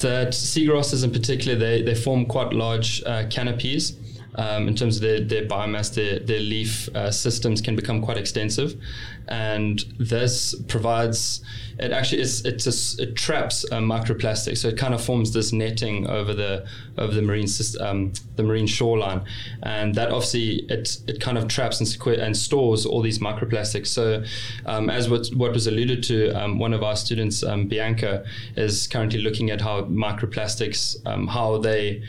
that 0.00 0.28
seagrasses 0.28 1.04
in 1.04 1.10
particular, 1.10 1.58
they, 1.58 1.82
they 1.82 1.94
form 1.94 2.26
quite 2.26 2.52
large 2.52 3.02
uh, 3.04 3.26
canopies. 3.30 3.96
Um, 4.34 4.66
in 4.66 4.74
terms 4.74 4.96
of 4.96 5.02
their, 5.02 5.20
their 5.20 5.46
biomass, 5.46 5.94
their, 5.94 6.18
their 6.18 6.40
leaf 6.40 6.88
uh, 6.94 7.10
systems 7.10 7.60
can 7.60 7.76
become 7.76 8.00
quite 8.00 8.16
extensive. 8.16 8.80
And 9.28 9.84
this 9.98 10.54
provides 10.68 11.42
it 11.78 11.90
actually 11.90 12.20
is 12.20 12.42
just 12.42 13.00
it 13.00 13.14
traps 13.16 13.64
uh, 13.70 13.78
microplastic 13.78 14.56
so 14.56 14.68
it 14.68 14.76
kind 14.76 14.94
of 14.94 15.02
forms 15.02 15.32
this 15.32 15.52
netting 15.52 16.06
over 16.06 16.34
the 16.34 16.66
over 16.98 17.12
the 17.12 17.22
marine 17.22 17.46
um, 17.80 18.12
the 18.36 18.42
marine 18.42 18.66
shoreline. 18.66 19.24
And 19.62 19.94
that 19.94 20.10
obviously 20.10 20.64
it 20.68 20.98
it 21.06 21.20
kind 21.20 21.38
of 21.38 21.48
traps 21.48 21.80
and, 21.80 21.88
sequ- 21.88 22.20
and 22.20 22.36
stores 22.36 22.84
all 22.84 23.02
these 23.02 23.18
microplastics. 23.18 23.88
So 23.88 24.22
um, 24.66 24.90
as 24.90 25.08
what 25.08 25.28
what 25.28 25.52
was 25.52 25.66
alluded 25.66 26.02
to 26.04 26.30
um, 26.30 26.58
one 26.58 26.72
of 26.72 26.82
our 26.82 26.96
students 26.96 27.42
um, 27.42 27.68
Bianca 27.68 28.24
is 28.56 28.86
currently 28.86 29.20
looking 29.20 29.50
at 29.50 29.60
how 29.60 29.82
microplastics 29.82 30.96
um, 31.06 31.26
how 31.28 31.58
they 31.58 32.02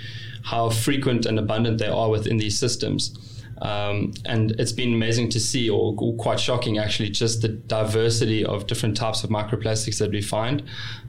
how 0.44 0.70
frequent 0.70 1.26
and 1.26 1.40
abundant 1.40 1.78
they 1.78 1.88
are 1.88 2.10
within 2.10 2.38
these 2.38 2.58
systems 2.58 3.18
um, 3.64 4.12
and 4.26 4.52
it's 4.60 4.74
been 4.74 4.94
amazing 4.94 5.30
to 5.30 5.40
see, 5.40 5.70
or, 5.70 5.96
or, 5.98 6.14
quite 6.16 6.40
shocking 6.40 6.78
actually, 6.78 7.10
just 7.10 7.42
the 7.42 7.48
diversity 7.48 8.44
of 8.44 8.68
different 8.68 8.98
types 8.98 9.24
of 9.24 9.30
microplastics 9.30 10.00
that 10.00 10.12
we 10.12 10.22
find. 10.22 10.64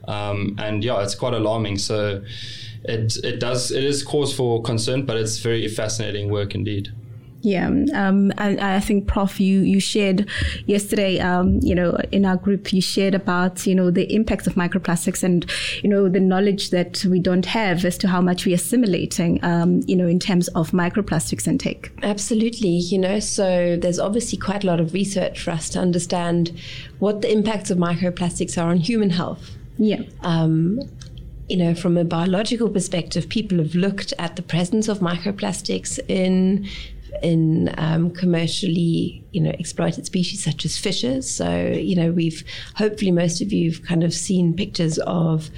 Um, 0.07 0.55
and 0.57 0.81
yeah, 0.81 1.03
it's 1.03 1.15
quite 1.15 1.33
alarming. 1.33 1.77
So 1.79 2.23
it, 2.83 3.17
it 3.25 3.41
does, 3.41 3.71
it 3.71 3.83
is 3.83 4.03
cause 4.03 4.33
for 4.33 4.61
concern, 4.61 5.05
but 5.05 5.17
it's 5.17 5.39
very 5.39 5.67
fascinating 5.67 6.31
work 6.31 6.55
indeed. 6.55 6.93
Yeah, 7.45 7.67
um, 7.93 8.33
I, 8.39 8.77
I, 8.77 8.79
think, 8.79 9.05
Prof, 9.05 9.39
you 9.39 9.61
you 9.61 9.79
shared 9.79 10.27
yesterday, 10.65 11.19
um, 11.19 11.59
you 11.61 11.75
know, 11.75 11.95
in 12.11 12.25
our 12.25 12.37
group, 12.37 12.73
you 12.73 12.81
shared 12.81 13.13
about 13.13 13.67
you 13.67 13.75
know 13.75 13.91
the 13.91 14.11
impacts 14.11 14.47
of 14.47 14.55
microplastics 14.55 15.21
and 15.21 15.45
you 15.83 15.89
know 15.91 16.09
the 16.09 16.19
knowledge 16.19 16.71
that 16.71 17.05
we 17.05 17.19
don't 17.19 17.45
have 17.45 17.85
as 17.85 17.99
to 17.99 18.07
how 18.07 18.19
much 18.19 18.47
we're 18.47 18.55
assimilating, 18.55 19.39
um, 19.43 19.81
you 19.85 19.95
know, 19.95 20.07
in 20.07 20.17
terms 20.17 20.47
of 20.49 20.71
microplastics 20.71 21.47
intake. 21.47 21.91
Absolutely, 22.01 22.77
you 22.77 22.97
know, 22.97 23.19
so 23.19 23.77
there's 23.79 23.99
obviously 23.99 24.39
quite 24.39 24.63
a 24.63 24.67
lot 24.67 24.79
of 24.79 24.93
research 24.93 25.39
for 25.39 25.51
us 25.51 25.69
to 25.69 25.79
understand 25.79 26.51
what 26.97 27.21
the 27.21 27.31
impacts 27.31 27.69
of 27.69 27.77
microplastics 27.77 28.59
are 28.59 28.71
on 28.71 28.77
human 28.77 29.11
health. 29.11 29.51
Yeah. 29.77 30.01
Um, 30.21 30.79
you 31.47 31.57
know, 31.57 31.75
from 31.75 31.95
a 31.95 32.03
biological 32.03 32.69
perspective, 32.69 33.29
people 33.29 33.59
have 33.59 33.75
looked 33.75 34.13
at 34.17 34.35
the 34.35 34.41
presence 34.41 34.87
of 34.87 34.97
microplastics 34.97 35.99
in 36.07 36.67
in 37.21 37.73
um, 37.77 38.11
commercially, 38.11 39.23
you 39.31 39.41
know, 39.41 39.53
exploited 39.57 40.05
species 40.05 40.43
such 40.43 40.65
as 40.65 40.77
fishes. 40.77 41.29
So, 41.29 41.67
you 41.67 41.95
know, 41.95 42.11
we've 42.11 42.43
hopefully 42.75 43.11
most 43.11 43.41
of 43.41 43.51
you've 43.51 43.83
kind 43.83 44.03
of 44.03 44.13
seen 44.13 44.53
pictures 44.53 44.97
of 44.99 45.49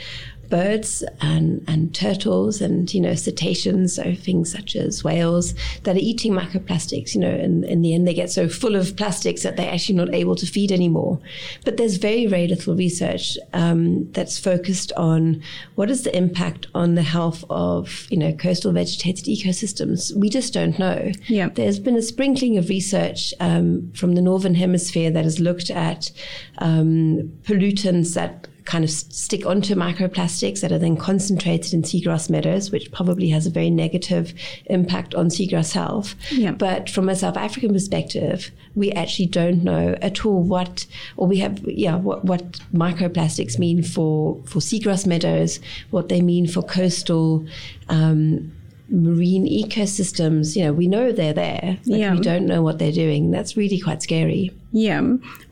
birds 0.49 1.03
and, 1.21 1.63
and 1.67 1.93
turtles 1.93 2.61
and, 2.61 2.93
you 2.93 3.01
know, 3.01 3.15
cetaceans, 3.15 3.95
so 3.95 4.13
things 4.15 4.51
such 4.51 4.75
as 4.75 5.03
whales 5.03 5.53
that 5.83 5.95
are 5.95 5.99
eating 5.99 6.33
microplastics, 6.33 7.13
you 7.15 7.21
know, 7.21 7.29
and 7.29 7.65
in 7.65 7.81
the 7.81 7.93
end 7.93 8.07
they 8.07 8.13
get 8.13 8.31
so 8.31 8.47
full 8.47 8.75
of 8.75 8.95
plastics 8.95 9.43
that 9.43 9.57
they're 9.57 9.71
actually 9.71 9.95
not 9.95 10.13
able 10.13 10.35
to 10.35 10.45
feed 10.45 10.71
anymore. 10.71 11.19
But 11.65 11.77
there's 11.77 11.97
very, 11.97 12.25
very 12.25 12.47
little 12.47 12.75
research 12.75 13.37
um, 13.53 14.11
that's 14.11 14.37
focused 14.37 14.91
on 14.93 15.41
what 15.75 15.89
is 15.89 16.03
the 16.03 16.15
impact 16.15 16.67
on 16.73 16.95
the 16.95 17.03
health 17.03 17.43
of, 17.49 18.07
you 18.09 18.17
know, 18.17 18.33
coastal 18.33 18.71
vegetated 18.71 19.25
ecosystems. 19.25 20.15
We 20.15 20.29
just 20.29 20.53
don't 20.53 20.77
know. 20.79 21.11
Yeah. 21.27 21.49
There's 21.49 21.79
been 21.79 21.95
a 21.95 22.01
sprinkling 22.01 22.57
of 22.57 22.69
research 22.69 23.33
um, 23.39 23.91
from 23.93 24.15
the 24.15 24.21
Northern 24.21 24.55
Hemisphere 24.55 25.11
that 25.11 25.23
has 25.23 25.39
looked 25.39 25.69
at 25.69 26.11
um, 26.59 27.31
pollutants 27.43 28.13
that 28.15 28.47
kind 28.67 28.83
of 28.83 28.89
stick 28.89 29.45
onto 29.45 29.73
microplastics 29.75 30.59
that 30.59 30.73
are 30.73 30.77
then 30.77 30.97
concentrated 30.97 31.73
in 31.73 31.83
seagrass 31.83 32.29
meadows, 32.29 32.69
which 32.69 32.91
probably 32.91 33.29
has 33.29 33.47
a 33.47 33.49
very 33.49 33.69
negative 33.69 34.33
impact 34.65 35.15
on 35.15 35.29
seagrass 35.29 35.71
health. 35.71 36.15
Yeah. 36.31 36.51
But 36.51 36.89
from 36.89 37.07
a 37.07 37.15
South 37.15 37.37
African 37.37 37.71
perspective, 37.71 38.51
we 38.75 38.91
actually 38.91 39.27
don't 39.27 39.63
know 39.63 39.95
at 40.01 40.25
all 40.25 40.43
what, 40.43 40.85
or 41.15 41.27
we 41.27 41.37
have, 41.37 41.59
yeah, 41.65 41.95
what, 41.95 42.25
what 42.25 42.59
microplastics 42.73 43.57
mean 43.57 43.81
for, 43.83 44.41
for 44.45 44.59
seagrass 44.59 45.07
meadows, 45.07 45.61
what 45.91 46.09
they 46.09 46.21
mean 46.21 46.45
for 46.45 46.61
coastal 46.61 47.45
um, 47.87 48.51
marine 48.89 49.45
ecosystems. 49.45 50.55
You 50.57 50.65
know, 50.65 50.73
we 50.73 50.87
know 50.87 51.13
they're 51.13 51.33
there, 51.33 51.77
but 51.87 51.97
Yeah. 51.97 52.13
we 52.13 52.19
don't 52.19 52.45
know 52.45 52.61
what 52.61 52.79
they're 52.79 52.91
doing. 52.91 53.31
That's 53.31 53.55
really 53.55 53.79
quite 53.79 54.01
scary. 54.03 54.51
Yeah. 54.71 55.01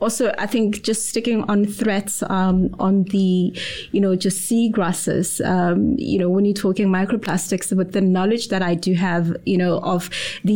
Also, 0.00 0.32
I 0.38 0.46
think 0.46 0.82
just 0.82 1.08
sticking 1.08 1.42
on 1.44 1.64
threats 1.64 2.22
um, 2.28 2.74
on 2.78 3.04
the, 3.04 3.56
you 3.90 4.00
know, 4.00 4.14
just 4.14 4.48
seagrasses, 4.48 5.44
um, 5.44 5.96
you 5.98 6.18
know, 6.18 6.28
when 6.28 6.44
you're 6.44 6.54
talking 6.54 6.88
microplastics, 6.88 7.74
with 7.74 7.92
the 7.92 8.02
knowledge 8.02 8.48
that 8.48 8.62
I 8.62 8.74
do 8.74 8.92
have, 8.94 9.34
you 9.46 9.56
know, 9.56 9.78
of 9.78 10.10
the, 10.44 10.52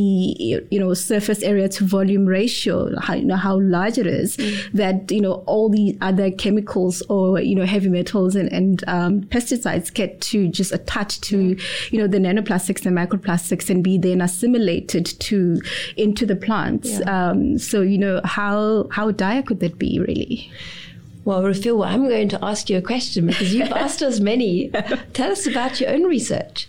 you 0.70 0.78
know, 0.78 0.92
surface 0.94 1.42
area 1.42 1.68
to 1.70 1.84
volume 1.84 2.26
ratio, 2.26 2.98
how, 3.00 3.14
you 3.14 3.24
know, 3.24 3.36
how 3.36 3.58
large 3.61 3.96
it 3.96 4.06
is, 4.06 4.36
that, 4.74 5.11
you 5.11 5.20
know, 5.22 5.42
all 5.46 5.70
the 5.70 5.96
other 6.02 6.30
chemicals 6.30 7.02
or, 7.08 7.40
you 7.40 7.54
know, 7.54 7.64
heavy 7.64 7.88
metals 7.88 8.36
and, 8.36 8.52
and 8.52 8.84
um, 8.88 9.22
pesticides 9.22 9.92
get 9.92 10.20
to 10.20 10.48
just 10.48 10.72
attach 10.72 11.20
to, 11.22 11.56
you 11.90 11.98
know, 11.98 12.06
the 12.06 12.18
nanoplastics 12.18 12.84
and 12.84 12.96
microplastics 12.96 13.70
and 13.70 13.82
be 13.82 13.96
then 13.96 14.20
assimilated 14.20 15.06
to, 15.06 15.61
into 15.96 16.26
the 16.26 16.36
plants. 16.36 17.00
Um, 17.06 17.56
so, 17.56 17.80
you 17.80 17.96
know, 17.98 18.20
how, 18.24 18.49
how 18.90 19.11
dire 19.11 19.42
could 19.42 19.61
that 19.61 19.78
be 19.78 19.98
really? 19.98 20.51
Well, 21.24 21.42
Refilwe, 21.42 21.86
I'm 21.86 22.08
going 22.08 22.30
to 22.30 22.44
ask 22.44 22.70
you 22.70 22.78
a 22.78 22.82
question 22.82 23.26
because 23.26 23.54
you've 23.54 23.70
asked 23.84 24.02
us 24.02 24.20
many. 24.20 24.70
Tell 25.12 25.30
us 25.30 25.46
about 25.46 25.80
your 25.80 25.90
own 25.90 26.04
research, 26.04 26.66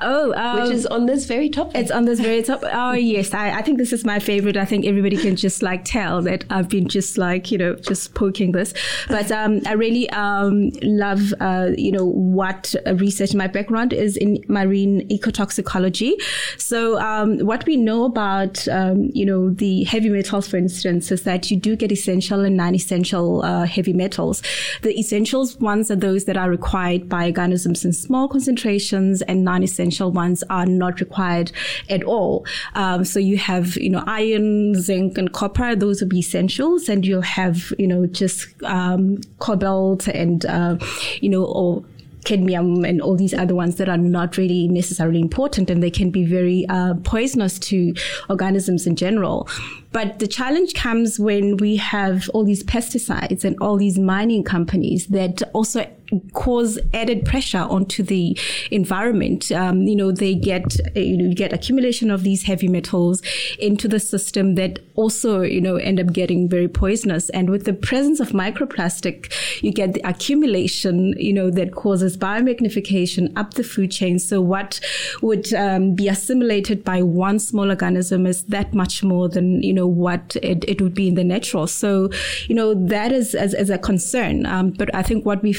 Oh, 0.00 0.34
um, 0.34 0.62
which 0.62 0.72
is 0.72 0.86
on 0.86 1.06
this 1.06 1.26
very 1.26 1.48
topic. 1.48 1.76
It's 1.76 1.90
on 1.90 2.04
this 2.04 2.18
very 2.18 2.42
topic. 2.42 2.70
Oh 2.72 2.92
yes, 3.14 3.32
I, 3.32 3.58
I 3.58 3.62
think 3.62 3.78
this 3.78 3.92
is 3.92 4.04
my 4.04 4.18
favorite. 4.18 4.56
I 4.56 4.64
think 4.64 4.84
everybody 4.84 5.16
can 5.16 5.36
just 5.36 5.62
like 5.62 5.84
tell 5.84 6.20
that 6.22 6.44
I've 6.50 6.68
been 6.68 6.88
just 6.88 7.16
like 7.18 7.50
you 7.50 7.58
know 7.58 7.76
just 7.76 8.14
poking 8.14 8.52
this. 8.52 8.74
But 9.08 9.30
um, 9.30 9.60
I 9.64 9.72
really 9.72 10.10
um, 10.10 10.70
love 10.82 11.32
uh, 11.40 11.70
you 11.78 11.92
know 11.92 12.04
what 12.04 12.74
research. 12.94 13.34
My 13.34 13.46
background 13.46 13.92
is 13.92 14.16
in 14.16 14.44
marine 14.48 15.08
ecotoxicology. 15.08 16.12
So 16.58 16.98
um, 17.00 17.38
what 17.38 17.64
we 17.64 17.76
know 17.76 18.04
about 18.04 18.66
um, 18.68 19.10
you 19.14 19.24
know 19.24 19.50
the 19.50 19.84
heavy 19.84 20.10
metals, 20.10 20.48
for 20.48 20.56
instance, 20.56 21.10
is 21.12 21.22
that 21.22 21.50
you 21.50 21.56
do 21.56 21.76
get 21.76 21.92
essential 21.92 22.40
and 22.40 22.56
non-essential 22.56 23.42
uh, 23.42 23.64
heavy 23.64 23.93
metals. 23.94 24.42
The 24.82 24.98
essentials 24.98 25.58
ones 25.58 25.90
are 25.90 25.96
those 25.96 26.24
that 26.24 26.36
are 26.36 26.50
required 26.50 27.08
by 27.08 27.26
organisms 27.26 27.84
in 27.84 27.92
small 27.92 28.28
concentrations, 28.28 29.22
and 29.22 29.44
non-essential 29.44 30.10
ones 30.10 30.42
are 30.50 30.66
not 30.66 31.00
required 31.00 31.52
at 31.88 32.02
all. 32.04 32.46
Um, 32.74 33.04
so 33.04 33.18
you 33.18 33.38
have, 33.38 33.76
you 33.76 33.90
know, 33.90 34.04
iron, 34.06 34.74
zinc, 34.74 35.16
and 35.18 35.32
copper; 35.32 35.74
those 35.76 36.00
will 36.00 36.08
be 36.08 36.18
essentials, 36.18 36.88
and 36.88 37.06
you'll 37.06 37.22
have, 37.22 37.72
you 37.78 37.86
know, 37.86 38.06
just 38.06 38.48
um, 38.64 39.20
cobalt 39.38 40.08
and, 40.08 40.44
uh, 40.46 40.76
you 41.20 41.28
know, 41.28 41.44
or 41.44 41.84
cadmium 42.24 42.84
and 42.84 43.00
all 43.00 43.16
these 43.16 43.34
other 43.34 43.54
ones 43.54 43.76
that 43.76 43.88
are 43.88 43.96
not 43.96 44.36
really 44.36 44.68
necessarily 44.68 45.20
important 45.20 45.70
and 45.70 45.82
they 45.82 45.90
can 45.90 46.10
be 46.10 46.24
very 46.24 46.66
uh, 46.68 46.94
poisonous 47.04 47.58
to 47.58 47.94
organisms 48.28 48.86
in 48.86 48.96
general. 48.96 49.48
But 49.92 50.18
the 50.18 50.26
challenge 50.26 50.74
comes 50.74 51.20
when 51.20 51.56
we 51.58 51.76
have 51.76 52.28
all 52.30 52.44
these 52.44 52.64
pesticides 52.64 53.44
and 53.44 53.56
all 53.60 53.76
these 53.76 53.98
mining 53.98 54.42
companies 54.42 55.06
that 55.08 55.42
also 55.52 55.86
cause 56.32 56.78
added 56.92 57.24
pressure 57.24 57.58
onto 57.58 58.02
the 58.02 58.38
environment. 58.70 59.50
Um, 59.52 59.82
you 59.82 59.96
know, 59.96 60.12
they 60.12 60.34
get 60.34 60.76
you 60.94 61.16
know 61.16 61.34
get 61.34 61.52
accumulation 61.52 62.10
of 62.10 62.22
these 62.22 62.44
heavy 62.44 62.68
metals 62.68 63.22
into 63.58 63.88
the 63.88 64.00
system 64.00 64.54
that 64.54 64.78
also 64.94 65.42
you 65.42 65.60
know 65.60 65.76
end 65.76 66.00
up 66.00 66.12
getting 66.12 66.48
very 66.48 66.68
poisonous. 66.68 67.30
And 67.30 67.50
with 67.50 67.64
the 67.64 67.72
presence 67.72 68.20
of 68.20 68.30
microplastic, 68.30 69.32
you 69.62 69.72
get 69.72 69.94
the 69.94 70.08
accumulation 70.08 71.14
you 71.18 71.32
know 71.32 71.50
that 71.50 71.74
causes 71.74 72.16
biomagnification 72.16 73.32
up 73.36 73.54
the 73.54 73.64
food 73.64 73.90
chain. 73.90 74.18
So 74.18 74.40
what 74.40 74.80
would 75.22 75.52
um, 75.54 75.94
be 75.94 76.08
assimilated 76.08 76.84
by 76.84 77.02
one 77.02 77.38
small 77.38 77.68
organism 77.68 78.26
is 78.26 78.44
that 78.44 78.74
much 78.74 79.02
more 79.02 79.28
than 79.28 79.62
you 79.62 79.72
know 79.72 79.86
what 79.86 80.36
it, 80.42 80.64
it 80.68 80.80
would 80.80 80.94
be 80.94 81.08
in 81.08 81.14
the 81.14 81.24
natural. 81.24 81.66
So 81.66 82.10
you 82.48 82.54
know 82.54 82.74
that 82.88 83.12
is 83.12 83.34
as, 83.34 83.54
as 83.54 83.70
a 83.70 83.78
concern. 83.78 84.46
Um, 84.46 84.70
but 84.70 84.94
I 84.94 85.02
think 85.02 85.24
what 85.24 85.42
we're 85.42 85.54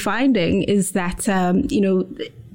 finding 0.46 0.62
is 0.64 0.92
that 0.92 1.28
um, 1.28 1.64
you 1.68 1.80
know 1.80 2.06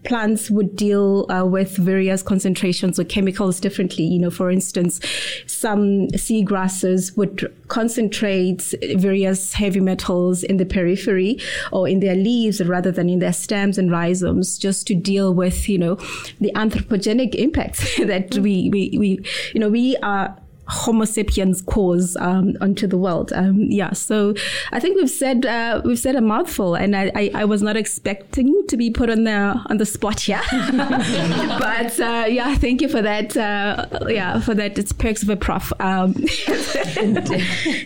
plants 0.03 0.49
would 0.49 0.75
deal 0.75 1.31
uh, 1.31 1.45
with 1.45 1.77
various 1.77 2.23
concentrations 2.23 2.97
of 2.97 3.07
chemicals 3.07 3.59
differently. 3.59 4.03
You 4.03 4.17
know, 4.17 4.31
for 4.31 4.49
instance, 4.49 4.99
some 5.45 6.07
seagrasses 6.13 7.15
would 7.15 7.53
concentrate 7.67 8.73
various 8.95 9.53
heavy 9.53 9.79
metals 9.79 10.41
in 10.41 10.57
the 10.57 10.65
periphery 10.65 11.37
or 11.71 11.87
in 11.87 11.99
their 11.99 12.15
leaves 12.15 12.63
rather 12.65 12.91
than 12.91 13.09
in 13.09 13.19
their 13.19 13.31
stems 13.31 13.77
and 13.77 13.91
rhizomes 13.91 14.57
just 14.57 14.87
to 14.87 14.95
deal 14.95 15.35
with, 15.35 15.69
you 15.69 15.77
know, 15.77 15.95
the 16.39 16.51
anthropogenic 16.55 17.35
impacts 17.35 17.97
that 17.97 18.33
we, 18.39 18.69
we, 18.71 18.89
we, 18.97 19.23
you 19.53 19.59
know, 19.59 19.69
we 19.69 19.95
are 19.97 20.35
Homo 20.71 21.03
sapiens 21.03 21.61
cause 21.61 22.15
um, 22.19 22.55
onto 22.61 22.87
the 22.87 22.97
world. 22.97 23.33
Um, 23.33 23.59
yeah, 23.69 23.91
so 23.91 24.33
I 24.71 24.79
think 24.79 24.95
we've 24.95 25.09
said 25.09 25.45
uh, 25.45 25.81
we've 25.83 25.99
said 25.99 26.15
a 26.15 26.21
mouthful, 26.21 26.75
and 26.75 26.95
I, 26.95 27.11
I, 27.13 27.31
I, 27.35 27.45
was 27.45 27.61
not 27.61 27.75
expecting 27.75 28.63
to 28.69 28.77
be 28.77 28.89
put 28.89 29.09
on 29.09 29.25
the 29.25 29.61
on 29.69 29.77
the 29.77 29.85
spot 29.85 30.21
here. 30.21 30.41
but 30.51 31.99
uh, 31.99 32.25
yeah, 32.27 32.55
thank 32.55 32.81
you 32.81 32.87
for 32.87 33.01
that. 33.01 33.35
Uh, 33.35 33.85
yeah, 34.07 34.39
for 34.39 34.55
that. 34.55 34.79
It's 34.79 34.93
perks 34.93 35.23
of 35.23 35.29
a 35.29 35.35
prof. 35.35 35.73
Um, 35.81 36.15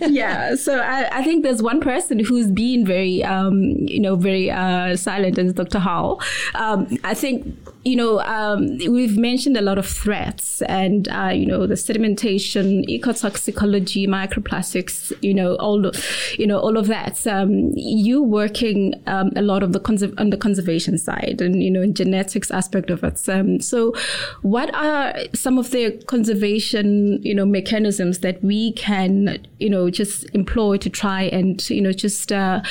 yeah, 0.08 0.56
so 0.56 0.80
I, 0.80 1.10
I, 1.12 1.24
think 1.24 1.44
there's 1.44 1.64
one 1.64 1.82
person 1.82 2.20
who's 2.20 2.52
been 2.52 2.86
very 2.86 3.24
um, 3.24 3.62
you 3.80 4.00
know 4.00 4.16
very 4.16 4.52
uh, 4.52 4.96
silent, 4.96 5.40
and 5.40 5.50
it's 5.50 5.58
Dr. 5.58 5.80
Howell. 5.80 6.22
Um, 6.54 6.98
I 7.04 7.16
think 7.16 7.58
you 7.86 7.96
know, 7.96 8.20
um, 8.22 8.80
we've 8.90 9.16
mentioned 9.16 9.56
a 9.56 9.62
lot 9.62 9.78
of 9.78 9.88
threats 9.88 10.64
and, 10.64 11.08
uh, 11.10 11.30
you 11.32 11.46
know, 11.46 11.68
the 11.68 11.76
sedimentation, 11.76 12.84
ecotoxicology, 12.90 14.08
microplastics, 14.08 15.14
you 15.22 15.36
know, 15.36 15.56
all, 15.58 15.92
you 16.40 16.48
know, 16.48 16.58
all 16.58 16.78
of 16.78 16.88
that. 16.88 17.26
Um, 17.28 17.72
you 17.76 18.24
working 18.24 18.96
um, 19.06 19.32
a 19.36 19.44
lot 19.44 19.62
of 19.62 19.72
the 19.72 19.80
conserv- 19.80 20.20
on 20.20 20.32
the 20.32 20.38
conservation 20.38 20.98
side 20.98 21.42
and, 21.42 21.62
you 21.62 21.70
know, 21.70 21.86
genetics 21.86 22.50
aspect 22.50 22.90
of 22.90 23.04
it. 23.04 23.30
Um, 23.30 23.60
so 23.62 23.94
what 24.42 24.74
are 24.74 25.14
some 25.36 25.60
of 25.60 25.70
the 25.70 25.92
conservation, 26.08 27.22
you 27.22 27.36
know, 27.36 27.46
mechanisms 27.46 28.20
that 28.20 28.44
we 28.44 28.74
can, 28.74 29.46
you 29.60 29.70
know, 29.70 29.92
just 29.92 30.26
employ 30.34 30.78
to 30.78 30.90
try 30.90 31.24
and, 31.24 31.70
you 31.70 31.82
know, 31.82 31.92
just 31.92 32.32
uh, 32.32 32.64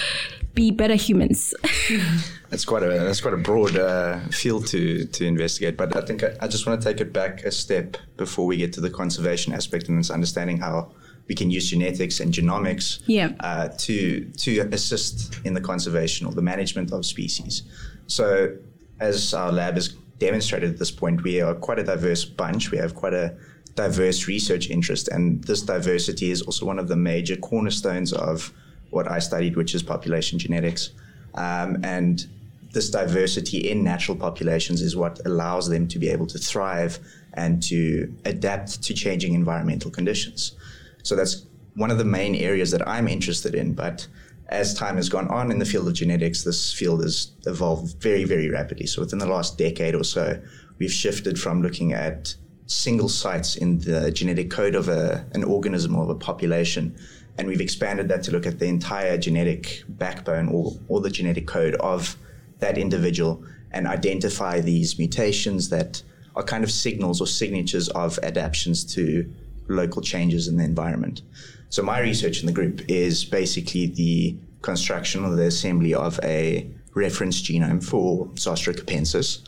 be 0.54 0.70
better 0.70 0.94
humans? 0.94 1.54
That's 2.50 2.64
quite 2.64 2.84
a 2.84 2.88
that's 2.88 3.20
quite 3.20 3.34
a 3.34 3.38
broad 3.38 3.76
uh, 3.76 4.20
field 4.30 4.68
to 4.68 5.06
to 5.06 5.26
investigate. 5.26 5.76
But 5.76 5.96
I 5.96 6.02
think 6.02 6.22
I, 6.22 6.36
I, 6.40 6.46
just 6.46 6.66
want 6.66 6.80
to 6.80 6.88
take 6.88 7.00
it 7.00 7.12
back 7.12 7.42
a 7.42 7.50
step 7.50 7.96
before 8.16 8.46
we 8.46 8.56
get 8.56 8.72
to 8.74 8.80
the 8.80 8.90
conservation 8.90 9.52
aspect 9.52 9.88
and 9.88 9.98
this 9.98 10.08
understanding 10.08 10.58
how 10.58 10.92
we 11.26 11.34
can 11.34 11.50
use 11.50 11.68
genetics 11.70 12.20
and 12.20 12.32
genomics 12.32 13.00
yeah. 13.06 13.32
uh, 13.40 13.68
to 13.78 14.24
to 14.36 14.60
assist 14.72 15.40
in 15.44 15.54
the 15.54 15.60
conservation 15.60 16.28
or 16.28 16.32
the 16.32 16.42
management 16.42 16.92
of 16.92 17.04
species. 17.04 17.64
So, 18.06 18.56
as 19.00 19.34
our 19.34 19.50
lab 19.50 19.74
has 19.74 19.88
demonstrated 20.18 20.70
at 20.70 20.78
this 20.78 20.92
point, 20.92 21.24
we 21.24 21.40
are 21.40 21.54
quite 21.54 21.80
a 21.80 21.84
diverse 21.84 22.24
bunch. 22.24 22.70
We 22.70 22.78
have 22.78 22.94
quite 22.94 23.14
a 23.14 23.36
diverse 23.74 24.28
research 24.28 24.70
interest, 24.70 25.08
and 25.08 25.42
this 25.42 25.62
diversity 25.62 26.30
is 26.30 26.42
also 26.42 26.66
one 26.66 26.78
of 26.78 26.86
the 26.86 26.96
major 26.96 27.34
cornerstones 27.36 28.12
of 28.12 28.52
what 28.90 29.10
I 29.10 29.18
studied, 29.18 29.56
which 29.56 29.74
is 29.74 29.82
population 29.82 30.38
genetics. 30.38 30.90
Um, 31.34 31.84
and 31.84 32.26
this 32.72 32.90
diversity 32.90 33.70
in 33.70 33.82
natural 33.82 34.16
populations 34.16 34.82
is 34.82 34.96
what 34.96 35.20
allows 35.24 35.68
them 35.68 35.88
to 35.88 35.98
be 35.98 36.08
able 36.08 36.26
to 36.26 36.38
thrive 36.38 36.98
and 37.34 37.62
to 37.64 38.12
adapt 38.24 38.82
to 38.82 38.94
changing 38.94 39.34
environmental 39.34 39.90
conditions. 39.90 40.56
So 41.02 41.16
that's 41.16 41.46
one 41.74 41.90
of 41.90 41.98
the 41.98 42.04
main 42.04 42.34
areas 42.34 42.70
that 42.70 42.86
I'm 42.86 43.08
interested 43.08 43.54
in. 43.54 43.74
But 43.74 44.06
as 44.48 44.74
time 44.74 44.96
has 44.96 45.08
gone 45.08 45.28
on 45.28 45.50
in 45.50 45.58
the 45.58 45.64
field 45.64 45.88
of 45.88 45.94
genetics, 45.94 46.44
this 46.44 46.72
field 46.72 47.02
has 47.02 47.32
evolved 47.46 48.00
very, 48.00 48.24
very 48.24 48.50
rapidly. 48.50 48.86
So 48.86 49.02
within 49.02 49.18
the 49.18 49.26
last 49.26 49.58
decade 49.58 49.94
or 49.94 50.04
so, 50.04 50.40
we've 50.78 50.92
shifted 50.92 51.40
from 51.40 51.62
looking 51.62 51.92
at 51.92 52.34
single 52.66 53.08
sites 53.08 53.56
in 53.56 53.78
the 53.80 54.10
genetic 54.10 54.50
code 54.50 54.74
of 54.74 54.88
a, 54.88 55.26
an 55.32 55.44
organism 55.44 55.94
or 55.96 56.04
of 56.04 56.10
a 56.10 56.14
population. 56.14 56.96
And 57.38 57.48
we've 57.48 57.60
expanded 57.60 58.08
that 58.08 58.22
to 58.24 58.30
look 58.30 58.46
at 58.46 58.58
the 58.58 58.66
entire 58.66 59.18
genetic 59.18 59.82
backbone 59.88 60.48
or, 60.48 60.72
or 60.88 61.00
the 61.00 61.10
genetic 61.10 61.46
code 61.46 61.74
of 61.76 62.16
that 62.60 62.78
individual 62.78 63.44
and 63.72 63.86
identify 63.86 64.60
these 64.60 64.98
mutations 64.98 65.68
that 65.70 66.02
are 66.36 66.44
kind 66.44 66.64
of 66.64 66.70
signals 66.70 67.20
or 67.20 67.26
signatures 67.26 67.88
of 67.90 68.18
adaptations 68.22 68.84
to 68.94 69.32
local 69.68 70.00
changes 70.00 70.46
in 70.48 70.56
the 70.56 70.64
environment. 70.64 71.22
So 71.70 71.82
my 71.82 71.98
research 71.98 72.40
in 72.40 72.46
the 72.46 72.52
group 72.52 72.82
is 72.88 73.24
basically 73.24 73.86
the 73.86 74.36
construction 74.62 75.24
or 75.24 75.34
the 75.34 75.46
assembly 75.46 75.92
of 75.92 76.20
a 76.22 76.70
reference 76.94 77.42
genome 77.42 77.82
for 77.82 78.26
Zostera 78.34 78.74
capensis, 78.74 79.40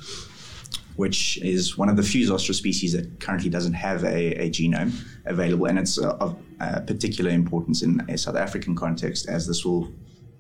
which 0.97 1.39
is 1.43 1.78
one 1.78 1.89
of 1.89 1.97
the 1.97 2.03
few 2.03 2.28
Zostera 2.28 2.55
species 2.55 2.93
that 2.95 3.20
currently 3.20 3.49
doesn't 3.49 3.74
have 3.74 4.03
a, 4.05 4.47
a 4.47 4.51
genome 4.51 4.93
available, 5.24 5.66
and 5.66 5.78
it's 5.78 5.99
uh, 5.99 6.16
of 6.20 6.37
uh, 6.61 6.80
particular 6.80 7.30
importance 7.30 7.82
in 7.82 8.00
a 8.09 8.16
South 8.16 8.36
African 8.36 8.74
context, 8.74 9.28
as 9.28 9.46
this 9.46 9.64
will 9.64 9.92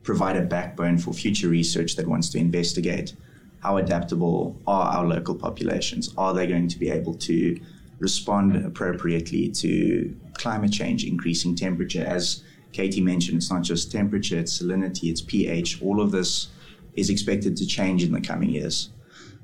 provide 0.02 0.36
a 0.36 0.42
backbone 0.42 0.98
for 0.98 1.12
future 1.12 1.48
research 1.48 1.96
that 1.96 2.06
wants 2.06 2.28
to 2.30 2.38
investigate 2.38 3.14
how 3.62 3.78
adaptable 3.78 4.56
are 4.66 4.96
our 4.96 5.04
local 5.04 5.34
populations? 5.34 6.14
Are 6.16 6.32
they 6.32 6.46
going 6.46 6.68
to 6.68 6.78
be 6.78 6.90
able 6.90 7.14
to 7.14 7.58
respond 7.98 8.56
appropriately 8.56 9.48
to 9.48 10.14
climate 10.34 10.72
change, 10.72 11.04
increasing 11.04 11.54
temperature. 11.54 12.04
As 12.04 12.42
Katie 12.72 13.00
mentioned, 13.00 13.38
it's 13.38 13.50
not 13.50 13.62
just 13.62 13.90
temperature, 13.90 14.38
it's 14.38 14.60
salinity, 14.60 15.10
it's 15.10 15.22
pH. 15.22 15.82
All 15.82 16.00
of 16.00 16.10
this 16.10 16.48
is 16.94 17.10
expected 17.10 17.56
to 17.56 17.66
change 17.66 18.04
in 18.04 18.12
the 18.12 18.20
coming 18.20 18.50
years. 18.50 18.90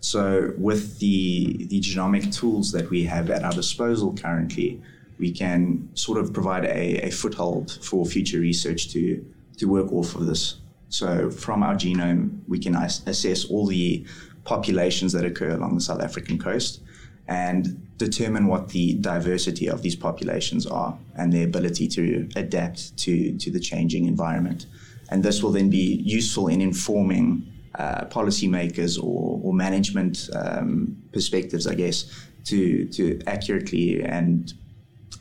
So, 0.00 0.52
with 0.58 0.98
the, 0.98 1.66
the 1.68 1.80
genomic 1.80 2.34
tools 2.36 2.72
that 2.72 2.90
we 2.90 3.04
have 3.04 3.30
at 3.30 3.44
our 3.44 3.52
disposal 3.52 4.14
currently, 4.14 4.82
we 5.18 5.32
can 5.32 5.88
sort 5.94 6.18
of 6.18 6.32
provide 6.32 6.64
a, 6.64 7.06
a 7.06 7.10
foothold 7.10 7.78
for 7.82 8.04
future 8.04 8.38
research 8.38 8.90
to, 8.92 9.24
to 9.58 9.66
work 9.66 9.92
off 9.92 10.14
of 10.14 10.26
this. 10.26 10.56
So, 10.88 11.30
from 11.30 11.62
our 11.62 11.74
genome, 11.74 12.40
we 12.48 12.58
can 12.58 12.74
assess 12.74 13.44
all 13.46 13.66
the 13.66 14.04
populations 14.44 15.12
that 15.12 15.24
occur 15.24 15.50
along 15.50 15.74
the 15.74 15.80
South 15.80 16.02
African 16.02 16.38
coast 16.38 16.82
and 17.28 17.86
determine 17.96 18.46
what 18.46 18.68
the 18.68 18.94
diversity 18.94 19.68
of 19.68 19.82
these 19.82 19.96
populations 19.96 20.66
are 20.66 20.98
and 21.16 21.32
their 21.32 21.46
ability 21.46 21.86
to 21.88 22.28
adapt 22.36 22.96
to, 22.98 23.36
to 23.38 23.50
the 23.50 23.60
changing 23.60 24.06
environment. 24.06 24.66
And 25.10 25.22
this 25.22 25.42
will 25.42 25.52
then 25.52 25.70
be 25.70 26.02
useful 26.04 26.48
in 26.48 26.60
informing 26.60 27.46
uh, 27.76 28.06
policymakers 28.06 28.98
or, 29.02 29.40
or 29.42 29.54
management 29.54 30.28
um, 30.34 30.96
perspectives, 31.12 31.66
I 31.66 31.74
guess, 31.74 32.04
to, 32.44 32.86
to 32.88 33.20
accurately 33.26 34.02
and 34.02 34.52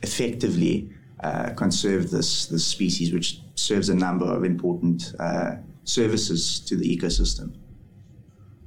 effectively 0.02 0.90
uh, 1.22 1.50
conserve 1.54 2.10
this, 2.10 2.46
this 2.46 2.66
species, 2.66 3.12
which 3.12 3.40
serves 3.54 3.88
a 3.88 3.94
number 3.94 4.26
of 4.26 4.44
important 4.44 5.14
uh, 5.20 5.56
services 5.84 6.60
to 6.60 6.76
the 6.76 6.96
ecosystem. 6.96 7.54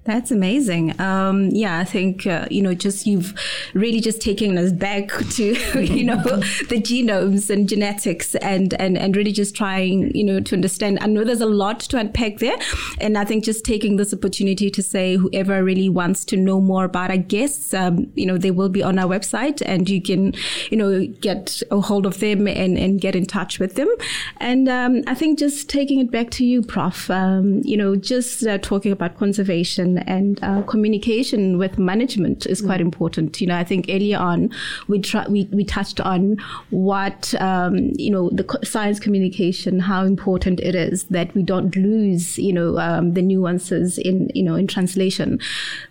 That's 0.06 0.30
amazing. 0.30 1.00
Um, 1.02 1.50
yeah, 1.50 1.80
I 1.80 1.84
think 1.84 2.28
uh, 2.28 2.46
you 2.52 2.62
know, 2.62 2.76
just 2.76 3.08
you've 3.08 3.34
really 3.74 4.00
just 4.00 4.22
taken 4.22 4.56
us 4.56 4.72
back 4.72 5.10
to 5.32 5.56
you 5.82 6.04
know 6.04 6.22
the 6.24 6.80
genomes 6.80 7.50
and 7.50 7.68
genetics, 7.68 8.36
and 8.36 8.76
and 8.76 9.00
and 9.00 9.16
really 9.18 9.32
just 9.32 9.56
trying 9.56 10.16
you 10.16 10.24
know 10.24 10.40
to 10.42 10.56
understand. 10.56 11.00
I 11.02 11.08
know 11.08 11.24
there's 11.24 11.42
a 11.42 11.48
lot 11.48 11.80
to 11.80 11.98
unpack 11.98 12.38
there, 12.38 12.56
and 13.02 13.18
I 13.18 13.26
think 13.26 13.44
just 13.44 13.66
taking 13.66 13.96
this 13.96 14.14
opportunity 14.14 14.70
to 14.70 14.84
say 14.84 15.16
whoever 15.16 15.64
really 15.64 15.90
wants 15.90 16.24
to 16.26 16.38
know 16.38 16.62
more 16.62 16.86
about, 16.86 17.10
our 17.10 17.18
guests, 17.18 17.74
um, 17.74 18.12
you 18.14 18.28
know 18.28 18.38
they 18.38 18.52
will 18.52 18.70
be 18.70 18.84
on 18.84 19.00
our 19.00 19.08
website, 19.08 19.64
and 19.66 19.90
you 19.90 20.04
can 20.04 20.36
you 20.70 20.78
know 20.78 21.08
get 21.20 21.64
a 21.72 21.82
hold 21.82 22.06
of 22.06 22.20
them 22.20 22.48
and 22.48 22.78
and 22.78 23.02
get 23.02 23.16
in 23.16 23.26
touch 23.26 23.58
with 23.58 23.74
them. 23.74 23.90
And 24.38 24.70
um, 24.70 25.02
I 25.08 25.16
think 25.16 25.40
just 25.40 25.68
taking 25.68 26.00
it 26.00 26.12
back 26.12 26.30
to 26.32 26.46
you, 26.46 26.62
Prof. 26.62 27.10
Um, 27.10 27.62
you 27.64 27.76
know, 27.76 27.96
just 27.96 28.46
uh, 28.46 28.60
talking 28.60 28.92
about 28.92 29.18
conservation 29.18 29.95
and 30.00 30.40
uh, 30.44 30.62
communication 30.64 31.58
with 31.58 31.78
management 31.78 32.46
is 32.46 32.62
quite 32.62 32.80
mm. 32.80 32.86
important. 32.86 33.42
You 33.42 33.48
know, 33.48 33.58
I 33.58 33.64
think 33.64 33.86
earlier 33.90 34.18
on 34.18 34.52
we 34.88 35.00
try, 35.00 35.28
we, 35.28 35.46
we 35.52 35.64
touched 35.64 36.00
on 36.00 36.38
what 36.70 37.34
um, 37.40 37.92
you 37.96 38.12
know 38.12 38.30
the 38.30 38.60
science 38.64 39.00
communication, 39.00 39.80
how 39.80 40.04
important 40.06 40.60
it 40.60 40.76
is 40.76 41.06
that 41.06 41.34
we 41.36 41.44
don't 41.44 41.76
lose 41.76 42.38
you 42.38 42.54
know 42.54 42.78
um, 42.78 43.14
the 43.14 43.22
nuances 43.22 43.98
in 43.98 44.30
you 44.34 44.44
know 44.44 44.56
in 44.56 44.68
translation. 44.68 45.40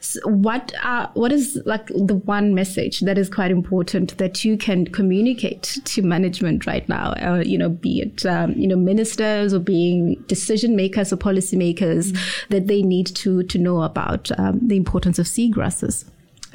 So 0.01 0.21
what 0.29 0.73
are, 0.83 1.11
what 1.15 1.33
is 1.33 1.61
like 1.65 1.87
the 1.89 2.17
one 2.25 2.55
message 2.55 3.01
that 3.01 3.19
is 3.19 3.29
quite 3.29 3.51
important 3.51 4.17
that 4.19 4.45
you 4.45 4.57
can 4.57 4.87
communicate 4.87 5.79
to 5.85 6.03
management 6.03 6.67
right 6.67 6.89
now? 6.89 7.13
Uh, 7.15 7.43
you 7.45 7.59
know, 7.59 7.69
be 7.69 8.01
it 8.01 8.27
um, 8.27 8.53
you 8.53 8.67
know 8.67 8.77
ministers 8.77 9.55
or 9.55 9.59
being 9.59 10.15
decision 10.27 10.77
makers 10.77 11.13
or 11.13 11.17
policymakers 11.17 12.13
mm-hmm. 12.13 12.53
that 12.53 12.67
they 12.67 12.83
need 12.83 13.07
to 13.07 13.43
to 13.45 13.59
know 13.59 13.83
about 13.95 14.31
um, 14.39 14.59
the 14.67 14.77
importance 14.77 15.19
of 15.19 15.27
seagrasses. 15.27 16.05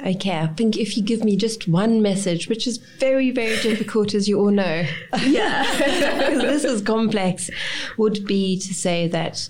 Okay, 0.06 0.38
I 0.38 0.46
think 0.48 0.76
if 0.76 0.96
you 0.96 1.02
give 1.02 1.24
me 1.24 1.36
just 1.36 1.68
one 1.68 2.00
message, 2.00 2.48
which 2.48 2.66
is 2.66 2.78
very, 2.98 3.30
very 3.30 3.60
difficult, 3.60 4.14
as 4.14 4.28
you 4.28 4.38
all 4.38 4.50
know, 4.50 4.84
yeah, 5.22 5.62
this 5.78 6.64
is 6.64 6.82
complex, 6.82 7.50
would 7.98 8.26
be 8.26 8.58
to 8.58 8.74
say 8.74 9.08
that 9.08 9.48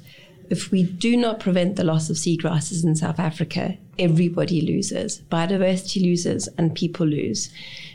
if 0.48 0.72
we 0.72 0.82
do 0.82 1.16
not 1.16 1.38
prevent 1.38 1.76
the 1.76 1.84
loss 1.84 2.10
of 2.10 2.16
seagrasses 2.16 2.84
in 2.84 2.96
South 2.96 3.20
Africa, 3.20 3.76
everybody 3.98 4.60
loses. 4.60 5.22
Biodiversity 5.30 6.02
loses 6.02 6.48
and 6.58 6.74
people 6.74 7.06
lose. 7.06 7.50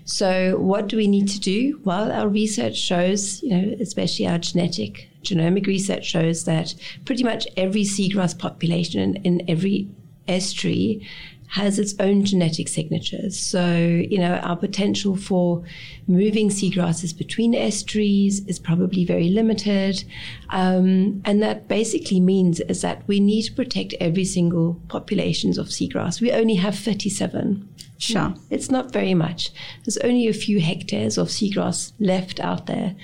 So, 0.06 0.58
what 0.60 0.88
do 0.88 0.97
we 0.97 1.08
need 1.08 1.28
to 1.30 1.39
do? 1.39 1.82
Well, 1.84 2.12
our 2.12 2.30
research 2.30 2.78
shows, 2.78 3.41
you 3.41 3.49
know, 3.49 3.76
especially 3.80 4.28
our 4.28 4.38
genetic 4.38 5.10
genomic 5.24 5.66
research 5.66 6.06
shows 6.06 6.45
that 6.45 6.76
pretty 7.06 7.24
much 7.24 7.47
every 7.58 7.82
seagrass 7.82 8.38
population 8.38 9.01
in, 9.01 9.39
in 9.39 9.49
every 9.49 9.89
estuary 10.28 11.08
has 11.47 11.80
its 11.80 11.93
own 11.99 12.26
genetic 12.26 12.68
signatures. 12.68 13.39
So, 13.39 13.76
you 13.76 14.18
know, 14.18 14.36
our 14.38 14.56
potential 14.56 15.16
for 15.16 15.64
moving 16.08 16.49
seagrasses 16.49 17.18
between 17.18 17.53
estuaries 17.53 18.45
is 18.45 18.60
probably 18.60 19.06
very 19.06 19.30
limited. 19.30 20.03
Um, 20.49 21.22
and 21.24 21.41
that 21.41 21.68
basically 21.68 22.20
means 22.20 22.60
is 22.62 22.82
that 22.82 23.08
we 23.08 23.20
need 23.20 23.43
to 23.43 23.53
protect 23.53 23.93
every 23.99 24.26
single 24.26 24.82
populations 24.88 25.58
of 25.58 25.68
seagrass. 25.68 26.20
We 26.20 26.32
only 26.32 26.56
have 26.56 26.78
37. 26.78 27.70
Sure. 27.98 28.34
It's 28.50 28.70
not 28.70 28.91
very 28.91 29.14
much. 29.14 29.52
There's 29.84 29.98
only 29.98 30.28
a 30.28 30.34
few 30.34 30.60
hectares 30.60 31.18
of 31.18 31.30
seagrass 31.30 31.93
left 32.00 32.39
out 32.39 32.66
there. 32.66 32.96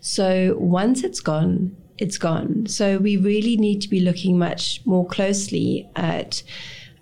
So 0.00 0.56
once 0.58 1.04
it's 1.04 1.20
gone, 1.20 1.76
it's 1.98 2.18
gone. 2.18 2.66
So 2.66 2.98
we 2.98 3.16
really 3.16 3.56
need 3.56 3.80
to 3.82 3.88
be 3.88 4.00
looking 4.00 4.38
much 4.38 4.80
more 4.84 5.06
closely 5.06 5.88
at 5.94 6.42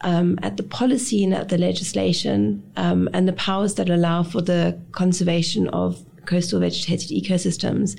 um, 0.03 0.39
at 0.43 0.57
the 0.57 0.63
policy 0.63 1.25
and 1.25 1.35
at 1.35 1.49
the 1.49 1.59
legislation 1.59 2.63
um, 2.77 3.09
and 3.13 3.27
the 3.27 3.33
powers 3.33 3.75
that 3.75 3.91
allow 3.91 4.23
for 4.23 4.41
the 4.41 4.79
conservation 4.93 5.67
of 5.69 6.05
coastal 6.29 6.61
vegetated 6.61 7.11
ecosystems. 7.11 7.99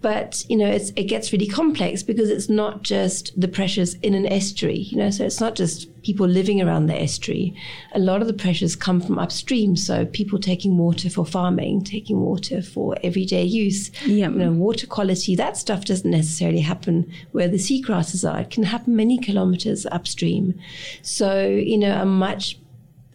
But 0.00 0.44
you 0.48 0.56
know, 0.56 0.70
it 0.70 1.08
gets 1.08 1.32
really 1.32 1.46
complex 1.46 2.02
because 2.02 2.30
it's 2.30 2.48
not 2.48 2.82
just 2.82 3.38
the 3.40 3.48
pressures 3.48 3.94
in 3.94 4.14
an 4.14 4.26
estuary. 4.26 4.78
You 4.78 4.98
know, 4.98 5.10
so 5.10 5.24
it's 5.24 5.40
not 5.40 5.54
just 5.54 5.88
people 6.02 6.26
living 6.26 6.60
around 6.60 6.86
the 6.86 7.00
estuary. 7.00 7.54
A 7.92 7.98
lot 7.98 8.20
of 8.20 8.26
the 8.26 8.34
pressures 8.34 8.76
come 8.76 9.00
from 9.00 9.18
upstream. 9.18 9.76
So 9.76 10.04
people 10.04 10.38
taking 10.38 10.76
water 10.76 11.08
for 11.10 11.24
farming, 11.24 11.84
taking 11.84 12.20
water 12.20 12.62
for 12.62 12.96
everyday 13.02 13.44
use. 13.44 13.90
Yeah. 14.04 14.28
You 14.28 14.36
know, 14.36 14.52
water 14.52 14.86
quality. 14.86 15.34
That 15.34 15.56
stuff 15.56 15.84
doesn't 15.84 16.10
necessarily 16.10 16.60
happen 16.60 17.10
where 17.32 17.48
the 17.48 17.56
seagrasses 17.56 18.30
are. 18.30 18.40
It 18.40 18.50
can 18.50 18.64
happen 18.64 18.94
many 18.94 19.18
kilometers 19.18 19.86
upstream. 19.86 20.60
So 21.02 21.46
you 21.46 21.78
know, 21.78 22.00
a 22.00 22.06
much 22.06 22.58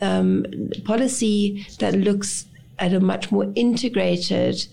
um, 0.02 0.46
policy 0.86 1.66
that 1.80 1.94
looks 1.94 2.46
at 2.80 2.94
a 2.94 3.00
much 3.00 3.32
more 3.32 3.52
integrated 3.56 4.66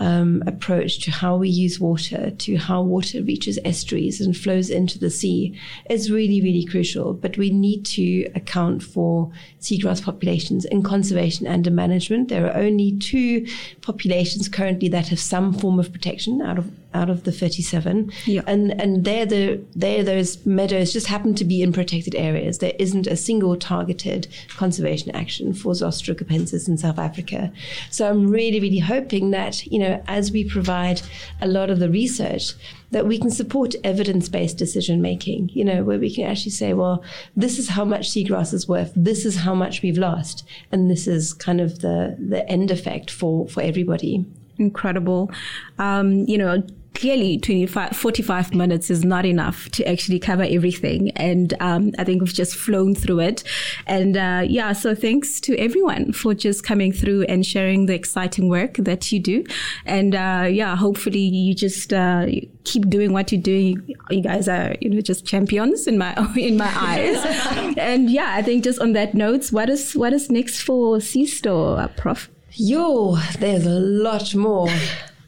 um, 0.00 0.42
approach 0.46 1.00
to 1.00 1.10
how 1.10 1.36
we 1.36 1.48
use 1.48 1.78
water, 1.78 2.30
to 2.30 2.56
how 2.56 2.82
water 2.82 3.22
reaches 3.22 3.58
estuaries 3.64 4.20
and 4.20 4.34
flows 4.34 4.70
into 4.70 4.98
the 4.98 5.10
sea 5.10 5.54
is 5.90 6.10
really, 6.10 6.40
really 6.40 6.64
crucial. 6.64 7.12
But 7.12 7.36
we 7.36 7.50
need 7.50 7.84
to 7.86 8.24
account 8.34 8.82
for 8.82 9.30
seagrass 9.60 10.02
populations 10.02 10.64
in 10.64 10.82
conservation 10.82 11.46
and 11.46 11.66
in 11.66 11.74
management. 11.74 12.28
There 12.28 12.46
are 12.46 12.56
only 12.56 12.96
two 12.98 13.46
populations 13.82 14.48
currently 14.48 14.88
that 14.88 15.08
have 15.08 15.20
some 15.20 15.52
form 15.52 15.78
of 15.78 15.92
protection 15.92 16.40
out 16.40 16.58
of 16.58 16.70
out 16.94 17.08
of 17.10 17.24
the 17.24 17.32
37 17.32 18.12
Yeah. 18.26 18.42
and 18.46 18.80
and 18.80 19.04
there 19.04 19.26
the 19.26 19.60
there 19.74 20.02
those 20.02 20.44
meadows 20.44 20.92
just 20.92 21.06
happen 21.06 21.34
to 21.36 21.44
be 21.44 21.62
in 21.62 21.72
protected 21.72 22.14
areas 22.14 22.58
there 22.58 22.72
isn't 22.78 23.06
a 23.06 23.16
single 23.16 23.56
targeted 23.56 24.26
conservation 24.56 25.10
action 25.12 25.52
for 25.54 25.72
Zostera 25.72 26.14
capensis 26.14 26.68
in 26.68 26.76
South 26.78 26.98
Africa 26.98 27.52
so 27.90 28.08
I'm 28.08 28.28
really 28.28 28.60
really 28.60 28.78
hoping 28.78 29.30
that 29.30 29.64
you 29.66 29.78
know 29.78 30.02
as 30.06 30.32
we 30.32 30.44
provide 30.44 31.02
a 31.40 31.46
lot 31.46 31.70
of 31.70 31.78
the 31.78 31.90
research 31.90 32.54
that 32.90 33.06
we 33.06 33.18
can 33.18 33.30
support 33.30 33.76
evidence-based 33.84 34.58
decision 34.58 35.00
making 35.00 35.50
you 35.52 35.64
know 35.64 35.84
where 35.84 35.98
we 35.98 36.12
can 36.12 36.24
actually 36.24 36.50
say 36.50 36.72
well 36.74 37.04
this 37.36 37.58
is 37.58 37.68
how 37.68 37.84
much 37.84 38.10
seagrass 38.10 38.52
is 38.52 38.66
worth 38.68 38.92
this 38.96 39.24
is 39.24 39.36
how 39.36 39.54
much 39.54 39.82
we've 39.82 39.98
lost 39.98 40.44
and 40.72 40.90
this 40.90 41.06
is 41.06 41.32
kind 41.32 41.60
of 41.60 41.80
the 41.80 42.16
the 42.18 42.48
end 42.48 42.70
effect 42.70 43.10
for 43.10 43.46
for 43.48 43.62
everybody 43.62 44.24
incredible. 44.60 45.30
Um, 45.78 46.26
you 46.28 46.36
know, 46.36 46.62
clearly 47.00 47.38
25, 47.38 47.96
45 47.96 48.54
minutes 48.54 48.90
is 48.90 49.04
not 49.04 49.24
enough 49.24 49.70
to 49.70 49.82
actually 49.88 50.18
cover 50.18 50.42
everything. 50.42 51.10
And 51.16 51.54
um, 51.58 51.92
I 51.98 52.04
think 52.04 52.20
we've 52.20 52.32
just 52.32 52.54
flown 52.54 52.94
through 52.94 53.20
it. 53.20 53.42
And 53.86 54.18
uh, 54.18 54.44
yeah, 54.46 54.74
so 54.74 54.94
thanks 54.94 55.40
to 55.40 55.56
everyone 55.56 56.12
for 56.12 56.34
just 56.34 56.62
coming 56.62 56.92
through 56.92 57.22
and 57.22 57.44
sharing 57.46 57.86
the 57.86 57.94
exciting 57.94 58.50
work 58.50 58.74
that 58.74 59.10
you 59.10 59.18
do. 59.18 59.44
And 59.86 60.14
uh, 60.14 60.48
yeah, 60.50 60.76
hopefully 60.76 61.20
you 61.20 61.54
just 61.54 61.90
uh, 61.94 62.26
keep 62.64 62.90
doing 62.90 63.14
what 63.14 63.32
you're 63.32 63.40
doing. 63.40 63.96
You 64.10 64.22
guys 64.22 64.46
are, 64.46 64.76
you 64.82 64.90
know, 64.90 65.00
just 65.00 65.24
champions 65.24 65.86
in 65.86 65.96
my 65.96 66.14
in 66.36 66.58
my 66.58 66.70
eyes. 66.76 67.24
and 67.78 68.10
yeah, 68.10 68.34
I 68.34 68.42
think 68.42 68.62
just 68.62 68.78
on 68.78 68.92
that 68.92 69.14
note, 69.14 69.50
what 69.52 69.70
is 69.70 69.96
what 69.96 70.12
is 70.12 70.30
next 70.30 70.60
for 70.60 71.00
Seastore, 71.00 71.88
Prof? 71.96 72.28
Yo, 72.52 73.16
there's 73.38 73.64
a 73.64 73.70
lot 73.70 74.34
more. 74.34 74.68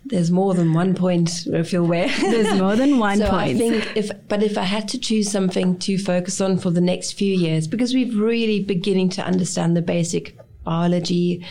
There's 0.04 0.30
more 0.30 0.54
than 0.54 0.72
one 0.72 0.94
point. 0.94 1.46
I 1.54 1.62
feel 1.62 1.84
where 1.84 2.08
There's 2.20 2.58
more 2.58 2.76
than 2.76 2.98
one 2.98 3.18
so 3.18 3.30
I 3.30 3.54
think 3.54 3.96
if, 3.96 4.10
but 4.28 4.42
if 4.42 4.58
I 4.58 4.64
had 4.64 4.88
to 4.88 4.98
choose 4.98 5.30
something 5.30 5.78
to 5.80 5.96
focus 5.98 6.40
on 6.40 6.58
for 6.58 6.70
the 6.70 6.80
next 6.80 7.12
few 7.12 7.34
years, 7.34 7.68
because 7.68 7.94
we're 7.94 8.12
really 8.12 8.62
beginning 8.62 9.10
to 9.10 9.22
understand 9.22 9.76
the 9.76 9.82
basic 9.82 10.36
biology, 10.64 11.44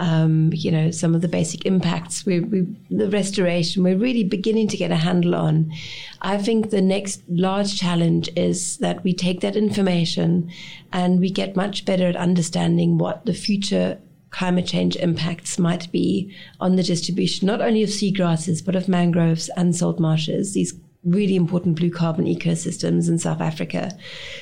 um, 0.00 0.50
you 0.54 0.70
know, 0.70 0.90
some 0.90 1.14
of 1.14 1.22
the 1.22 1.28
basic 1.28 1.66
impacts, 1.66 2.24
we, 2.24 2.40
we, 2.40 2.66
the 2.90 3.08
restoration, 3.10 3.82
we're 3.82 3.96
really 3.96 4.24
beginning 4.24 4.68
to 4.68 4.76
get 4.76 4.90
a 4.90 4.96
handle 4.96 5.34
on. 5.34 5.72
I 6.22 6.38
think 6.38 6.70
the 6.70 6.82
next 6.82 7.22
large 7.28 7.78
challenge 7.78 8.28
is 8.36 8.76
that 8.78 9.02
we 9.04 9.14
take 9.14 9.40
that 9.40 9.56
information 9.56 10.50
and 10.92 11.20
we 11.20 11.30
get 11.30 11.56
much 11.56 11.84
better 11.84 12.06
at 12.06 12.16
understanding 12.16 12.98
what 12.98 13.26
the 13.26 13.34
future 13.34 13.98
climate 14.30 14.66
change 14.66 14.96
impacts 14.96 15.58
might 15.58 15.90
be 15.90 16.34
on 16.60 16.76
the 16.76 16.82
distribution 16.82 17.46
not 17.46 17.60
only 17.60 17.82
of 17.82 17.88
seagrasses 17.88 18.64
but 18.64 18.76
of 18.76 18.88
mangroves 18.88 19.48
and 19.56 19.74
salt 19.74 19.98
marshes 19.98 20.54
these 20.54 20.74
really 21.04 21.36
important 21.36 21.76
blue 21.76 21.90
carbon 21.90 22.24
ecosystems 22.24 23.08
in 23.08 23.18
South 23.18 23.40
Africa. 23.40 23.96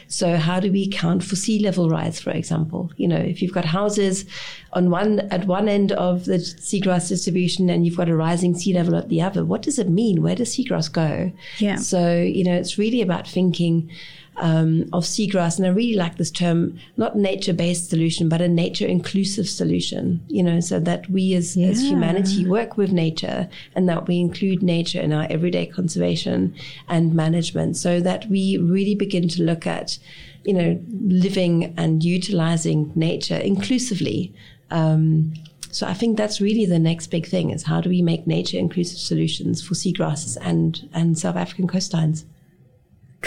So 0.09 0.37
how 0.37 0.59
do 0.61 0.73
we 0.73 0.85
account 0.85 1.23
for 1.23 1.37
sea 1.37 1.59
level 1.59 1.91
rise, 1.91 2.19
for 2.21 2.31
example? 2.31 2.91
You 2.97 3.09
know, 3.09 3.19
if 3.19 3.43
you've 3.43 3.53
got 3.53 3.65
houses 3.65 4.25
on 4.73 4.91
one 4.91 5.21
at 5.31 5.47
one 5.47 5.69
end 5.69 5.93
of 5.93 6.25
the 6.25 6.39
seagrass 6.39 7.09
distribution 7.09 7.69
and 7.69 7.85
you've 7.85 7.97
got 7.97 8.09
a 8.09 8.17
rising 8.17 8.55
sea 8.55 8.73
level 8.73 8.97
at 8.97 9.09
the 9.09 9.21
other, 9.21 9.45
what 9.45 9.63
does 9.63 9.79
it 9.79 9.89
mean? 9.89 10.23
Where 10.23 10.35
does 10.35 10.55
seagrass 10.55 10.91
go? 10.91 11.31
Yeah. 11.59 11.77
So, 11.77 12.17
you 12.17 12.45
know, 12.45 12.55
it's 12.55 12.79
really 12.79 13.03
about 13.03 13.29
thinking 13.29 13.91
um, 14.39 14.85
of 14.93 15.05
seagrass, 15.05 15.59
and 15.59 15.67
I 15.67 15.71
really 15.71 15.97
like 15.97 16.17
this 16.17 16.31
term, 16.31 16.79
not 16.97 17.17
nature-based 17.17 17.91
solution, 17.91 18.29
but 18.29 18.41
a 18.41 18.49
nature-inclusive 18.49 19.49
solution. 19.49 20.21
You 20.29 20.43
know, 20.43 20.61
so 20.61 20.81
that 20.81 21.09
we 21.11 21.35
as, 21.35 21.57
as 21.57 21.81
humanity 21.81 22.47
work 22.47 22.77
with 22.77 22.93
nature, 22.93 23.49
and 23.75 23.89
that 23.89 24.07
we 24.07 24.19
include 24.21 24.63
nature 24.63 25.01
in 25.01 25.13
our 25.13 25.27
everyday 25.31 25.67
conservation 25.67 26.55
and 26.89 27.15
management, 27.15 27.77
so 27.77 28.01
that 28.01 28.29
we 28.29 28.59
really 28.59 28.95
begin 28.95 29.29
to 29.29 29.43
look 29.43 29.67
at, 29.67 29.99
you 30.45 30.55
know, 30.55 30.81
living 31.07 31.75
and 31.77 32.05
utilizing 32.05 32.93
nature 32.95 33.39
inclusively. 33.39 34.35
Um, 34.71 35.35
so 35.71 35.87
I 35.87 35.95
think 35.95 36.17
that's 36.17 36.41
really 36.41 36.67
the 36.67 36.79
next 36.79 37.09
big 37.09 37.27
thing: 37.27 37.51
is 37.51 37.65
how 37.65 37.81
do 37.81 37.89
we 37.89 38.03
make 38.03 38.27
nature-inclusive 38.27 38.99
solutions 38.99 39.67
for 39.67 39.75
seagrasses 39.75 40.37
and 40.41 40.89
and 40.93 41.19
South 41.19 41.37
African 41.37 41.67
coastlines. 41.67 42.25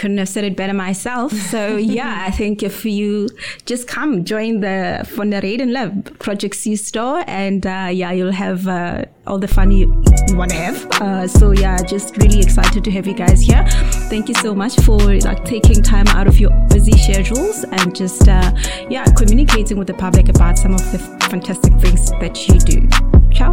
Couldn't 0.00 0.16
have 0.16 0.30
said 0.30 0.44
it 0.44 0.56
better 0.56 0.72
myself. 0.72 1.30
So 1.30 1.76
yeah, 1.98 2.24
I 2.26 2.30
think 2.30 2.62
if 2.62 2.86
you 2.86 3.28
just 3.66 3.86
come 3.86 4.24
join 4.24 4.60
the 4.60 5.06
Von 5.14 5.28
der 5.28 5.42
Heyden 5.42 5.74
Lab 5.74 6.18
Project 6.18 6.54
Seastore, 6.56 7.22
and 7.26 7.66
uh, 7.66 7.90
yeah, 7.92 8.10
you'll 8.10 8.32
have 8.32 8.66
uh, 8.66 9.04
all 9.26 9.38
the 9.38 9.46
fun 9.46 9.70
you, 9.70 10.02
you 10.28 10.36
want 10.36 10.52
to 10.52 10.56
have. 10.56 10.90
Uh, 11.02 11.28
so 11.28 11.50
yeah, 11.50 11.76
just 11.82 12.16
really 12.16 12.40
excited 12.40 12.82
to 12.82 12.90
have 12.90 13.06
you 13.06 13.12
guys 13.12 13.42
here. 13.42 13.62
Thank 14.08 14.28
you 14.28 14.34
so 14.36 14.54
much 14.54 14.74
for 14.80 14.98
like 14.98 15.44
taking 15.44 15.82
time 15.82 16.08
out 16.08 16.26
of 16.26 16.40
your 16.40 16.50
busy 16.70 16.96
schedules 16.96 17.64
and 17.64 17.94
just 17.94 18.26
uh, 18.26 18.52
yeah 18.88 19.04
communicating 19.04 19.76
with 19.76 19.86
the 19.86 19.98
public 20.06 20.30
about 20.30 20.56
some 20.56 20.72
of 20.72 20.80
the 20.92 20.98
fantastic 21.28 21.74
things 21.74 22.10
that 22.22 22.48
you 22.48 22.58
do. 22.58 22.88
Ciao. 23.34 23.52